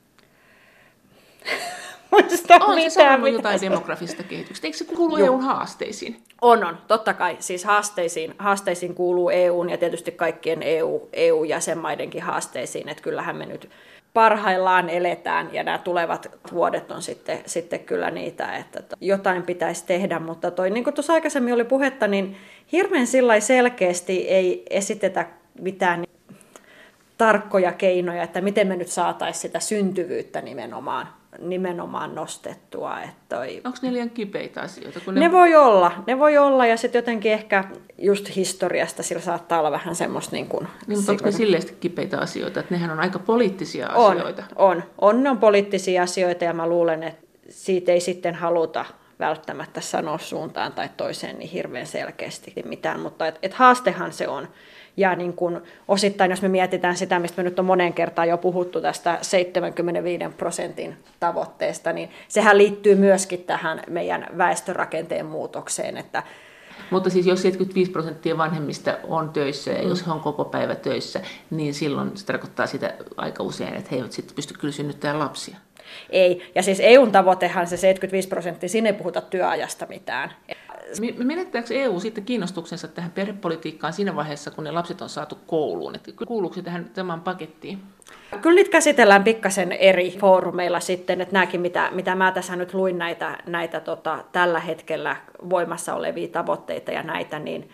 Muista 2.12 2.56
on 2.56 2.76
mitään. 2.76 2.92
se 2.92 2.94
sanonut 2.94 3.34
jotain 3.34 3.62
demografista 3.62 4.24
kehityksestä. 4.24 4.68
Eikö 4.68 4.78
se 4.78 4.86
kuulu 4.86 5.18
Joo. 5.18 5.26
EUn 5.26 5.42
haasteisiin? 5.42 6.18
On, 6.42 6.64
on. 6.64 6.78
Totta 6.88 7.14
kai. 7.14 7.38
Siis 7.40 7.66
haasteisiin, 7.66 8.36
haasteisiin 8.38 8.96
kuuluu 8.96 9.30
EUn 9.30 9.70
ja 9.70 9.78
tietysti 9.78 10.12
kaikkien 10.12 10.64
EU, 10.64 11.10
EU-jäsenmaidenkin 11.14 12.22
haasteisiin. 12.22 12.90
Että 12.90 13.04
kyllähän 13.04 13.36
me 13.36 13.46
nyt 13.46 13.70
parhaillaan 14.14 14.90
eletään 14.90 15.50
ja 15.54 15.64
nämä 15.64 15.78
tulevat 15.78 16.32
vuodet 16.52 16.92
on 16.92 17.02
sitten, 17.02 17.40
sitten 17.46 17.80
kyllä 17.80 18.12
niitä, 18.12 18.58
että 18.58 18.84
jotain 19.02 19.44
pitäisi 19.44 19.86
tehdä, 19.86 20.20
mutta 20.20 20.52
toi, 20.52 20.70
niin 20.70 20.84
kuin 20.84 20.94
tuossa 20.94 21.14
aikaisemmin 21.14 21.54
oli 21.54 21.64
puhetta, 21.64 22.08
niin 22.08 22.38
hirveän 22.72 23.08
sillä 23.08 23.40
selkeästi 23.40 24.28
ei 24.28 24.66
esitetä 24.70 25.26
mitään 25.60 26.04
tarkkoja 27.18 27.72
keinoja, 27.72 28.24
että 28.24 28.42
miten 28.42 28.68
me 28.68 28.76
nyt 28.76 28.88
saataisiin 28.88 29.42
sitä 29.42 29.60
syntyvyyttä 29.60 30.42
nimenomaan 30.42 31.08
nimenomaan 31.40 32.16
nostettua. 32.16 33.02
Että 33.02 33.36
toi... 33.36 33.62
Onko 33.66 33.78
ne 33.82 33.94
liian 33.94 34.10
kipeitä 34.10 34.62
asioita? 34.62 35.00
Kun 35.00 35.16
ne... 35.16 35.20
ne 35.20 35.32
voi 35.32 35.56
olla, 35.56 35.92
ne 36.08 36.20
voi 36.20 36.38
olla 36.38 36.66
ja 36.66 36.78
sitten 36.78 37.00
jotenkin 37.00 37.32
ehkä 37.32 37.64
just 37.98 38.36
historiasta 38.36 39.04
sillä 39.04 39.22
saattaa 39.22 39.60
olla 39.60 39.72
vähän 39.72 39.96
semmoista 39.96 40.36
niin 40.36 40.48
kuin... 40.48 40.68
Niin, 40.88 41.00
mutta 41.00 41.12
onko 41.12 41.26
ne 41.26 41.32
silleen 41.32 41.64
kipeitä 41.80 42.20
asioita, 42.20 42.60
että 42.60 42.74
nehän 42.74 42.92
on 42.92 43.00
aika 43.00 43.20
poliittisia 43.20 43.90
on, 43.90 44.18
asioita? 44.18 44.44
On, 44.56 44.84
on, 44.98 45.24
ne 45.24 45.30
on 45.30 45.38
poliittisia 45.38 46.04
asioita 46.04 46.44
ja 46.44 46.54
mä 46.54 46.68
luulen, 46.68 47.04
että 47.04 47.28
siitä 47.50 47.92
ei 47.92 48.00
sitten 48.00 48.36
haluta 48.36 48.86
välttämättä 49.22 49.82
sanoa 49.82 50.18
suuntaan 50.18 50.74
tai 50.74 50.90
toiseen 50.98 51.40
niin 51.40 51.50
hirveän 51.50 51.88
selkeästi 51.88 52.54
mitään, 52.66 53.00
mutta 53.00 53.28
et, 53.28 53.40
et 53.44 53.54
haastehan 53.54 54.14
se 54.14 54.28
on. 54.28 54.48
Ja 54.98 55.16
niin 55.16 55.34
kun 55.34 55.62
osittain, 55.88 56.32
jos 56.32 56.42
me 56.42 56.48
mietitään 56.48 56.98
sitä, 56.98 57.20
mistä 57.20 57.44
me 57.44 57.50
nyt 57.50 57.60
on 57.60 57.66
monen 57.66 57.94
kertaan 57.94 58.28
jo 58.28 58.38
puhuttu 58.38 58.82
tästä 58.82 59.18
75 59.22 60.26
prosentin 60.38 60.98
tavoitteesta, 61.20 61.94
niin 61.94 62.10
sehän 62.28 62.58
liittyy 62.58 62.96
myöskin 62.96 63.44
tähän 63.44 63.84
meidän 63.88 64.28
väestörakenteen 64.38 65.26
muutokseen, 65.26 65.98
että 65.98 66.24
mutta 66.90 67.10
siis 67.10 67.26
jos 67.26 67.42
75 67.42 67.92
prosenttia 67.92 68.38
vanhemmista 68.38 68.98
on 69.04 69.30
töissä 69.30 69.72
ja 69.72 69.82
jos 69.82 70.08
he 70.08 70.12
on 70.12 70.20
koko 70.20 70.46
päivä 70.46 70.76
töissä, 70.76 71.22
niin 71.50 71.74
silloin 71.74 72.18
se 72.18 72.26
tarkoittaa 72.26 72.68
sitä 72.68 72.94
aika 73.18 73.44
usein, 73.44 73.76
että 73.76 73.90
he 73.92 73.96
eivät 73.96 74.12
sitten 74.12 74.36
pysty 74.36 74.54
kyllä 74.54 74.74
synnyttämään 74.74 75.20
lapsia. 75.20 75.58
Ei, 76.10 76.52
ja 76.56 76.64
siis 76.64 76.80
EUn 76.80 77.12
tavoitehan 77.12 77.68
se 77.68 77.78
75 77.78 78.28
prosenttia, 78.28 78.70
sinne 78.70 78.90
ei 78.90 78.96
puhuta 78.96 79.22
työajasta 79.22 79.86
mitään. 79.90 80.32
Menettääkö 81.18 81.74
EU 81.74 82.00
sitten 82.00 82.26
kiinnostuksensa 82.26 82.88
tähän 82.88 83.12
perhepolitiikkaan 83.12 83.94
siinä 83.94 84.16
vaiheessa, 84.16 84.52
kun 84.52 84.64
ne 84.64 84.72
lapset 84.72 85.02
on 85.02 85.10
saatu 85.10 85.38
kouluun? 85.48 85.96
Että 85.96 86.12
kuuluuko 86.28 86.56
se 86.56 86.62
tähän 86.62 86.90
tämän 86.94 87.22
pakettiin? 87.22 87.80
Kyllä 88.42 88.56
niitä 88.56 88.72
käsitellään 88.72 89.24
pikkasen 89.24 89.72
eri 89.72 90.18
foorumeilla 90.20 90.80
sitten, 90.80 91.22
että 91.22 91.34
nämäkin, 91.34 91.62
mitä, 91.62 91.90
mitä 91.92 92.16
mä 92.16 92.32
tässä 92.32 92.56
nyt 92.56 92.74
luin 92.74 92.98
näitä, 92.98 93.38
näitä 93.48 93.80
tota, 93.80 94.24
tällä 94.32 94.60
hetkellä 94.60 95.16
voimassa 95.50 95.96
olevia 95.96 96.28
tavoitteita 96.28 96.92
ja 96.92 97.04
näitä, 97.04 97.40
niin 97.40 97.70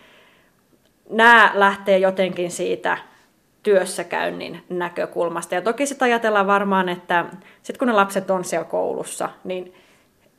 nämä 1.10 1.52
lähtee 1.54 1.98
jotenkin 1.98 2.50
siitä 2.50 2.98
työssäkäynnin 3.68 4.62
näkökulmasta. 4.68 5.54
Ja 5.54 5.62
toki 5.62 5.86
sitten 5.86 6.06
ajatellaan 6.06 6.46
varmaan, 6.46 6.88
että 6.88 7.24
sitten 7.62 7.78
kun 7.78 7.88
ne 7.88 7.94
lapset 7.94 8.30
on 8.30 8.44
siellä 8.44 8.64
koulussa, 8.64 9.28
niin 9.44 9.74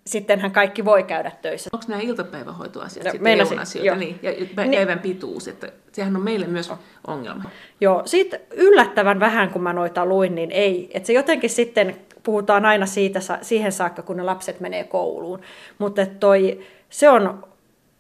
sittenhän 0.08 0.52
kaikki 0.52 0.86
voi 0.86 1.04
käydä 1.04 1.32
töissä. 1.42 1.70
Onko 1.74 1.86
nämä 1.88 2.02
iltapäivähoitoasiat 2.02 3.06
no, 3.06 3.12
sitten 3.12 3.40
EUn 3.40 3.60
asioita? 3.60 3.96
Niin, 3.96 4.20
ja 4.22 4.32
päivän 4.56 4.88
niin, 4.88 5.00
pituus, 5.00 5.48
että 5.48 5.72
sehän 5.92 6.16
on 6.16 6.22
meille 6.22 6.48
myös 6.48 6.72
ongelma. 7.08 7.50
Joo, 7.82 8.02
sitten 8.06 8.40
yllättävän 8.52 9.20
vähän, 9.20 9.50
kun 9.50 9.64
mä 9.64 9.74
noita 9.74 10.06
luin, 10.06 10.36
niin 10.36 10.52
ei. 10.52 10.90
Että 10.94 11.08
se 11.08 11.14
jotenkin 11.14 11.50
sitten, 11.50 11.96
puhutaan 12.24 12.66
aina 12.66 12.86
siitä, 12.86 13.20
siihen 13.42 13.72
saakka, 13.72 14.02
kun 14.02 14.18
ne 14.18 14.24
lapset 14.24 14.60
menee 14.60 14.84
kouluun. 14.84 15.42
Mutta 15.78 16.06
toi, 16.06 16.60
se 16.90 17.10
on 17.10 17.44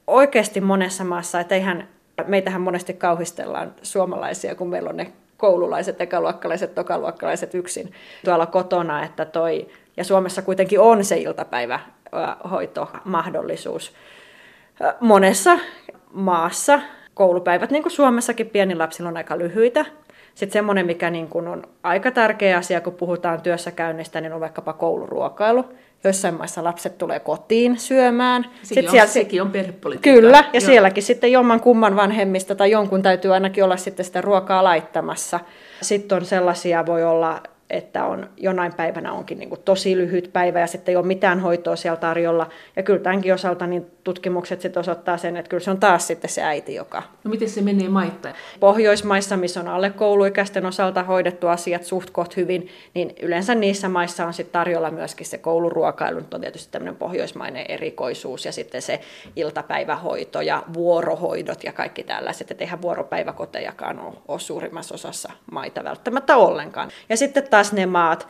oikeasti 0.07 0.61
monessa 0.61 1.03
maassa, 1.03 1.39
että 1.39 1.55
eihän, 1.55 1.88
meitähän 2.28 2.61
monesti 2.61 2.93
kauhistellaan 2.93 3.74
suomalaisia, 3.82 4.55
kun 4.55 4.70
meillä 4.70 4.89
on 4.89 4.97
ne 4.97 5.11
koululaiset, 5.38 6.01
ekaluokkalaiset, 6.01 6.76
tokaluokkalaiset 6.76 7.55
yksin 7.55 7.93
tuolla 8.26 8.45
kotona, 8.45 9.03
että 9.03 9.26
toi, 9.26 9.67
ja 9.97 10.03
Suomessa 10.03 10.41
kuitenkin 10.41 10.80
on 10.80 11.05
se 11.05 11.17
iltapäivähoitomahdollisuus. 11.17 13.93
Monessa 14.99 15.59
maassa 16.13 16.80
koulupäivät, 17.13 17.72
niin 17.72 17.84
kuin 17.84 17.93
Suomessakin, 17.93 18.49
pieni 18.49 18.76
lapsilla 18.76 19.09
on 19.09 19.17
aika 19.17 19.38
lyhyitä. 19.38 19.86
Sitten 20.36 20.53
semmoinen, 20.53 20.86
mikä 20.86 21.09
niin 21.09 21.28
kuin 21.28 21.47
on 21.47 21.63
aika 21.84 22.11
tärkeä 22.11 22.57
asia, 22.57 22.82
kun 22.82 22.93
puhutaan 22.93 23.41
työssäkäynnistä, 23.41 24.22
niin 24.22 24.34
on 24.34 24.39
vaikkapa 24.39 24.74
kouluruokailu. 24.74 25.65
Joissain 26.03 26.33
maissa 26.33 26.63
lapset 26.63 26.97
tulee 26.97 27.19
kotiin 27.19 27.79
syömään. 27.79 28.43
Sekin, 28.43 28.67
sitten 28.67 28.85
on, 28.85 28.91
siellä, 28.91 29.07
sekin 29.07 29.41
on 29.41 29.51
perhepolitiikka. 29.51 30.21
Kyllä, 30.21 30.37
ja 30.37 30.59
Joo. 30.59 30.65
sielläkin 30.65 31.03
sitten 31.03 31.31
jomman 31.31 31.59
kumman 31.59 31.95
vanhemmista 31.95 32.55
tai 32.55 32.71
jonkun 32.71 33.01
täytyy 33.01 33.33
ainakin 33.33 33.63
olla 33.63 33.77
sitten 33.77 34.05
sitä 34.05 34.21
ruokaa 34.21 34.63
laittamassa. 34.63 35.39
Sitten 35.81 36.15
on 36.15 36.25
sellaisia, 36.25 36.85
voi 36.85 37.03
olla 37.03 37.43
että 37.69 38.05
on, 38.05 38.29
jonain 38.37 38.73
päivänä 38.73 39.13
onkin 39.13 39.39
niin 39.39 39.49
kuin 39.49 39.61
tosi 39.65 39.97
lyhyt 39.97 40.29
päivä 40.33 40.59
ja 40.59 40.67
sitten 40.67 40.91
ei 40.91 40.95
ole 40.95 41.05
mitään 41.05 41.39
hoitoa 41.39 41.75
siellä 41.75 41.97
tarjolla. 41.97 42.49
Ja 42.75 42.83
kyllä 42.83 42.99
tämänkin 42.99 43.33
osalta 43.33 43.67
niin 43.67 43.85
tutkimukset 44.14 44.62
sitten 44.62 44.80
osoittaa 44.80 45.18
sen, 45.18 45.38
että 45.38 45.49
kyllä 45.49 45.64
se 45.64 45.72
on 45.72 45.80
taas 45.80 46.07
sitten 46.07 46.30
se 46.30 46.43
äiti, 46.43 46.76
joka... 46.76 47.03
No 47.24 47.32
miten 47.32 47.49
se 47.49 47.62
menee 47.62 47.89
maittain? 47.89 48.36
Pohjoismaissa, 48.60 49.38
missä 49.38 49.60
on 49.60 49.68
alle 49.68 49.89
kouluikäisten 49.89 50.66
osalta 50.66 51.03
hoidettu 51.03 51.47
asiat 51.47 51.84
suht 51.84 52.10
koht 52.10 52.36
hyvin, 52.36 52.70
niin 52.93 53.14
yleensä 53.22 53.55
niissä 53.55 53.89
maissa 53.89 54.26
on 54.26 54.34
sitten 54.34 54.53
tarjolla 54.53 54.91
myöskin 54.91 55.26
se 55.26 55.38
kouluruokailu. 55.38 56.20
Nyt 56.20 56.34
on 56.34 56.41
tietysti 56.41 56.72
tämmöinen 56.72 56.95
pohjoismainen 56.95 57.66
erikoisuus 57.70 58.45
ja 58.45 58.51
sitten 58.51 58.82
se 58.82 58.99
iltapäivähoito 59.36 60.41
ja 60.41 60.64
vuorohoidot 60.74 61.64
ja 61.64 61.74
kaikki 61.74 62.03
tällaiset. 62.03 62.51
Että 62.51 62.64
eihän 62.64 62.82
vuoropäiväkotejakaan 62.82 63.99
ole, 63.99 64.14
ole 64.28 64.39
suurimmassa 64.39 64.95
osassa 64.95 65.32
maita 65.51 65.84
välttämättä 65.84 66.38
ollenkaan. 66.38 66.91
Ja 67.10 67.18
sitten 67.18 67.49
taas 67.49 67.74
ne 67.74 67.86
maat, 67.86 68.28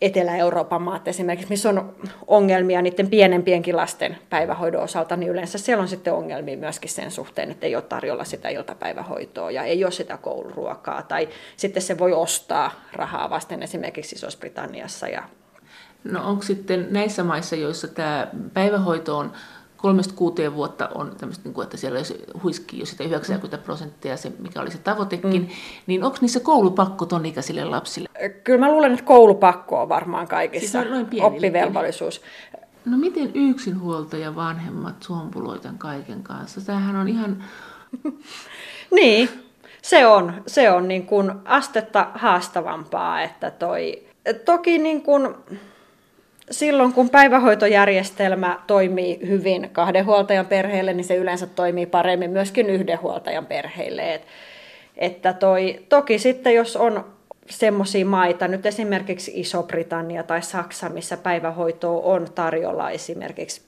Etelä-Euroopan 0.00 0.82
maat 0.82 1.08
esimerkiksi, 1.08 1.50
missä 1.50 1.68
on 1.68 1.94
ongelmia 2.26 2.82
niiden 2.82 3.10
pienempienkin 3.10 3.76
lasten 3.76 4.18
päivähoidon 4.30 4.82
osalta, 4.82 5.16
niin 5.16 5.30
yleensä 5.30 5.58
siellä 5.58 5.82
on 5.82 5.88
sitten 5.88 6.12
ongelmia 6.12 6.56
myöskin 6.56 6.90
sen 6.90 7.10
suhteen, 7.10 7.50
että 7.50 7.66
ei 7.66 7.74
ole 7.74 7.82
tarjolla 7.82 8.24
sitä 8.24 8.48
iltapäivähoitoa 8.48 9.50
ja 9.50 9.62
ei 9.62 9.84
ole 9.84 9.92
sitä 9.92 10.16
kouluruokaa, 10.16 11.02
tai 11.02 11.28
sitten 11.56 11.82
se 11.82 11.98
voi 11.98 12.12
ostaa 12.12 12.70
rahaa 12.92 13.30
vasten 13.30 13.62
esimerkiksi 13.62 14.16
Iso-Britanniassa. 14.16 15.08
Ja... 15.08 15.22
No 16.04 16.28
onko 16.28 16.42
sitten 16.42 16.86
näissä 16.90 17.24
maissa, 17.24 17.56
joissa 17.56 17.88
tämä 17.88 18.28
päivähoito 18.54 19.18
on 19.18 19.32
kolmesta 19.82 20.14
kuuteen 20.14 20.54
vuotta 20.54 20.88
on 20.94 21.14
tämmöistä, 21.18 21.44
niin 21.44 21.54
kuin, 21.54 21.64
että 21.64 21.76
siellä 21.76 21.96
olisi 21.96 22.24
huiski 22.42 22.78
jo 22.78 22.86
sitä 22.86 23.04
90 23.04 23.58
prosenttia, 23.58 24.16
se, 24.16 24.32
mikä 24.38 24.60
oli 24.60 24.70
se 24.70 24.78
tavoitekin, 24.78 25.42
mm. 25.42 25.48
niin 25.86 26.04
onko 26.04 26.18
niissä 26.20 26.40
koulupakko 26.40 27.06
ton 27.06 27.26
ikäisille 27.26 27.64
lapsille? 27.64 28.08
Kyllä 28.44 28.58
mä 28.58 28.72
luulen, 28.72 28.92
että 28.92 29.04
koulupakko 29.04 29.82
on 29.82 29.88
varmaan 29.88 30.28
kaikissa, 30.28 30.82
siis 30.82 30.86
on 30.92 31.06
oppivelvollisuus. 31.20 32.20
No 32.84 32.98
miten 32.98 33.30
yksinhuoltaja 33.34 34.36
vanhemmat 34.36 35.02
suompuloivat 35.02 35.62
tämän 35.62 35.78
kaiken 35.78 36.22
kanssa? 36.22 36.60
Tämähän 36.60 36.96
on 36.96 37.08
ihan... 37.08 37.44
niin, 39.00 39.28
se 39.82 40.06
on, 40.06 40.42
se 40.46 40.70
on 40.70 40.88
niin 40.88 41.06
kuin 41.06 41.32
astetta 41.44 42.06
haastavampaa, 42.14 43.22
että 43.22 43.50
toi... 43.50 44.06
Toki 44.44 44.78
niin 44.78 45.02
kuin, 45.02 45.34
silloin 46.50 46.92
kun 46.92 47.10
päivähoitojärjestelmä 47.10 48.60
toimii 48.66 49.18
hyvin 49.28 49.70
kahden 49.72 50.06
huoltajan 50.06 50.46
perheelle, 50.46 50.92
niin 50.92 51.04
se 51.04 51.16
yleensä 51.16 51.46
toimii 51.46 51.86
paremmin 51.86 52.30
myöskin 52.30 52.70
yhden 52.70 53.02
huoltajan 53.02 53.46
perheille. 53.46 54.14
Et, 54.14 54.22
että 54.96 55.32
toi, 55.32 55.80
toki 55.88 56.18
sitten 56.18 56.54
jos 56.54 56.76
on 56.76 57.04
semmoisia 57.50 58.06
maita, 58.06 58.48
nyt 58.48 58.66
esimerkiksi 58.66 59.32
Iso-Britannia 59.34 60.22
tai 60.22 60.42
Saksa, 60.42 60.88
missä 60.88 61.16
päivähoitoa 61.16 62.02
on 62.02 62.26
tarjolla 62.34 62.90
esimerkiksi 62.90 63.62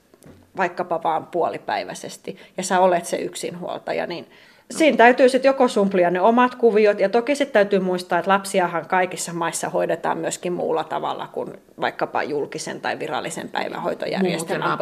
vaikkapa 0.57 1.03
vaan 1.03 1.27
puolipäiväisesti, 1.27 2.37
ja 2.57 2.63
sä 2.63 2.79
olet 2.79 3.05
se 3.05 3.17
yksinhuoltaja, 3.17 4.07
niin 4.07 4.27
Siinä 4.71 4.97
täytyy 4.97 5.29
sitten 5.29 5.49
joko 5.49 5.67
sumplia 5.67 6.11
ne 6.11 6.21
omat 6.21 6.55
kuviot, 6.55 6.99
ja 6.99 7.09
toki 7.09 7.35
sitten 7.35 7.53
täytyy 7.53 7.79
muistaa, 7.79 8.19
että 8.19 8.31
lapsiahan 8.31 8.85
kaikissa 8.85 9.33
maissa 9.33 9.69
hoidetaan 9.69 10.17
myöskin 10.17 10.53
muulla 10.53 10.83
tavalla 10.83 11.27
kuin 11.27 11.53
vaikkapa 11.81 12.23
julkisen 12.23 12.81
tai 12.81 12.99
virallisen 12.99 13.49
päivähoitojärjestelmän. 13.49 14.77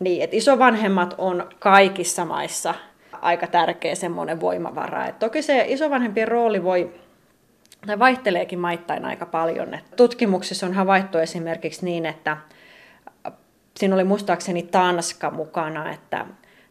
Niin, 0.00 0.22
että 0.22 0.36
isovanhemmat 0.36 1.14
on 1.18 1.48
kaikissa 1.58 2.24
maissa 2.24 2.74
aika 3.12 3.46
tärkeä 3.46 3.94
semmoinen 3.94 4.40
voimavara. 4.40 5.06
Et 5.06 5.18
toki 5.18 5.42
se 5.42 5.64
isovanhempien 5.68 6.28
rooli 6.28 6.64
voi 6.64 6.92
tai 7.86 7.98
vaihteleekin 7.98 8.58
maittain 8.58 9.04
aika 9.04 9.26
paljon. 9.26 9.74
Et 9.74 9.96
tutkimuksissa 9.96 10.66
on 10.66 10.72
havaittu 10.74 11.18
esimerkiksi 11.18 11.84
niin, 11.84 12.06
että 12.06 12.36
siinä 13.76 13.94
oli 13.94 14.04
muistaakseni 14.04 14.62
Tanska 14.62 15.30
mukana, 15.30 15.92
että 15.92 16.26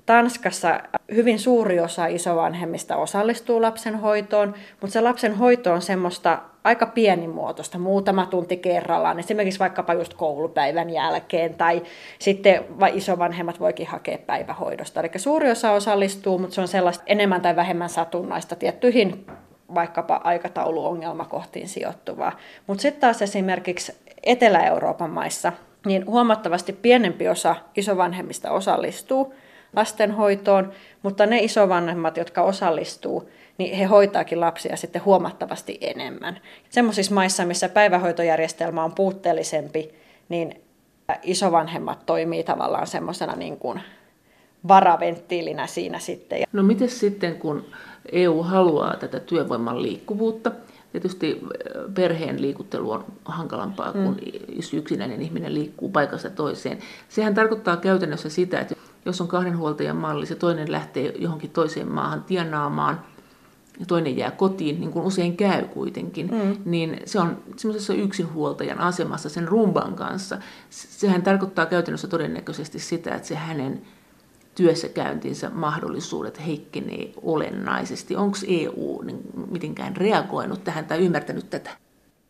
Tanskassa 0.05 0.79
hyvin 1.15 1.39
suuri 1.39 1.79
osa 1.79 2.05
isovanhemmista 2.05 2.95
osallistuu 2.95 3.61
lapsen 3.61 3.95
hoitoon, 3.95 4.53
mutta 4.81 4.93
se 4.93 5.01
lapsen 5.01 5.35
hoito 5.35 5.73
on 5.73 5.81
semmoista 5.81 6.41
aika 6.63 6.85
pienimuotoista, 6.85 7.79
muutama 7.79 8.25
tunti 8.25 8.57
kerrallaan, 8.57 9.19
esimerkiksi 9.19 9.59
vaikkapa 9.59 9.93
just 9.93 10.13
koulupäivän 10.13 10.89
jälkeen, 10.89 11.53
tai 11.53 11.81
sitten 12.19 12.65
isovanhemmat 12.93 13.59
voikin 13.59 13.87
hakea 13.87 14.17
päivähoidosta. 14.17 14.99
Eli 14.99 15.09
suuri 15.15 15.51
osa 15.51 15.71
osallistuu, 15.71 16.39
mutta 16.39 16.55
se 16.55 16.61
on 16.61 16.67
sellaista 16.67 17.03
enemmän 17.07 17.41
tai 17.41 17.55
vähemmän 17.55 17.89
satunnaista 17.89 18.55
tiettyihin 18.55 19.25
vaikkapa 19.75 20.21
aikatauluongelmakohtiin 20.23 21.67
sijoittuvaa. 21.67 22.31
Mutta 22.67 22.81
sitten 22.81 23.01
taas 23.01 23.21
esimerkiksi 23.21 23.95
Etelä-Euroopan 24.23 25.09
maissa, 25.09 25.53
niin 25.85 26.05
huomattavasti 26.05 26.73
pienempi 26.73 27.27
osa 27.27 27.55
isovanhemmista 27.75 28.51
osallistuu, 28.51 29.33
lastenhoitoon, 29.75 30.71
mutta 31.03 31.25
ne 31.25 31.39
isovanhemmat, 31.39 32.17
jotka 32.17 32.41
osallistuu, 32.41 33.29
niin 33.57 33.75
he 33.75 33.83
hoitaakin 33.83 34.39
lapsia 34.39 34.77
sitten 34.77 35.05
huomattavasti 35.05 35.77
enemmän. 35.81 36.39
Semmoisissa 36.69 37.13
maissa, 37.13 37.45
missä 37.45 37.69
päivähoitojärjestelmä 37.69 38.83
on 38.83 38.95
puutteellisempi, 38.95 39.93
niin 40.29 40.61
isovanhemmat 41.23 42.05
toimii 42.05 42.43
tavallaan 42.43 42.87
semmoisena 42.87 43.35
niin 43.35 43.57
kuin 43.57 43.81
varaventtiilinä 44.67 45.67
siinä 45.67 45.99
sitten. 45.99 46.43
No 46.53 46.63
miten 46.63 46.89
sitten, 46.89 47.35
kun 47.35 47.65
EU 48.11 48.43
haluaa 48.43 48.97
tätä 48.97 49.19
työvoiman 49.19 49.81
liikkuvuutta, 49.81 50.51
Tietysti 50.93 51.41
perheen 51.93 52.41
liikuttelu 52.41 52.91
on 52.91 53.05
hankalampaa, 53.25 53.93
kun 53.93 54.01
mm. 54.01 54.55
jos 54.55 54.73
yksinäinen 54.73 55.21
ihminen 55.21 55.53
liikkuu 55.53 55.89
paikasta 55.89 56.29
toiseen. 56.29 56.77
Sehän 57.09 57.33
tarkoittaa 57.33 57.77
käytännössä 57.77 58.29
sitä, 58.29 58.59
että 58.59 58.75
jos 59.05 59.21
on 59.21 59.27
kahden 59.27 59.57
huoltajan 59.57 59.97
malli, 59.97 60.25
se 60.25 60.35
toinen 60.35 60.71
lähtee 60.71 61.13
johonkin 61.17 61.49
toiseen 61.49 61.87
maahan 61.87 62.23
tienaamaan 62.23 63.01
ja 63.79 63.85
toinen 63.85 64.17
jää 64.17 64.31
kotiin, 64.31 64.79
niin 64.79 64.91
kuin 64.91 65.05
usein 65.05 65.37
käy 65.37 65.65
kuitenkin, 65.65 66.29
mm. 66.31 66.57
niin 66.65 67.01
se 67.05 67.19
on 67.19 67.43
semmoisessa 67.57 67.93
yksinhuoltajan 67.93 68.79
asemassa 68.79 69.29
sen 69.29 69.47
rumban 69.47 69.95
kanssa. 69.95 70.37
Sehän 70.69 71.21
tarkoittaa 71.21 71.65
käytännössä 71.65 72.07
todennäköisesti 72.07 72.79
sitä, 72.79 73.15
että 73.15 73.27
se 73.27 73.35
hänen 73.35 73.81
työssäkäyntinsä 74.55 75.49
mahdollisuudet 75.49 76.45
heikkenee 76.45 77.13
olennaisesti. 77.21 78.15
Onko 78.15 78.37
EU 78.47 79.01
niin 79.05 79.19
mitenkään 79.51 79.97
reagoinut 79.97 80.63
tähän 80.63 80.85
tai 80.85 80.99
ymmärtänyt 80.99 81.49
tätä? 81.49 81.69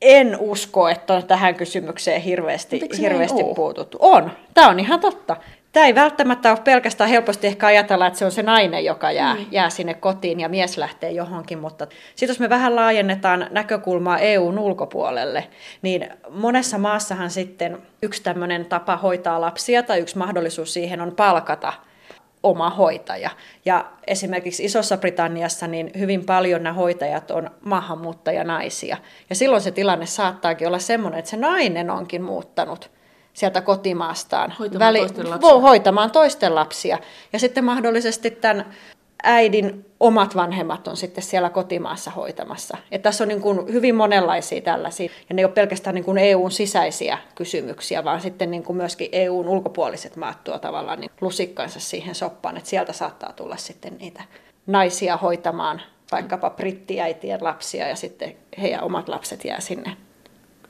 En 0.01 0.37
usko, 0.39 0.89
että 0.89 1.13
on 1.13 1.23
tähän 1.23 1.55
kysymykseen 1.55 2.21
hirveästi, 2.21 2.81
hirveästi 2.97 3.43
puututtu. 3.55 3.97
On, 4.01 4.31
tämä 4.53 4.69
on 4.69 4.79
ihan 4.79 4.99
totta. 4.99 5.37
Tämä 5.73 5.85
ei 5.85 5.95
välttämättä 5.95 6.51
ole 6.51 6.59
pelkästään 6.63 7.09
helposti 7.09 7.47
ehkä 7.47 7.67
ajatella, 7.67 8.07
että 8.07 8.19
se 8.19 8.25
on 8.25 8.31
se 8.31 8.43
nainen, 8.43 8.85
joka 8.85 9.11
jää, 9.11 9.35
mm. 9.35 9.45
jää 9.51 9.69
sinne 9.69 9.93
kotiin 9.93 10.39
ja 10.39 10.49
mies 10.49 10.77
lähtee 10.77 11.11
johonkin, 11.11 11.59
mutta 11.59 11.87
sitten 12.15 12.33
jos 12.33 12.39
me 12.39 12.49
vähän 12.49 12.75
laajennetaan 12.75 13.47
näkökulmaa 13.51 14.19
EUn 14.19 14.59
ulkopuolelle, 14.59 15.47
niin 15.81 16.09
monessa 16.29 16.77
maassahan 16.77 17.29
sitten 17.29 17.77
yksi 18.01 18.23
tämmöinen 18.23 18.65
tapa 18.65 18.97
hoitaa 18.97 19.41
lapsia 19.41 19.83
tai 19.83 19.99
yksi 19.99 20.17
mahdollisuus 20.17 20.73
siihen 20.73 21.01
on 21.01 21.11
palkata 21.11 21.73
oma 22.43 22.69
hoitaja. 22.69 23.29
Ja 23.65 23.85
esimerkiksi 24.07 24.65
Isossa 24.65 24.97
Britanniassa 24.97 25.67
niin 25.67 25.91
hyvin 25.97 26.25
paljon 26.25 26.63
nämä 26.63 26.73
hoitajat 26.73 27.31
on 27.31 27.49
maahanmuuttajanaisia. 27.65 28.97
Ja 29.29 29.35
silloin 29.35 29.61
se 29.61 29.71
tilanne 29.71 30.05
saattaakin 30.05 30.67
olla 30.67 30.79
semmoinen, 30.79 31.19
että 31.19 31.31
se 31.31 31.37
nainen 31.37 31.89
onkin 31.89 32.21
muuttanut– 32.21 32.89
sieltä 33.33 33.61
kotimaastaan. 33.61 34.53
Hoitamaan, 34.59 34.87
väli, 34.87 34.99
toisten 34.99 35.29
lapsia. 35.29 35.59
hoitamaan 35.59 36.11
toisten 36.11 36.55
lapsia. 36.55 36.99
Ja 37.33 37.39
sitten 37.39 37.65
mahdollisesti 37.65 38.31
tämän 38.31 38.65
äidin 39.23 39.85
omat 39.99 40.35
vanhemmat 40.35 40.87
on 40.87 40.97
sitten 40.97 41.23
siellä 41.23 41.49
kotimaassa 41.49 42.11
hoitamassa. 42.11 42.77
Et 42.91 43.01
tässä 43.01 43.23
on 43.23 43.27
niin 43.27 43.41
kuin 43.41 43.73
hyvin 43.73 43.95
monenlaisia 43.95 44.61
tällaisia, 44.61 45.09
ja 45.29 45.35
ne 45.35 45.41
ei 45.41 45.45
ole 45.45 45.53
pelkästään 45.53 45.95
niin 45.95 46.05
kuin 46.05 46.17
EUn 46.17 46.51
sisäisiä 46.51 47.17
kysymyksiä, 47.35 48.03
vaan 48.03 48.21
sitten 48.21 48.51
niin 48.51 48.63
kuin 48.63 48.77
myöskin 48.77 49.09
EUn 49.11 49.47
ulkopuoliset 49.47 50.15
maat 50.15 50.43
tuo 50.43 50.59
tavallaan 50.59 50.99
niin 50.99 51.11
lusikkansa 51.21 51.79
siihen 51.79 52.15
soppaan, 52.15 52.57
että 52.57 52.69
sieltä 52.69 52.93
saattaa 52.93 53.33
tulla 53.33 53.57
sitten 53.57 53.97
niitä 53.97 54.23
naisia 54.67 55.17
hoitamaan 55.17 55.81
vaikkapa 56.11 56.49
brittiäitien 56.49 57.43
lapsia, 57.43 57.87
ja 57.87 57.95
sitten 57.95 58.35
heidän 58.61 58.83
omat 58.83 59.09
lapset 59.09 59.45
jää 59.45 59.59
sinne 59.59 59.97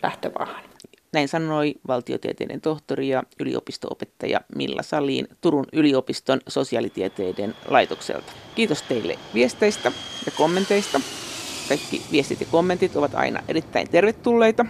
lähtömaahan. 0.03 0.72
Näin 1.13 1.27
sanoi 1.27 1.75
valtiotieteiden 1.87 2.61
tohtori 2.61 3.09
ja 3.09 3.23
yliopistoopettaja 3.39 4.41
Milla 4.55 4.83
Saliin 4.83 5.27
Turun 5.41 5.65
yliopiston 5.73 6.41
sosiaalitieteiden 6.47 7.55
laitokselta. 7.67 8.33
Kiitos 8.55 8.81
teille 8.81 9.19
viesteistä 9.33 9.91
ja 10.25 10.31
kommenteista. 10.37 11.01
Kaikki 11.69 12.01
viestit 12.11 12.41
ja 12.41 12.47
kommentit 12.51 12.95
ovat 12.95 13.15
aina 13.15 13.43
erittäin 13.47 13.89
tervetulleita. 13.89 14.65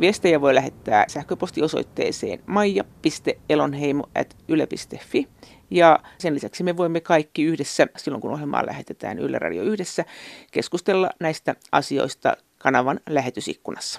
Viestejä 0.00 0.40
voi 0.40 0.54
lähettää 0.54 1.04
sähköpostiosoitteeseen 1.08 2.42
maija.elonheimo.yle.fi. 2.46 5.28
Ja 5.70 5.98
sen 6.18 6.34
lisäksi 6.34 6.62
me 6.62 6.76
voimme 6.76 7.00
kaikki 7.00 7.44
yhdessä, 7.44 7.86
silloin 7.96 8.22
kun 8.22 8.32
ohjelmaa 8.32 8.66
lähetetään 8.66 9.18
Yle 9.18 9.38
Radio 9.38 9.62
yhdessä, 9.62 10.04
keskustella 10.52 11.10
näistä 11.20 11.54
asioista 11.72 12.36
kanavan 12.58 13.00
lähetysikkunassa. 13.08 13.96